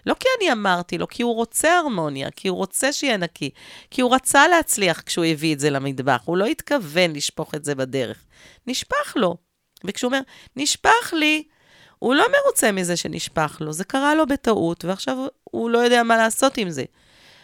לא 0.06 0.16
כי 0.20 0.28
אני 0.38 0.52
אמרתי 0.52 0.98
לו, 0.98 1.08
כי 1.08 1.24
הוא 1.24 1.36
רוצה 1.36 1.78
הרמוניה, 1.78 2.32
כי 2.32 2.48
הוא 2.48 2.58
רוצה 2.58 2.94
שיהיה 2.94 3.18
נקי, 3.18 3.50
כי 3.92 4.02
הוא 4.02 4.16
רצה 4.16 4.48
להצליח 4.48 5.02
כשהוא 5.02 5.26
הביא 5.26 5.54
את 5.54 5.60
זה 5.60 5.70
למטבח, 5.70 6.22
הוא 6.26 6.38
לא 6.38 6.46
התכוון 6.46 7.14
לשפוך 7.14 7.56
את 7.56 7.66
זה 7.66 7.76
בדרך. 7.76 8.24
נשפך 8.68 9.14
לו. 9.16 9.38
וכשהוא 9.84 10.10
אומר, 10.10 10.22
נשפך 10.56 11.14
לי, 11.14 11.44
הוא 12.00 12.16
לא 12.16 12.26
מרוצה 12.32 12.72
מזה 12.72 12.98
שנשפך 12.98 13.58
לו, 13.62 13.74
זה 13.74 13.84
קרה 13.84 14.16
לו 14.16 14.28
בטעות, 14.28 14.86
ועכשיו 14.86 15.18
הוא 15.44 15.70
לא 15.70 15.78
יודע 15.78 16.04
מה 16.04 16.18
לעשות 16.18 16.58
עם 16.58 16.70
זה. 16.70 16.84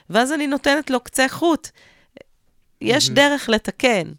ואז 0.10 0.32
אני 0.32 0.48
נותנת 0.48 0.90
לו 0.90 1.00
קצה 1.00 1.28
חוט. 1.30 1.68
יש 2.82 3.10
דרך 3.10 3.50
לתקן. 3.50 4.12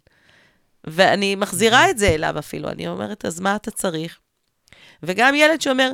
ואני 0.87 1.35
מחזירה 1.35 1.89
את 1.89 1.97
זה 1.97 2.07
אליו 2.07 2.39
אפילו, 2.39 2.69
אני 2.69 2.87
אומרת, 2.87 3.25
אז 3.25 3.39
מה 3.39 3.55
אתה 3.55 3.71
צריך? 3.71 4.19
וגם 5.03 5.35
ילד 5.35 5.61
שאומר, 5.61 5.91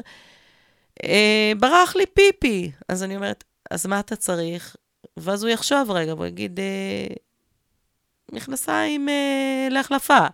אה, 1.03 1.51
ברח 1.59 1.95
לי 1.95 2.05
פיפי, 2.05 2.71
אז 2.89 3.03
אני 3.03 3.15
אומרת, 3.15 3.43
אז 3.71 3.85
מה 3.85 3.99
אתה 3.99 4.15
צריך? 4.15 4.75
ואז 5.17 5.43
הוא 5.43 5.51
יחשוב 5.51 5.91
רגע, 5.91 6.13
והוא 6.13 6.25
יגיד, 6.25 6.59
אה, 6.59 7.15
מכנסיים 8.31 9.09
אה, 9.09 9.67
להחלפה. 9.71 10.27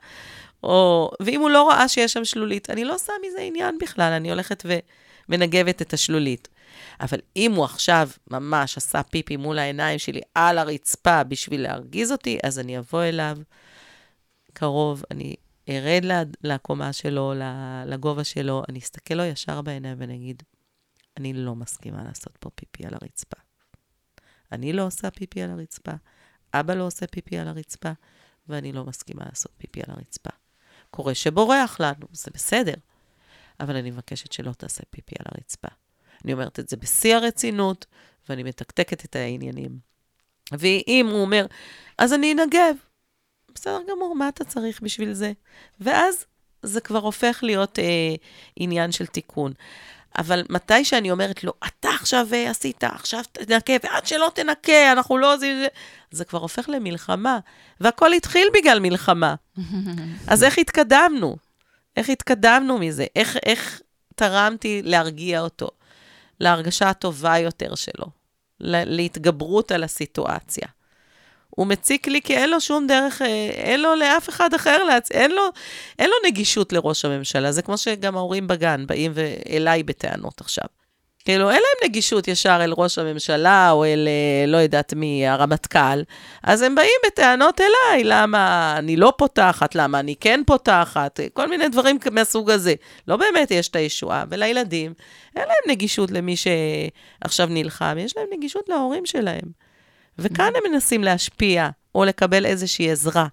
או, 0.63 1.11
ואם 1.19 1.41
הוא 1.41 1.49
לא 1.49 1.69
ראה 1.69 1.87
שיש 1.87 2.13
שם 2.13 2.25
שלולית, 2.25 2.69
אני 2.69 2.85
לא 2.85 2.95
עושה 2.95 3.13
מזה 3.27 3.41
עניין 3.41 3.77
בכלל, 3.77 4.13
אני 4.13 4.29
הולכת 4.29 4.65
ומנגבת 5.29 5.81
את 5.81 5.93
השלולית. 5.93 6.47
אבל 7.01 7.17
אם 7.35 7.51
הוא 7.51 7.65
עכשיו 7.65 8.09
ממש 8.31 8.77
עשה 8.77 9.03
פיפי 9.03 9.37
מול 9.37 9.59
העיניים 9.59 9.99
שלי 9.99 10.21
על 10.35 10.57
הרצפה 10.57 11.23
בשביל 11.23 11.61
להרגיז 11.61 12.11
אותי, 12.11 12.39
אז 12.43 12.59
אני 12.59 12.77
אבוא 12.77 13.03
אליו 13.03 13.37
קרוב, 14.53 15.03
אני 15.11 15.35
ארד 15.69 16.27
לקומה 16.43 16.93
שלו, 16.93 17.33
לגובה 17.85 18.23
שלו, 18.23 18.63
אני 18.69 18.79
אסתכל 18.79 19.13
לו 19.13 19.23
ישר 19.23 19.61
בעיניים 19.61 19.97
ואני 19.99 20.15
אגיד, 20.15 20.43
אני 21.17 21.33
לא 21.33 21.55
מסכימה 21.55 22.03
לעשות 22.03 22.37
פה 22.39 22.49
פיפי 22.55 22.85
על 22.85 22.93
הרצפה. 22.93 23.37
אני 24.51 24.73
לא 24.73 24.85
עושה 24.85 25.11
פיפי 25.11 25.41
על 25.41 25.51
הרצפה, 25.51 25.91
אבא 26.53 26.73
לא 26.73 26.83
עושה 26.83 27.07
פיפי 27.07 27.37
על 27.37 27.47
הרצפה, 27.47 27.91
ואני 28.47 28.71
לא 28.71 28.85
מסכימה 28.85 29.23
לעשות 29.25 29.51
פיפי 29.57 29.81
על 29.87 29.95
הרצפה. 29.95 30.29
קורה 30.91 31.15
שבורח 31.15 31.79
לנו, 31.79 32.07
זה 32.11 32.31
בסדר, 32.33 32.73
אבל 33.59 33.75
אני 33.75 33.91
מבקשת 33.91 34.31
שלא 34.31 34.51
תעשה 34.51 34.83
פיפי 34.89 35.15
על 35.19 35.25
הרצפה. 35.35 35.67
אני 36.25 36.33
אומרת 36.33 36.59
את 36.59 36.69
זה 36.69 36.77
בשיא 36.77 37.15
הרצינות, 37.15 37.85
ואני 38.29 38.43
מתקתקת 38.43 39.05
את 39.05 39.15
העניינים. 39.15 39.79
ואם 40.51 41.07
הוא 41.11 41.21
אומר, 41.21 41.45
אז 41.97 42.13
אני 42.13 42.33
אנגב, 42.33 42.75
בסדר 43.55 43.79
גמור, 43.91 44.15
מה 44.15 44.29
אתה 44.29 44.43
צריך 44.43 44.81
בשביל 44.81 45.13
זה? 45.13 45.31
ואז 45.79 46.25
זה 46.63 46.81
כבר 46.81 46.99
הופך 46.99 47.39
להיות 47.41 47.79
אה, 47.79 48.15
עניין 48.55 48.91
של 48.91 49.05
תיקון. 49.05 49.53
אבל 50.17 50.43
מתי 50.49 50.85
שאני 50.85 51.11
אומרת 51.11 51.43
לו, 51.43 51.53
אתה 51.67 51.89
עכשיו 51.89 52.27
אה, 52.33 52.49
עשית, 52.49 52.83
עכשיו 52.83 53.23
תנקה, 53.31 53.73
ועד 53.83 54.05
שלא 54.05 54.31
תנקה, 54.35 54.91
אנחנו 54.91 55.17
לא 55.17 55.35
עושים 55.35 55.57
זה 56.11 56.25
כבר 56.25 56.39
הופך 56.39 56.69
למלחמה. 56.69 57.39
והכל 57.79 58.13
התחיל 58.13 58.47
בגלל 58.53 58.79
מלחמה. 58.79 59.35
אז 60.27 60.43
איך 60.43 60.57
התקדמנו? 60.57 61.37
איך 61.97 62.09
התקדמנו 62.09 62.77
מזה? 62.77 63.05
איך, 63.15 63.37
איך 63.45 63.81
תרמתי 64.15 64.81
להרגיע 64.83 65.41
אותו, 65.41 65.69
להרגשה 66.39 66.89
הטובה 66.89 67.37
יותר 67.37 67.75
שלו, 67.75 68.05
להתגברות 68.59 69.71
על 69.71 69.83
הסיטואציה? 69.83 70.67
הוא 71.59 71.67
מציק 71.67 72.07
לי 72.07 72.21
כי 72.21 72.37
אין 72.37 72.49
לו 72.49 72.61
שום 72.61 72.87
דרך, 72.87 73.21
אה, 73.21 73.27
אין 73.53 73.81
לו 73.81 73.95
לאף 73.95 74.29
אחד 74.29 74.53
אחר, 74.53 74.83
להצ... 74.83 75.11
אין, 75.11 75.31
לו, 75.31 75.43
אין 75.99 76.09
לו 76.09 76.15
נגישות 76.25 76.73
לראש 76.73 77.05
הממשלה. 77.05 77.51
זה 77.51 77.61
כמו 77.61 77.77
שגם 77.77 78.17
ההורים 78.17 78.47
בגן 78.47 78.87
באים 78.87 79.11
אליי 79.49 79.83
בטענות 79.83 80.41
עכשיו. 80.41 80.63
כאילו, 81.25 81.49
אין 81.49 81.57
להם 81.57 81.89
נגישות 81.89 82.27
ישר 82.27 82.59
אל 82.61 82.73
ראש 82.77 82.97
הממשלה 82.97 83.71
או 83.71 83.85
אל, 83.85 84.07
אה, 84.07 84.45
לא 84.47 84.57
יודעת 84.57 84.93
מי, 84.93 85.27
הרמטכ"ל, 85.27 86.01
אז 86.43 86.61
הם 86.61 86.75
באים 86.75 86.99
בטענות 87.07 87.61
אליי, 87.61 88.03
למה 88.03 88.75
אני 88.77 88.95
לא 88.95 89.13
פותחת, 89.17 89.75
למה 89.75 89.99
אני 89.99 90.15
כן 90.19 90.41
פותחת, 90.47 91.19
כל 91.33 91.49
מיני 91.49 91.69
דברים 91.69 91.97
מהסוג 92.11 92.51
הזה. 92.51 92.73
לא 93.07 93.17
באמת 93.17 93.51
יש 93.51 93.67
את 93.67 93.75
הישועה, 93.75 94.23
ולילדים, 94.29 94.93
אין 95.35 95.43
להם 95.47 95.71
נגישות 95.75 96.11
למי 96.11 96.35
שעכשיו 96.35 97.47
נלחם, 97.51 97.97
יש 97.99 98.17
להם 98.17 98.27
נגישות 98.33 98.69
להורים 98.69 99.05
שלהם. 99.05 99.68
וכאן 100.21 100.51
הם 100.55 100.71
מנסים 100.71 101.03
להשפיע 101.03 101.69
או 101.95 102.05
לקבל 102.05 102.45
איזושהי 102.45 102.91
עזרה. 102.91 103.27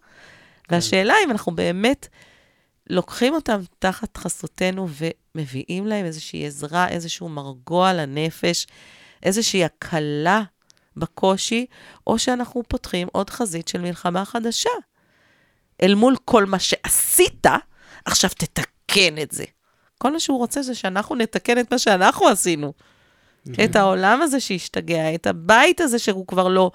והשאלה 0.70 1.14
אם 1.24 1.30
אנחנו 1.30 1.52
באמת 1.52 2.08
לוקחים 2.90 3.34
אותם 3.34 3.60
תחת 3.78 4.16
חסותנו 4.16 4.88
ומביאים 5.34 5.86
להם 5.86 6.04
איזושהי 6.04 6.46
עזרה, 6.46 6.88
איזשהו 6.88 7.28
מרגוע 7.28 7.92
לנפש, 7.92 8.66
איזושהי 9.22 9.64
הקלה 9.64 10.42
בקושי, 10.96 11.66
או 12.06 12.18
שאנחנו 12.18 12.62
פותחים 12.68 13.08
עוד 13.12 13.30
חזית 13.30 13.68
של 13.68 13.80
מלחמה 13.80 14.24
חדשה. 14.24 14.70
אל 15.82 15.94
מול 15.94 16.16
כל 16.24 16.44
מה 16.44 16.58
שעשית, 16.58 17.46
עכשיו 18.04 18.30
תתקן 18.30 19.18
את 19.22 19.32
זה. 19.32 19.44
כל 19.98 20.12
מה 20.12 20.20
שהוא 20.20 20.38
רוצה 20.38 20.62
זה 20.62 20.74
שאנחנו 20.74 21.14
נתקן 21.14 21.58
את 21.58 21.72
מה 21.72 21.78
שאנחנו 21.78 22.28
עשינו. 22.28 22.72
את 23.64 23.76
העולם 23.76 24.22
הזה 24.22 24.40
שהשתגע, 24.40 25.14
את 25.14 25.26
הבית 25.26 25.80
הזה 25.80 25.98
שהוא 25.98 26.26
כבר 26.26 26.48
לא 26.48 26.70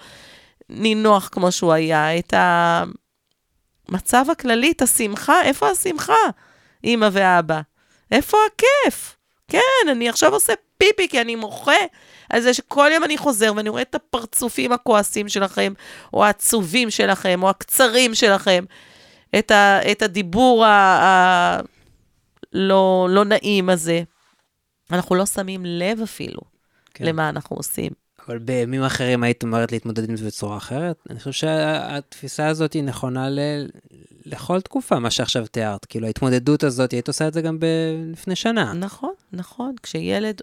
נינוח 0.70 1.30
כמו 1.32 1.52
שהוא 1.52 1.74
היה, 1.74 2.20
את 2.20 2.34
המצב 3.90 4.26
הכללי, 4.32 4.72
את 4.72 4.82
השמחה, 4.82 5.42
איפה 5.44 5.70
השמחה, 5.70 6.14
אימא 6.84 7.10
ואבא? 7.12 7.62
איפה 8.12 8.38
הכיף? 8.48 9.18
כן, 9.48 9.90
אני 9.92 10.10
עכשיו 10.10 10.34
עושה 10.34 10.54
פיפי 10.78 11.08
כי 11.08 11.22
אני 11.22 11.36
מוחה 11.36 11.76
על 12.30 12.42
זה 12.42 12.54
שכל 12.54 12.90
יום 12.94 13.04
אני 13.04 13.18
חוזר 13.18 13.54
ואני 13.56 13.70
רואה 13.70 13.82
את 13.82 13.96
הפרצופים 13.96 14.72
הכועסים 14.72 15.30
שלכם, 15.30 15.74
או 16.14 16.26
העצובים 16.26 16.90
שלכם, 16.90 17.44
או 17.44 17.50
הקצרים 17.50 18.16
שלכם, 18.16 18.66
את, 19.40 19.52
ה, 19.52 19.92
את 19.92 20.02
הדיבור 20.02 20.66
הלא 20.66 21.64
לא 23.10 23.26
נעים 23.26 23.70
הזה. 23.70 24.04
אנחנו 24.92 25.16
לא 25.16 25.26
שמים 25.26 25.62
לב 25.66 26.02
אפילו 26.02 26.51
כן. 26.94 27.06
למה 27.06 27.30
אנחנו 27.30 27.56
עושים. 27.56 27.92
אבל 28.28 28.40
בימים 28.40 28.84
אחרים 28.84 29.24
היית 29.24 29.44
אומרת 29.44 29.72
להתמודד 29.72 30.10
עם 30.10 30.18
זה 30.18 30.26
בצורה 30.26 30.58
אחרת? 30.58 30.98
אני 31.10 31.20
חושב 31.20 31.32
שהתפיסה 31.32 32.48
הזאת 32.48 32.74
היא 32.74 32.84
נכונה 32.84 33.30
ל... 33.30 33.40
לכל 34.26 34.62
תקופה, 34.62 35.00
מה 35.00 35.12
שעכשיו 35.12 35.48
תיארת. 35.48 35.86
כאילו, 35.86 36.08
ההתמודדות 36.08 36.64
הזאת, 36.64 36.92
היית 36.92 37.08
עושה 37.08 37.28
את 37.28 37.34
זה 37.34 37.42
גם 37.42 37.60
ב... 37.60 37.66
לפני 38.12 38.36
שנה. 38.36 38.74
נכון, 38.74 39.14
נכון. 39.32 39.76
כשילד 39.84 40.42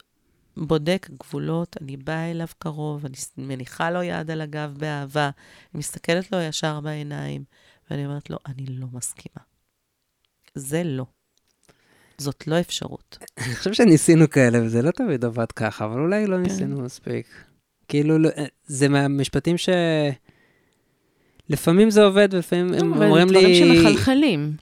בודק 0.56 1.08
גבולות, 1.20 1.76
אני 1.80 1.96
באה 1.96 2.30
אליו 2.30 2.46
קרוב, 2.58 3.04
אני 3.04 3.14
מניחה 3.36 3.90
לו 3.90 4.02
יד 4.02 4.30
על 4.30 4.40
הגב 4.40 4.74
באהבה, 4.78 5.30
אני 5.74 5.78
מסתכלת 5.78 6.32
לו 6.32 6.40
ישר 6.40 6.80
בעיניים, 6.80 7.44
ואני 7.90 8.06
אומרת 8.06 8.30
לו, 8.30 8.38
אני 8.46 8.66
לא 8.66 8.86
מסכימה. 8.92 9.42
זה 10.54 10.82
לא. 10.84 11.04
זאת 12.18 12.46
לא 12.46 12.60
אפשרות. 12.60 13.18
אני 13.38 13.54
חושב 13.54 13.72
שניסינו 13.72 14.30
כאלה, 14.30 14.62
וזה 14.62 14.82
לא 14.82 14.90
תמיד 14.90 15.24
עבד 15.24 15.52
ככה, 15.52 15.84
אבל 15.84 16.00
אולי 16.00 16.26
לא 16.26 16.36
כן. 16.36 16.42
ניסינו 16.42 16.80
מספיק. 16.80 17.26
כאילו, 17.88 18.18
לא, 18.18 18.30
זה 18.66 18.88
מהמשפטים 18.88 19.58
ש... 19.58 19.68
לפעמים 21.50 21.90
זה 21.90 22.04
עובד, 22.04 22.28
ולפעמים 22.32 22.74
הם 22.74 22.92
אומרים 22.92 23.28
לי... 23.28 23.40
דברים 23.40 23.54
שמחלחלים. 23.54 24.52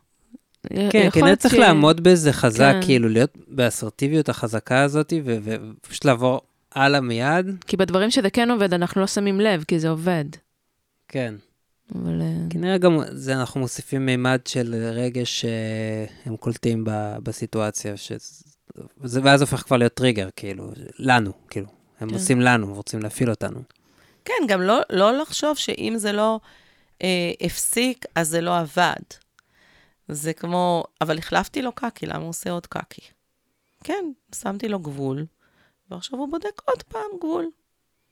כן, 0.90 1.10
כן, 1.12 1.36
צריך 1.36 1.54
לעמוד 1.54 2.00
בזה 2.00 2.32
חזק, 2.32 2.72
כן. 2.80 2.86
כאילו, 2.86 3.08
להיות 3.08 3.36
באסרטיביות 3.48 4.28
החזקה 4.28 4.82
הזאת, 4.82 5.12
ופשוט 5.24 6.04
לעבור 6.04 6.40
הלאה 6.72 7.00
מיד. 7.00 7.46
כי 7.66 7.76
בדברים 7.76 8.10
שזה 8.10 8.30
כן 8.30 8.50
עובד, 8.50 8.74
אנחנו 8.74 9.00
לא 9.00 9.06
שמים 9.06 9.40
לב, 9.40 9.64
כי 9.68 9.78
זה 9.78 9.88
עובד. 9.88 10.24
כן. 11.08 11.34
אבל... 11.94 12.22
אה, 12.22 12.36
כנראה 12.50 12.78
גם 12.78 12.98
זה 13.10 13.34
אנחנו 13.34 13.60
מוסיפים 13.60 14.06
מימד 14.06 14.40
של 14.48 14.74
רגש 14.74 15.40
שהם 15.40 16.36
קולטים 16.36 16.84
בסיטואציה, 17.22 17.96
ש... 17.96 18.12
ואז 19.00 19.40
הופך 19.40 19.62
כבר 19.62 19.76
להיות 19.76 19.94
טריגר, 19.94 20.28
כאילו, 20.36 20.70
לנו, 20.98 21.32
כאילו. 21.50 21.66
הם 22.00 22.08
כן. 22.08 22.14
עושים 22.14 22.40
לנו, 22.40 22.74
רוצים 22.74 23.00
להפעיל 23.00 23.30
אותנו. 23.30 23.62
כן, 24.24 24.34
גם 24.48 24.62
לא, 24.62 24.80
לא 24.90 25.18
לחשוב 25.18 25.56
שאם 25.56 25.94
זה 25.96 26.12
לא 26.12 26.40
אה, 27.02 27.32
הפסיק, 27.40 28.04
אז 28.14 28.28
זה 28.28 28.40
לא 28.40 28.58
עבד. 28.58 29.02
זה 30.08 30.32
כמו, 30.32 30.84
אבל 31.00 31.18
החלפתי 31.18 31.62
לו 31.62 31.72
קקי, 31.72 32.06
למה 32.06 32.18
הוא 32.18 32.28
עושה 32.28 32.50
עוד 32.50 32.66
קקי? 32.66 33.00
כן, 33.84 34.04
שמתי 34.34 34.68
לו 34.68 34.78
גבול, 34.78 35.26
ועכשיו 35.90 36.18
הוא 36.18 36.28
בודק 36.30 36.62
עוד 36.64 36.82
פעם 36.82 37.18
גבול. 37.18 37.50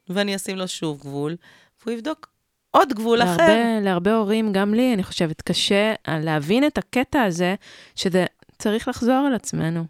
ואני 0.08 0.36
אשים 0.36 0.56
לו 0.56 0.68
שוב 0.68 1.00
גבול, 1.00 1.36
והוא 1.80 1.92
יבדוק 1.92 2.33
עוד 2.74 2.92
גבול 2.92 3.18
להרבה, 3.18 3.44
אחר. 3.44 3.78
להרבה 3.82 4.14
הורים, 4.14 4.52
גם 4.52 4.74
לי, 4.74 4.94
אני 4.94 5.02
חושבת, 5.02 5.42
קשה 5.42 5.94
להבין 6.08 6.66
את 6.66 6.78
הקטע 6.78 7.22
הזה, 7.22 7.54
שזה 7.96 8.26
צריך 8.58 8.88
לחזור 8.88 9.24
על 9.26 9.34
עצמנו. 9.34 9.84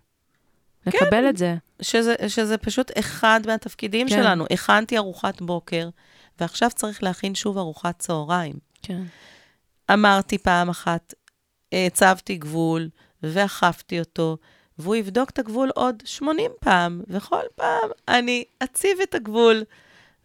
כן, 0.91 0.99
לקבל 0.99 1.29
את 1.29 1.37
זה. 1.37 1.55
שזה, 1.83 2.15
שזה 2.29 2.59
פשוט 2.59 2.91
אחד 2.99 3.41
מהתפקידים 3.47 4.09
כן. 4.09 4.23
שלנו. 4.23 4.45
הכנתי 4.51 4.97
ארוחת 4.97 5.41
בוקר, 5.41 5.89
ועכשיו 6.41 6.71
צריך 6.71 7.03
להכין 7.03 7.35
שוב 7.35 7.59
ארוחת 7.59 7.99
צהריים. 7.99 8.55
כן. 8.83 9.03
אמרתי 9.93 10.39
פעם 10.39 10.69
אחת, 10.69 11.15
הצבתי 11.73 12.37
גבול 12.37 12.89
ואכפתי 13.23 13.99
אותו, 13.99 14.37
והוא 14.79 14.97
יבדוק 14.97 15.31
את 15.31 15.39
הגבול 15.39 15.71
עוד 15.75 16.03
80 16.05 16.51
פעם, 16.61 17.03
וכל 17.09 17.43
פעם 17.55 17.91
אני 18.09 18.45
אציב 18.63 19.01
את 19.03 19.15
הגבול, 19.15 19.65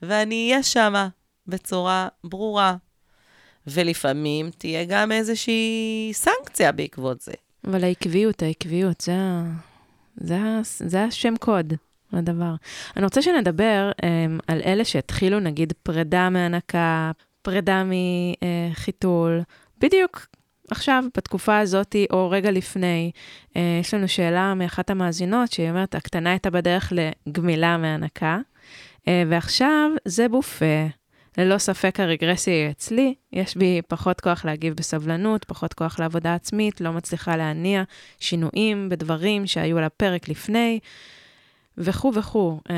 ואני 0.01 0.49
אהיה 0.49 0.63
שמה 0.63 1.07
בצורה 1.49 2.07
ברורה. 2.23 2.75
ולפעמים 3.67 4.49
תהיה 4.57 4.85
גם 4.85 5.11
איזושהי 5.11 6.09
סנקציה 6.13 6.71
בעקבות 6.71 7.21
זה. 7.21 7.31
אבל 7.67 7.83
העקביות, 7.83 8.43
העקביות, 8.43 9.01
זה, 9.01 9.17
זה, 10.17 10.39
זה 10.63 11.03
השם 11.03 11.33
קוד 11.39 11.73
לדבר. 12.13 12.53
אני 12.97 13.03
רוצה 13.03 13.21
שנדבר 13.21 13.91
um, 14.01 14.03
על 14.47 14.61
אלה 14.65 14.85
שהתחילו, 14.85 15.39
נגיד, 15.39 15.73
פרידה 15.83 16.29
מהנקה, 16.29 17.11
פרידה 17.41 17.83
מחיתול, 18.71 19.41
בדיוק 19.79 20.27
עכשיו, 20.71 21.03
בתקופה 21.17 21.59
הזאת, 21.59 21.95
או 22.11 22.29
רגע 22.29 22.51
לפני, 22.51 23.11
אה, 23.55 23.77
יש 23.81 23.93
לנו 23.93 24.07
שאלה 24.07 24.53
מאחת 24.53 24.89
המאזינות, 24.89 25.51
שהיא 25.51 25.69
אומרת, 25.69 25.95
הקטנה 25.95 26.29
הייתה 26.29 26.49
בדרך 26.49 26.93
לגמילה 26.95 27.77
מהנקה, 27.77 28.39
אה, 29.07 29.23
ועכשיו 29.29 29.91
זה 30.05 30.29
בופה. 30.29 30.98
ללא 31.39 31.57
ספק 31.57 31.99
הרגרסיה 31.99 32.53
היא 32.53 32.71
אצלי, 32.71 33.15
יש 33.33 33.57
בי 33.57 33.81
פחות 33.87 34.21
כוח 34.21 34.45
להגיב 34.45 34.73
בסבלנות, 34.73 35.45
פחות 35.45 35.73
כוח 35.73 35.99
לעבודה 35.99 36.35
עצמית, 36.35 36.81
לא 36.81 36.93
מצליחה 36.93 37.37
להניע 37.37 37.83
שינויים 38.19 38.89
בדברים 38.89 39.47
שהיו 39.47 39.77
על 39.77 39.83
הפרק 39.83 40.29
לפני, 40.29 40.79
וכו' 41.77 42.11
וכו'. 42.15 42.59
אה, 42.69 42.75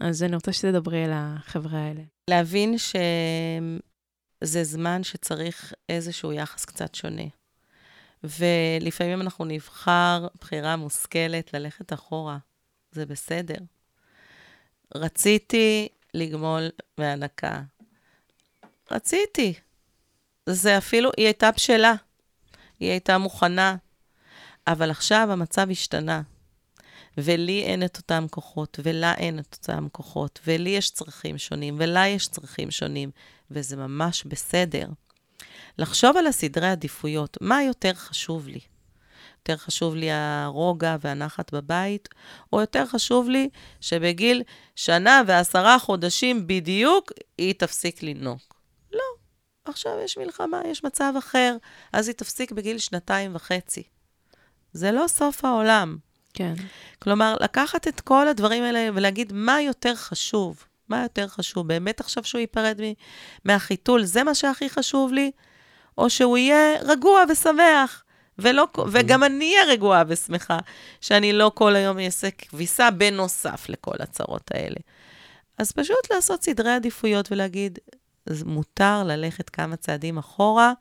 אז 0.00 0.22
אני 0.22 0.34
רוצה 0.34 0.52
שתדברי 0.52 1.04
על 1.04 1.10
החבר'ה 1.14 1.78
האלה. 1.78 2.02
להבין 2.30 2.78
ש... 2.78 2.96
זה 4.40 4.64
זמן 4.64 5.02
שצריך 5.02 5.72
איזשהו 5.88 6.32
יחס 6.32 6.64
קצת 6.64 6.94
שונה. 6.94 7.22
ולפעמים 8.24 9.20
אנחנו 9.20 9.44
נבחר 9.44 10.26
בחירה 10.40 10.76
מושכלת 10.76 11.54
ללכת 11.54 11.92
אחורה. 11.92 12.38
זה 12.92 13.06
בסדר. 13.06 13.54
רציתי 14.94 15.88
לגמול 16.14 16.68
מהנקה. 16.98 17.62
רציתי. 18.90 19.54
זה 20.46 20.78
אפילו, 20.78 21.10
היא 21.16 21.26
הייתה 21.26 21.50
בשלה. 21.50 21.94
היא 22.80 22.90
הייתה 22.90 23.18
מוכנה. 23.18 23.76
אבל 24.66 24.90
עכשיו 24.90 25.28
המצב 25.30 25.70
השתנה. 25.70 26.22
ולי 27.18 27.62
אין 27.62 27.84
את 27.84 27.96
אותם 27.96 28.26
כוחות, 28.30 28.80
ולה 28.82 29.14
אין 29.14 29.38
את 29.38 29.58
אותם 29.60 29.86
כוחות, 29.92 30.40
ולי 30.46 30.70
יש 30.70 30.90
צרכים 30.90 31.38
שונים, 31.38 31.76
ולה 31.78 32.08
יש 32.08 32.28
צרכים 32.28 32.70
שונים, 32.70 33.10
וזה 33.50 33.76
ממש 33.76 34.24
בסדר. 34.24 34.86
לחשוב 35.78 36.16
על 36.16 36.26
הסדרי 36.26 36.68
עדיפויות, 36.70 37.38
מה 37.40 37.62
יותר 37.62 37.94
חשוב 37.94 38.48
לי? 38.48 38.60
יותר 39.38 39.56
חשוב 39.56 39.94
לי 39.94 40.10
הרוגע 40.10 40.96
והנחת 41.00 41.54
בבית, 41.54 42.08
או 42.52 42.60
יותר 42.60 42.86
חשוב 42.86 43.28
לי 43.28 43.48
שבגיל 43.80 44.42
שנה 44.76 45.22
ועשרה 45.26 45.78
חודשים 45.78 46.46
בדיוק 46.46 47.12
היא 47.38 47.54
תפסיק 47.54 48.02
לנוק? 48.02 48.47
עכשיו 49.68 49.92
יש 50.04 50.18
מלחמה, 50.18 50.60
יש 50.66 50.84
מצב 50.84 51.12
אחר, 51.18 51.56
אז 51.92 52.08
היא 52.08 52.14
תפסיק 52.14 52.52
בגיל 52.52 52.78
שנתיים 52.78 53.34
וחצי. 53.34 53.82
זה 54.72 54.92
לא 54.92 55.04
סוף 55.08 55.44
העולם. 55.44 55.96
כן. 56.34 56.54
כלומר, 56.98 57.36
לקחת 57.40 57.88
את 57.88 58.00
כל 58.00 58.28
הדברים 58.28 58.62
האלה 58.62 58.88
ולהגיד 58.94 59.32
מה 59.32 59.60
יותר 59.62 59.94
חשוב. 59.94 60.64
מה 60.88 61.02
יותר 61.02 61.28
חשוב? 61.28 61.68
באמת 61.68 62.00
עכשיו 62.00 62.24
שהוא 62.24 62.38
ייפרד 62.38 62.80
מהחיתול, 63.44 64.04
זה 64.04 64.22
מה 64.24 64.34
שהכי 64.34 64.70
חשוב 64.70 65.12
לי? 65.12 65.30
או 65.98 66.10
שהוא 66.10 66.38
יהיה 66.38 66.74
רגוע 66.82 67.24
ושמח? 67.28 68.04
ולא, 68.38 68.62
אוקיי. 68.62 68.84
וגם 68.92 69.24
אני 69.24 69.54
אהיה 69.54 69.72
רגועה 69.72 70.02
ושמחה, 70.08 70.58
שאני 71.00 71.32
לא 71.32 71.50
כל 71.54 71.76
היום 71.76 71.98
אעשה 71.98 72.30
כביסה 72.30 72.90
בנוסף 72.90 73.68
לכל 73.68 73.94
הצרות 74.00 74.50
האלה. 74.54 74.76
אז 75.58 75.72
פשוט 75.72 76.12
לעשות 76.12 76.42
סדרי 76.42 76.70
עדיפויות 76.72 77.32
ולהגיד, 77.32 77.78
מותר 78.46 79.02
ללכת 79.04 79.50
כמה 79.50 79.76
צעדים 79.76 80.18
אחורה, 80.18 80.72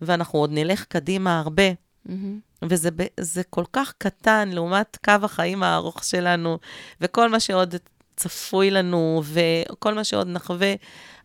ואנחנו 0.00 0.38
עוד 0.38 0.50
נלך 0.52 0.84
קדימה 0.84 1.38
הרבה. 1.38 1.70
Mm-hmm. 2.08 2.12
וזה 2.62 3.42
כל 3.50 3.64
כך 3.72 3.92
קטן 3.98 4.48
לעומת 4.52 4.98
קו 5.04 5.12
החיים 5.22 5.62
הארוך 5.62 6.04
שלנו, 6.04 6.58
וכל 7.00 7.28
מה 7.28 7.40
שעוד 7.40 7.74
צפוי 8.16 8.70
לנו, 8.70 9.22
וכל 9.24 9.94
מה 9.94 10.04
שעוד 10.04 10.28
נחווה. 10.28 10.74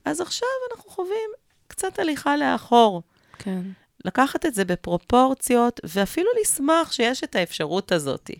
אז 0.06 0.22
עכשיו 0.22 0.47
אנחנו 0.72 0.89
חווים 0.89 1.30
קצת 1.68 1.99
הליכה 1.99 2.38
לאחור. 2.38 3.01
כן. 3.38 3.62
לקחת 4.06 4.45
את 4.45 4.54
זה 4.54 4.66
בפרופורציות, 4.66 5.80
ואפילו 5.84 6.30
לשמוח 6.41 6.91
שיש 6.91 7.24
את 7.24 7.36
האפשרות 7.36 7.91
הזאת. 7.91 8.32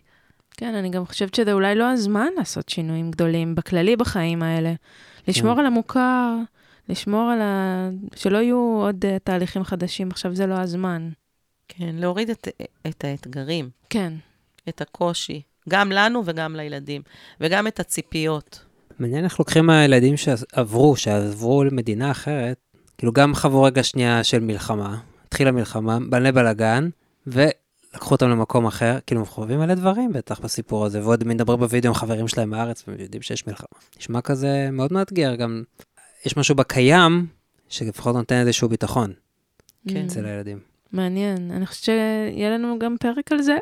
כן, 0.52 0.76
אני 0.76 0.90
גם 0.90 1.06
חושבת 1.06 1.36
שזה 1.36 1.54
אולי 1.54 1.76
לא 1.76 1.92
הזמן 1.92 2.28
לעשות 2.38 2.70
שינויים 2.70 3.12
גדולים 3.12 3.56
בכללי 3.56 3.96
בחיים 3.96 4.44
האלה. 4.44 4.74
לשמור 5.28 5.54
כן. 5.54 5.60
על 5.60 5.66
המוכר, 5.66 6.36
לשמור 6.90 7.32
על 7.32 7.42
ה... 7.42 7.90
שלא 8.16 8.38
יהיו 8.38 8.58
עוד 8.58 9.06
uh, 9.06 9.20
תהליכים 9.24 9.64
חדשים, 9.64 10.12
עכשיו 10.12 10.36
זה 10.36 10.48
לא 10.48 10.54
הזמן. 10.54 11.10
כן, 11.68 11.96
להוריד 11.96 12.30
את, 12.30 12.48
את 12.88 13.04
האתגרים. 13.04 13.70
כן. 13.90 14.14
את 14.70 14.82
הקושי, 14.82 15.42
גם 15.70 15.92
לנו 15.92 16.22
וגם 16.26 16.56
לילדים, 16.56 17.02
וגם 17.42 17.68
את 17.68 17.80
הציפיות. 17.80 18.66
מעניין 19.00 19.24
איך 19.24 19.40
לוקחים 19.40 19.66
מהילדים 19.66 20.18
שעברו, 20.18 20.96
שעברו 20.96 21.64
למדינה 21.64 22.12
אחרת, 22.12 22.58
כאילו 22.98 23.14
גם 23.14 23.36
חוו 23.36 23.64
רגע 23.64 23.84
שנייה 23.84 24.24
של 24.24 24.40
מלחמה, 24.40 24.98
התחילה 25.28 25.52
מלחמה, 25.52 25.98
בנה 26.10 26.32
בלאגן, 26.32 26.90
ולקחו 27.28 28.12
אותם 28.12 28.30
למקום 28.30 28.66
אחר, 28.66 28.98
כאילו 29.08 29.22
הם 29.22 29.28
חווים 29.28 29.60
מלא 29.60 29.74
דברים 29.74 30.14
בטח 30.14 30.40
בסיפור 30.40 30.86
הזה, 30.86 31.04
ועוד 31.04 31.24
מדברים 31.24 31.60
בווידאו 31.60 31.90
עם 31.90 31.96
חברים 31.96 32.28
שלהם 32.28 32.50
בארץ, 32.50 32.84
והם 32.88 33.00
יודעים 33.00 33.22
שיש 33.22 33.48
מלחמה. 33.48 33.80
נשמע 34.00 34.22
כזה 34.22 34.70
מאוד 34.72 34.94
מאתגר, 34.94 35.36
גם 35.36 35.64
יש 36.26 36.38
משהו 36.38 36.56
בקיים, 36.56 37.28
שלפחות 37.70 38.16
נותן 38.16 38.36
איזשהו 38.36 38.70
ביטחון 38.70 39.14
כן. 39.90 40.06
אצל 40.06 40.26
הילדים. 40.26 40.60
מעניין, 40.92 41.52
אני 41.52 41.66
חושבת 41.66 41.84
שיהיה 41.84 42.50
לנו 42.50 42.80
גם 42.80 42.96
פרק 43.00 43.32
על 43.32 43.42
זה. 43.42 43.58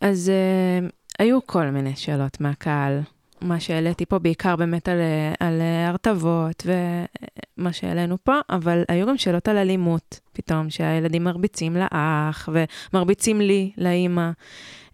אז 0.00 0.32
uh, 0.32 0.92
היו 1.18 1.46
כל 1.46 1.70
מיני 1.70 1.96
שאלות 1.96 2.40
מהקהל. 2.40 3.00
מה 3.40 3.60
שהעליתי 3.60 4.06
פה, 4.06 4.18
בעיקר 4.18 4.56
באמת 4.56 4.88
על, 4.88 4.98
על 5.40 5.60
הרטבות 5.88 6.66
ומה 6.66 7.72
שהעלינו 7.72 8.16
פה, 8.24 8.38
אבל 8.50 8.82
היו 8.88 9.06
גם 9.06 9.16
שאלות 9.16 9.48
על 9.48 9.56
אלימות, 9.56 10.20
פתאום, 10.32 10.70
שהילדים 10.70 11.24
מרביצים 11.24 11.76
לאח 11.76 12.48
ומרביצים 12.92 13.40
לי, 13.40 13.72
לאימא. 13.78 14.30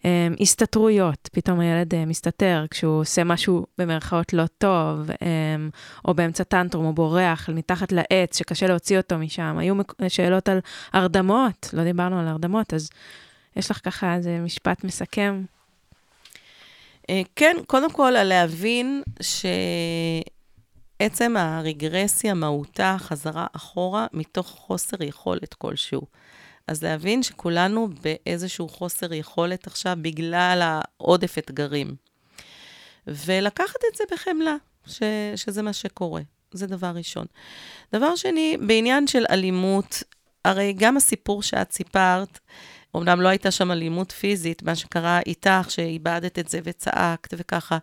Um, 0.03 0.05
הסתתרויות, 0.40 1.28
פתאום 1.32 1.61
הילד 1.61 1.95
uh, 1.95 1.97
מסתתר 2.07 2.64
כשהוא 2.70 3.01
עושה 3.01 3.24
משהו 3.24 3.66
במרכאות 3.78 4.32
לא 4.32 4.45
טוב, 4.59 5.11
um, 5.11 5.24
או 6.05 6.14
באמצע 6.14 6.45
טנטרום, 6.45 6.86
או 6.86 6.93
בורח 6.93 7.49
מתחת 7.53 7.93
לעץ, 7.93 8.38
שקשה 8.38 8.66
להוציא 8.66 8.97
אותו 8.97 9.18
משם. 9.18 9.57
היו 9.59 9.74
שאלות 10.09 10.49
על 10.49 10.59
הרדמות, 10.93 11.70
לא 11.72 11.84
דיברנו 11.84 12.20
על 12.20 12.28
הרדמות, 12.28 12.74
אז 12.74 12.90
יש 13.57 13.70
לך 13.70 13.80
ככה 13.84 14.14
איזה 14.14 14.38
משפט 14.45 14.84
מסכם? 14.84 15.43
אה, 17.11 17.22
כן, 17.36 17.57
קודם 17.66 17.92
כל, 17.92 18.16
על 18.16 18.28
להבין 18.28 19.03
שעצם 21.03 21.36
הרגרסיה, 21.36 22.34
מהותה, 22.34 22.96
חזרה 22.98 23.46
אחורה, 23.53 24.07
מתוך 24.12 24.46
חוסר 24.46 25.03
יכולת 25.03 25.55
כלשהו. 25.55 26.03
אז 26.68 26.82
להבין 26.84 27.22
שכולנו 27.22 27.88
באיזשהו 28.03 28.68
חוסר 28.68 29.12
יכולת 29.12 29.66
עכשיו 29.66 29.96
בגלל 30.03 30.61
העודף 30.62 31.38
אתגרים. 31.38 31.94
ולקחת 33.07 33.80
את 33.90 33.96
זה 33.96 34.05
בחמלה, 34.12 34.57
ש, 34.86 35.03
שזה 35.36 35.62
מה 35.62 35.72
שקורה. 35.72 36.22
זה 36.53 36.66
דבר 36.66 36.92
ראשון. 36.94 37.26
דבר 37.92 38.16
שני, 38.16 38.57
בעניין 38.66 39.07
של 39.07 39.24
אלימות, 39.30 40.03
הרי 40.44 40.72
גם 40.72 40.96
הסיפור 40.96 41.42
שאת 41.42 41.72
סיפרת, 41.72 42.38
אמנם 42.97 43.20
לא 43.20 43.28
הייתה 43.28 43.51
שם 43.51 43.70
אלימות 43.70 44.12
פיזית, 44.12 44.62
מה 44.62 44.76
שקרה 44.76 45.20
איתך, 45.26 45.66
שאיבדת 45.68 46.38
את 46.38 46.49
זה 46.49 46.61
וצעקת 46.64 47.34
וככה, 47.36 47.78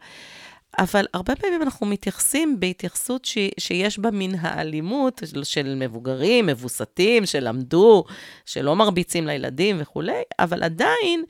אבל 0.79 1.05
הרבה 1.13 1.35
פעמים 1.35 1.61
אנחנו 1.61 1.85
מתייחסים 1.85 2.59
בהתייחסות 2.59 3.25
ש... 3.25 3.37
שיש 3.57 3.99
בה 3.99 4.09
מן 4.11 4.35
האלימות 4.41 5.21
של, 5.25 5.43
של 5.43 5.75
מבוגרים, 5.75 6.45
מבוסתים, 6.45 7.25
שלמדו, 7.25 8.03
שלא 8.45 8.75
מרביצים 8.75 9.27
לילדים 9.27 9.77
וכולי, 9.79 10.21
אבל 10.39 10.63
עדיין 10.63 11.23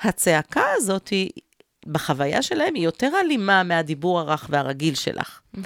הצעקה 0.00 0.64
הזאת 0.76 1.08
היא, 1.08 1.30
בחוויה 1.86 2.42
שלהם, 2.42 2.74
היא 2.74 2.84
יותר 2.84 3.10
אלימה 3.20 3.62
מהדיבור 3.62 4.20
הרך 4.20 4.46
והרגיל 4.50 4.94
שלך. 4.94 5.40
Mm-hmm. 5.56 5.60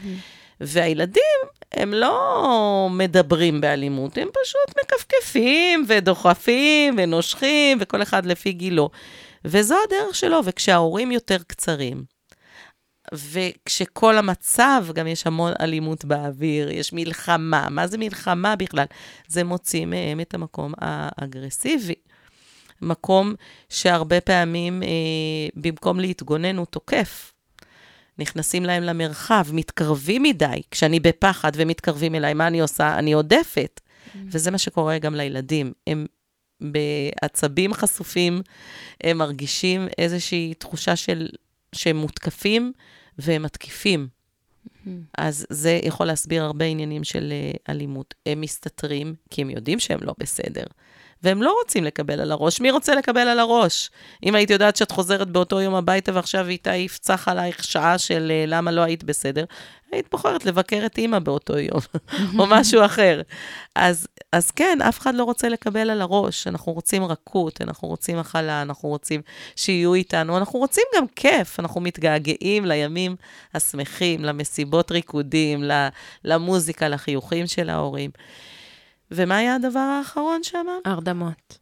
והילדים, 0.60 1.38
הם 1.72 1.94
לא 1.94 2.88
מדברים 2.90 3.60
באלימות, 3.60 4.18
הם 4.18 4.28
פשוט 4.42 4.84
מכפכפים 4.84 5.84
ודוחפים 5.88 6.94
ונושכים, 6.98 7.78
וכל 7.80 8.02
אחד 8.02 8.26
לפי 8.26 8.52
גילו. 8.52 8.90
וזו 9.44 9.76
הדרך 9.86 10.14
שלו, 10.14 10.40
וכשההורים 10.44 11.12
יותר 11.12 11.36
קצרים, 11.46 12.04
וכשכל 13.14 14.18
המצב, 14.18 14.86
גם 14.94 15.06
יש 15.06 15.26
המון 15.26 15.52
אלימות 15.60 16.04
באוויר, 16.04 16.70
יש 16.70 16.92
מלחמה. 16.92 17.68
מה 17.70 17.86
זה 17.86 17.98
מלחמה 17.98 18.56
בכלל? 18.56 18.84
זה 19.28 19.44
מוציא 19.44 19.86
מהם 19.86 20.20
את 20.20 20.34
המקום 20.34 20.72
האגרסיבי. 20.78 21.94
מקום 22.82 23.34
שהרבה 23.68 24.20
פעמים, 24.20 24.82
אה, 24.82 24.88
במקום 25.54 26.00
להתגונן, 26.00 26.56
הוא 26.56 26.66
תוקף. 26.66 27.32
נכנסים 28.18 28.64
להם 28.64 28.82
למרחב, 28.82 29.46
מתקרבים 29.52 30.22
מדי. 30.22 30.62
כשאני 30.70 31.00
בפחד 31.00 31.52
ומתקרבים 31.54 32.14
אליי, 32.14 32.34
מה 32.34 32.46
אני 32.46 32.60
עושה? 32.60 32.98
אני 32.98 33.12
עודפת. 33.12 33.80
Mm-hmm. 33.80 34.18
וזה 34.26 34.50
מה 34.50 34.58
שקורה 34.58 34.98
גם 34.98 35.14
לילדים. 35.14 35.72
הם 35.86 36.06
בעצבים 36.60 37.74
חשופים, 37.74 38.42
הם 39.04 39.18
מרגישים 39.18 39.88
איזושהי 39.98 40.54
תחושה 40.54 40.96
של 40.96 41.28
שהם 41.72 41.96
מותקפים 41.96 42.72
והם 43.18 43.42
מתקיפים. 43.42 44.08
Mm-hmm. 44.08 44.90
אז 45.18 45.46
זה 45.50 45.80
יכול 45.82 46.06
להסביר 46.06 46.44
הרבה 46.44 46.64
עניינים 46.64 47.04
של 47.04 47.32
אה, 47.32 47.72
אלימות. 47.72 48.14
הם 48.26 48.40
מסתתרים 48.40 49.14
כי 49.30 49.42
הם 49.42 49.50
יודעים 49.50 49.80
שהם 49.80 49.98
לא 50.02 50.14
בסדר. 50.18 50.64
והם 51.22 51.42
לא 51.42 51.54
רוצים 51.62 51.84
לקבל 51.84 52.20
על 52.20 52.32
הראש. 52.32 52.60
מי 52.60 52.70
רוצה 52.70 52.94
לקבל 52.94 53.28
על 53.28 53.38
הראש? 53.38 53.90
אם 54.22 54.34
היית 54.34 54.50
יודעת 54.50 54.76
שאת 54.76 54.90
חוזרת 54.90 55.28
באותו 55.28 55.60
יום 55.60 55.74
הביתה 55.74 56.12
ועכשיו 56.14 56.48
איתה 56.48 56.74
יפצח 56.74 57.28
עלייך 57.28 57.64
שעה 57.64 57.98
של 57.98 58.32
uh, 58.44 58.50
למה 58.50 58.70
לא 58.70 58.80
היית 58.80 59.04
בסדר, 59.04 59.44
היית 59.92 60.06
בוחרת 60.10 60.44
לבקר 60.44 60.82
את 60.86 60.98
אימא 60.98 61.18
באותו 61.18 61.58
יום, 61.58 61.80
או 62.38 62.46
משהו 62.46 62.84
אחר. 62.84 63.20
אז, 63.74 64.06
אז 64.32 64.50
כן, 64.50 64.78
אף 64.88 64.98
אחד 64.98 65.14
לא 65.14 65.24
רוצה 65.24 65.48
לקבל 65.48 65.90
על 65.90 66.00
הראש. 66.00 66.46
אנחנו 66.46 66.72
רוצים 66.72 67.04
רכות, 67.04 67.60
אנחנו 67.60 67.88
רוצים 67.88 68.18
הכלה, 68.18 68.62
אנחנו 68.62 68.88
רוצים 68.88 69.22
שיהיו 69.56 69.94
איתנו, 69.94 70.38
אנחנו 70.38 70.58
רוצים 70.58 70.84
גם 70.96 71.04
כיף, 71.16 71.60
אנחנו 71.60 71.80
מתגעגעים 71.80 72.64
לימים 72.64 73.16
השמחים, 73.54 74.24
למסיבות 74.24 74.92
ריקודים, 74.92 75.64
למוזיקה, 76.24 76.88
לחיוכים 76.88 77.46
של 77.46 77.70
ההורים. 77.70 78.10
ומה 79.10 79.36
היה 79.36 79.54
הדבר 79.54 79.78
האחרון 79.78 80.42
שאמרת? 80.42 80.82
הרדמות. 80.84 81.58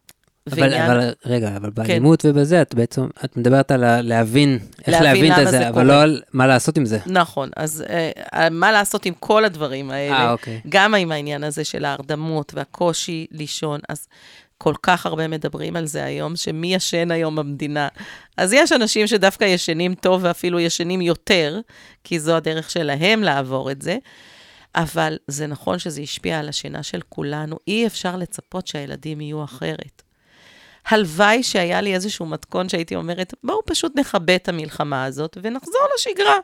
אבל, 0.47 0.61
ועניין... 0.61 0.91
אבל 0.91 1.13
רגע, 1.27 1.57
אבל 1.57 1.69
כן. 1.69 1.75
באלימות 1.75 2.23
כן. 2.23 2.29
ובזה, 2.29 2.63
את 2.63 2.75
בעצם, 2.75 3.07
את 3.25 3.37
מדברת 3.37 3.71
על 3.71 4.01
להבין, 4.01 4.59
איך 4.87 5.01
להבין 5.03 5.33
את 5.33 5.49
זה, 5.51 5.69
אבל 5.69 5.73
קורה. 5.73 5.85
לא 5.85 6.03
על 6.03 6.23
מה 6.33 6.47
לעשות 6.47 6.77
עם 6.77 6.85
זה. 6.85 6.99
נכון, 7.07 7.51
אז 7.57 7.85
uh, 7.87 8.37
מה 8.51 8.73
לעשות 8.73 9.07
עם 9.07 9.15
כל 9.21 9.45
הדברים 9.45 9.91
האלה, 9.91 10.29
아, 10.29 10.33
אוקיי. 10.33 10.61
גם 10.69 10.95
עם 10.95 11.13
העניין 11.13 11.45
הזה 11.45 11.65
של 11.65 11.85
ההרדמות 11.85 12.53
והקושי 12.55 13.27
לישון, 13.31 13.81
אז 13.89 14.09
כל 14.59 14.75
כך 14.83 15.07
הרבה 15.07 15.29
מדברים 15.29 15.77
על 15.77 15.87
זה 15.87 16.05
היום, 16.05 16.37
שמי 16.37 16.75
ישן 16.75 17.11
היום 17.11 17.37
במדינה. 17.37 17.89
אז 18.37 18.53
יש 18.53 18.73
אנשים 18.73 19.07
שדווקא 19.07 19.45
ישנים 19.45 19.95
טוב 19.95 20.21
ואפילו 20.25 20.61
ישנים 20.61 21.01
יותר, 21.01 21.61
כי 22.05 22.21
זו 22.21 22.37
הדרך 22.37 22.71
שלהם 22.71 23.23
לעבור 23.23 23.71
את 23.71 23.83
זה. 23.83 23.97
אבל 24.77 25.17
זה 25.27 25.47
נכון 25.47 25.79
שזה 25.79 26.01
השפיע 26.01 26.39
על 26.39 26.49
השינה 26.49 26.83
של 26.83 27.01
כולנו. 27.09 27.59
אי 27.69 27.87
אפשר 27.87 28.17
לצפות 28.17 28.67
שהילדים 28.67 29.21
יהיו 29.21 29.45
אחרת. 29.45 30.03
הלוואי 30.87 31.43
שהיה 31.43 31.81
לי 31.81 31.95
איזשהו 31.95 32.27
מתכון 32.27 32.69
שהייתי 32.69 32.97
אומרת, 32.97 33.35
בואו 33.45 33.61
פשוט 33.67 33.99
נכבה 33.99 34.37
את 34.37 34.49
המלחמה 34.49 35.05
הזאת 35.05 35.39
ונחזור 35.43 35.83
לשגרה. 35.97 36.37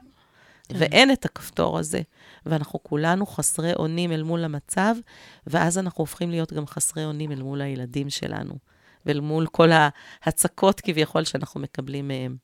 כן. 0.69 0.75
ואין 0.79 1.13
את 1.13 1.25
הכפתור 1.25 1.79
הזה. 1.79 2.01
ואנחנו 2.47 2.83
כולנו 2.83 3.27
חסרי 3.27 3.75
אונים 3.75 4.13
אל 4.13 4.23
מול 4.23 4.45
המצב, 4.45 4.95
ואז 5.47 5.79
אנחנו 5.79 6.03
הופכים 6.03 6.31
להיות 6.31 6.53
גם 6.53 6.67
חסרי 6.67 7.05
אונים 7.05 7.33
אל 7.33 7.43
מול 7.43 7.61
הילדים 7.61 8.11
שלנו, 8.11 8.55
ואל 9.07 9.21
מול 9.21 9.47
כל 9.47 9.69
ההצקות 9.73 10.81
כביכול 10.81 11.25
שאנחנו 11.25 11.61
מקבלים 11.61 12.09
מהם. 12.09 12.37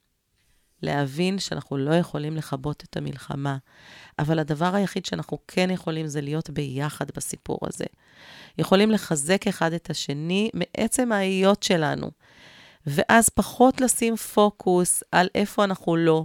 להבין 0.83 1.39
שאנחנו 1.39 1.77
לא 1.77 1.95
יכולים 1.95 2.37
לכבות 2.37 2.85
את 2.91 2.97
המלחמה, 2.97 3.57
אבל 4.19 4.39
הדבר 4.39 4.75
היחיד 4.75 5.07
שאנחנו 5.07 5.39
כן 5.49 5.71
יכולים 5.71 6.07
זה 6.07 6.21
להיות 6.21 6.51
ביחד 6.51 7.07
בסיפור 7.17 7.59
הזה. 7.63 7.85
יכולים 8.59 8.91
לחזק 8.91 9.47
אחד 9.47 9.73
את 9.73 9.91
השני 9.91 10.51
מעצם 10.55 11.13
ההיות 11.13 11.63
שלנו, 11.63 12.11
ואז 12.87 13.29
פחות 13.29 13.81
לשים 13.81 14.17
פוקוס 14.17 15.03
על 15.13 15.29
איפה 15.35 15.65
אנחנו 15.65 15.97
לא, 15.97 16.25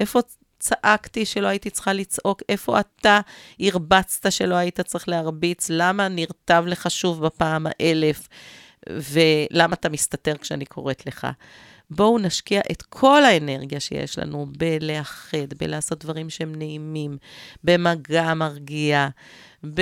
איפה 0.00 0.20
צעקתי 0.58 1.26
שלא 1.26 1.46
הייתי 1.46 1.70
צריכה 1.70 1.92
לצעוק, 1.92 2.42
איפה 2.48 2.80
אתה 2.80 3.20
הרבצת 3.60 4.32
שלא 4.32 4.54
היית 4.54 4.80
צריך 4.80 5.08
להרביץ, 5.08 5.66
למה 5.70 6.08
נרטב 6.08 6.64
לך 6.66 6.90
שוב 6.90 7.26
בפעם 7.26 7.66
האלף, 7.70 8.28
ולמה 8.88 9.74
אתה 9.74 9.88
מסתתר 9.88 10.36
כשאני 10.36 10.66
קוראת 10.66 11.06
לך. 11.06 11.26
בואו 11.96 12.18
נשקיע 12.18 12.60
את 12.70 12.82
כל 12.82 13.24
האנרגיה 13.24 13.80
שיש 13.80 14.18
לנו 14.18 14.46
בלאחד, 14.58 15.54
בלעשות 15.58 16.04
דברים 16.04 16.30
שהם 16.30 16.54
נעימים, 16.54 17.18
במגע 17.64 18.34
מרגיע, 18.34 19.08
ב... 19.74 19.80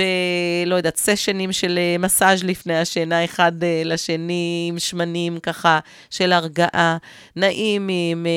לא 0.65 0.75
יודעת, 0.75 0.97
סשנים 0.97 1.51
של 1.51 1.77
אה, 1.77 1.95
מסאז' 1.99 2.43
לפני 2.43 2.77
השינה, 2.77 3.25
אחד 3.25 3.63
אה, 3.63 3.81
לשני, 3.85 4.65
עם 4.69 4.79
שמנים 4.79 5.39
ככה, 5.39 5.79
של 6.09 6.31
הרגעה, 6.31 6.97
נעימים, 7.35 8.25
אה, 8.25 8.31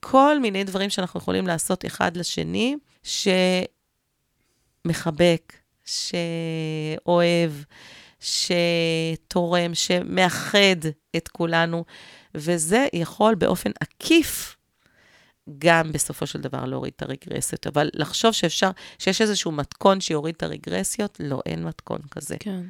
כל 0.00 0.38
מיני 0.38 0.64
דברים 0.64 0.90
שאנחנו 0.90 1.20
יכולים 1.20 1.46
לעשות 1.46 1.86
אחד 1.86 2.16
לשני, 2.16 2.76
שמחבק, 4.86 5.52
שאוהב, 5.84 7.52
שתורם, 8.20 9.74
שמאחד 9.74 10.76
את 11.16 11.28
כולנו. 11.28 11.84
וזה 12.34 12.86
יכול 12.92 13.34
באופן 13.34 13.70
עקיף 13.80 14.56
גם 15.58 15.92
בסופו 15.92 16.26
של 16.26 16.40
דבר 16.40 16.64
להוריד 16.64 16.92
את 16.96 17.02
הרגרסיות. 17.02 17.66
אבל 17.66 17.88
לחשוב 17.94 18.32
שאפשר, 18.32 18.70
שיש 18.98 19.20
איזשהו 19.20 19.52
מתכון 19.52 20.00
שיוריד 20.00 20.34
את 20.36 20.42
הרגרסיות, 20.42 21.20
לא, 21.24 21.40
אין 21.46 21.64
מתכון 21.64 22.00
כזה. 22.10 22.36
כן. 22.40 22.60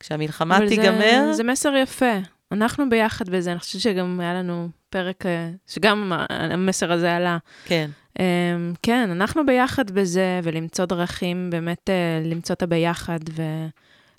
כשהמלחמה 0.00 0.58
תיגמר, 0.68 1.24
זה, 1.26 1.32
זה 1.32 1.44
מסר 1.44 1.74
יפה. 1.82 2.18
אנחנו 2.52 2.90
ביחד 2.90 3.28
בזה, 3.28 3.52
אני 3.52 3.58
חושבת 3.58 3.82
שגם 3.82 4.20
היה 4.20 4.34
לנו 4.34 4.68
פרק, 4.90 5.26
אה, 5.26 5.50
שגם 5.66 6.12
המסר 6.30 6.92
הזה 6.92 7.16
עלה. 7.16 7.38
כן, 7.64 7.90
Um, 8.18 8.76
כן, 8.82 9.10
אנחנו 9.10 9.46
ביחד 9.46 9.90
בזה, 9.90 10.40
ולמצוא 10.42 10.84
דרכים, 10.84 11.50
באמת 11.50 11.90
uh, 11.90 12.28
למצוא 12.28 12.54
את 12.54 12.62
הביחד 12.62 13.18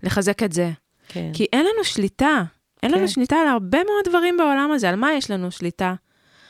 ולחזק 0.04 0.44
את 0.44 0.54
זה. 0.54 0.72
כן. 1.08 1.32
כי 1.34 1.46
אין 1.54 1.60
לנו 1.60 1.84
שליטה. 1.84 2.44
אין 2.84 2.92
כן. 2.92 2.98
לנו 2.98 3.08
שליטה 3.08 3.36
על 3.36 3.48
הרבה 3.48 3.78
מאוד 3.78 4.10
דברים 4.10 4.38
בעולם 4.38 4.72
הזה. 4.74 4.90
על 4.90 4.96
מה 4.96 5.14
יש 5.14 5.32
לנו 5.32 5.52
שליטה? 5.52 5.94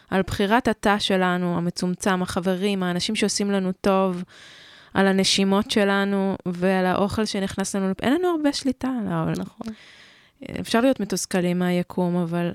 על 0.10 0.22
בחירת 0.28 0.68
התא 0.68 1.00
שלנו, 1.00 1.58
המצומצם, 1.58 2.22
החברים, 2.22 2.84
האנשים 2.84 3.16
שעושים 3.16 3.52
לנו 3.52 3.72
טוב, 3.82 4.24
על 4.94 5.08
הנשימות 5.08 5.72
שלנו 5.72 6.36
ועל 6.46 6.86
האוכל 6.86 7.26
שנכנס 7.26 7.76
לנו. 7.76 7.94
אין 8.02 8.14
לנו 8.14 8.28
הרבה 8.28 8.54
שליטה 8.54 8.88
על 9.02 9.08
העולם. 9.08 9.34
נכון. 9.38 9.68
אפשר 10.60 10.82
להיות 10.82 11.00
מתוסכלים 11.00 11.60
מהיקום, 11.60 12.16
אבל... 12.16 12.52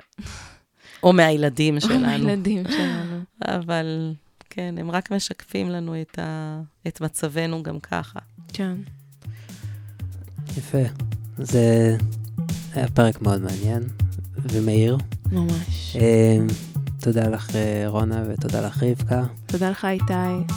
או 1.03 1.13
מהילדים 1.13 1.77
או 1.77 1.81
שלנו. 1.81 2.07
מהילדים 2.07 2.63
שלנו. 2.69 3.21
אבל 3.59 4.15
כן, 4.51 4.75
הם 4.79 4.91
רק 4.91 5.11
משקפים 5.11 5.71
לנו 5.71 6.01
את, 6.01 6.19
ה... 6.19 6.61
את 6.89 7.01
מצבנו 7.01 7.63
גם 7.63 7.81
ככה. 7.81 8.19
כן. 8.53 8.75
יפה. 10.57 10.83
זה 11.39 11.97
היה 12.75 12.89
פרק 12.89 13.23
מאוד 13.23 13.43
מעניין 13.43 13.83
ומהיר. 14.37 14.99
ממש. 15.33 15.97
אה, 15.97 16.39
תודה 17.01 17.29
לך, 17.29 17.57
אה, 17.57 17.85
רונה, 17.87 18.23
ותודה 18.29 18.61
לך, 18.61 18.83
רבקה. 18.83 19.23
תודה 19.47 19.71
לך, 19.71 19.85
איתי. 19.85 20.53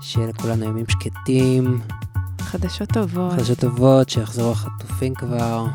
שיהיה 0.00 0.28
לכולנו 0.28 0.64
ימים 0.64 0.84
שקטים, 0.88 1.80
חדשות 2.40 2.88
טובות. 2.88 3.32
חדשות 3.32 3.58
טובות, 3.58 4.08
שיחזרו 4.08 4.50
החטופים 4.50 5.14
כבר, 5.14 5.66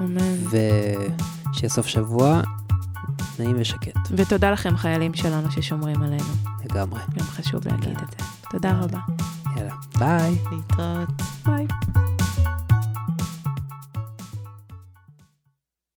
אמן. 0.00 0.34
ושיהיה 0.46 1.68
סוף 1.70 1.86
שבוע 1.86 2.42
נעים 3.38 3.56
ושקט, 3.58 3.98
ותודה 4.16 4.50
לכם, 4.50 4.76
חיילים 4.76 5.14
שלנו 5.14 5.50
ששומרים 5.50 6.02
עלינו. 6.02 6.24
לגמרי. 6.64 7.00
גם 7.18 7.24
חשוב 7.24 7.68
להגיד 7.68 7.98
את 7.98 8.10
זה. 8.10 8.24
תודה 8.50 8.80
רבה. 8.80 8.98
יאללה, 9.56 9.74
ביי. 9.98 10.38
להתראות. 10.52 11.08
ביי. 11.46 11.66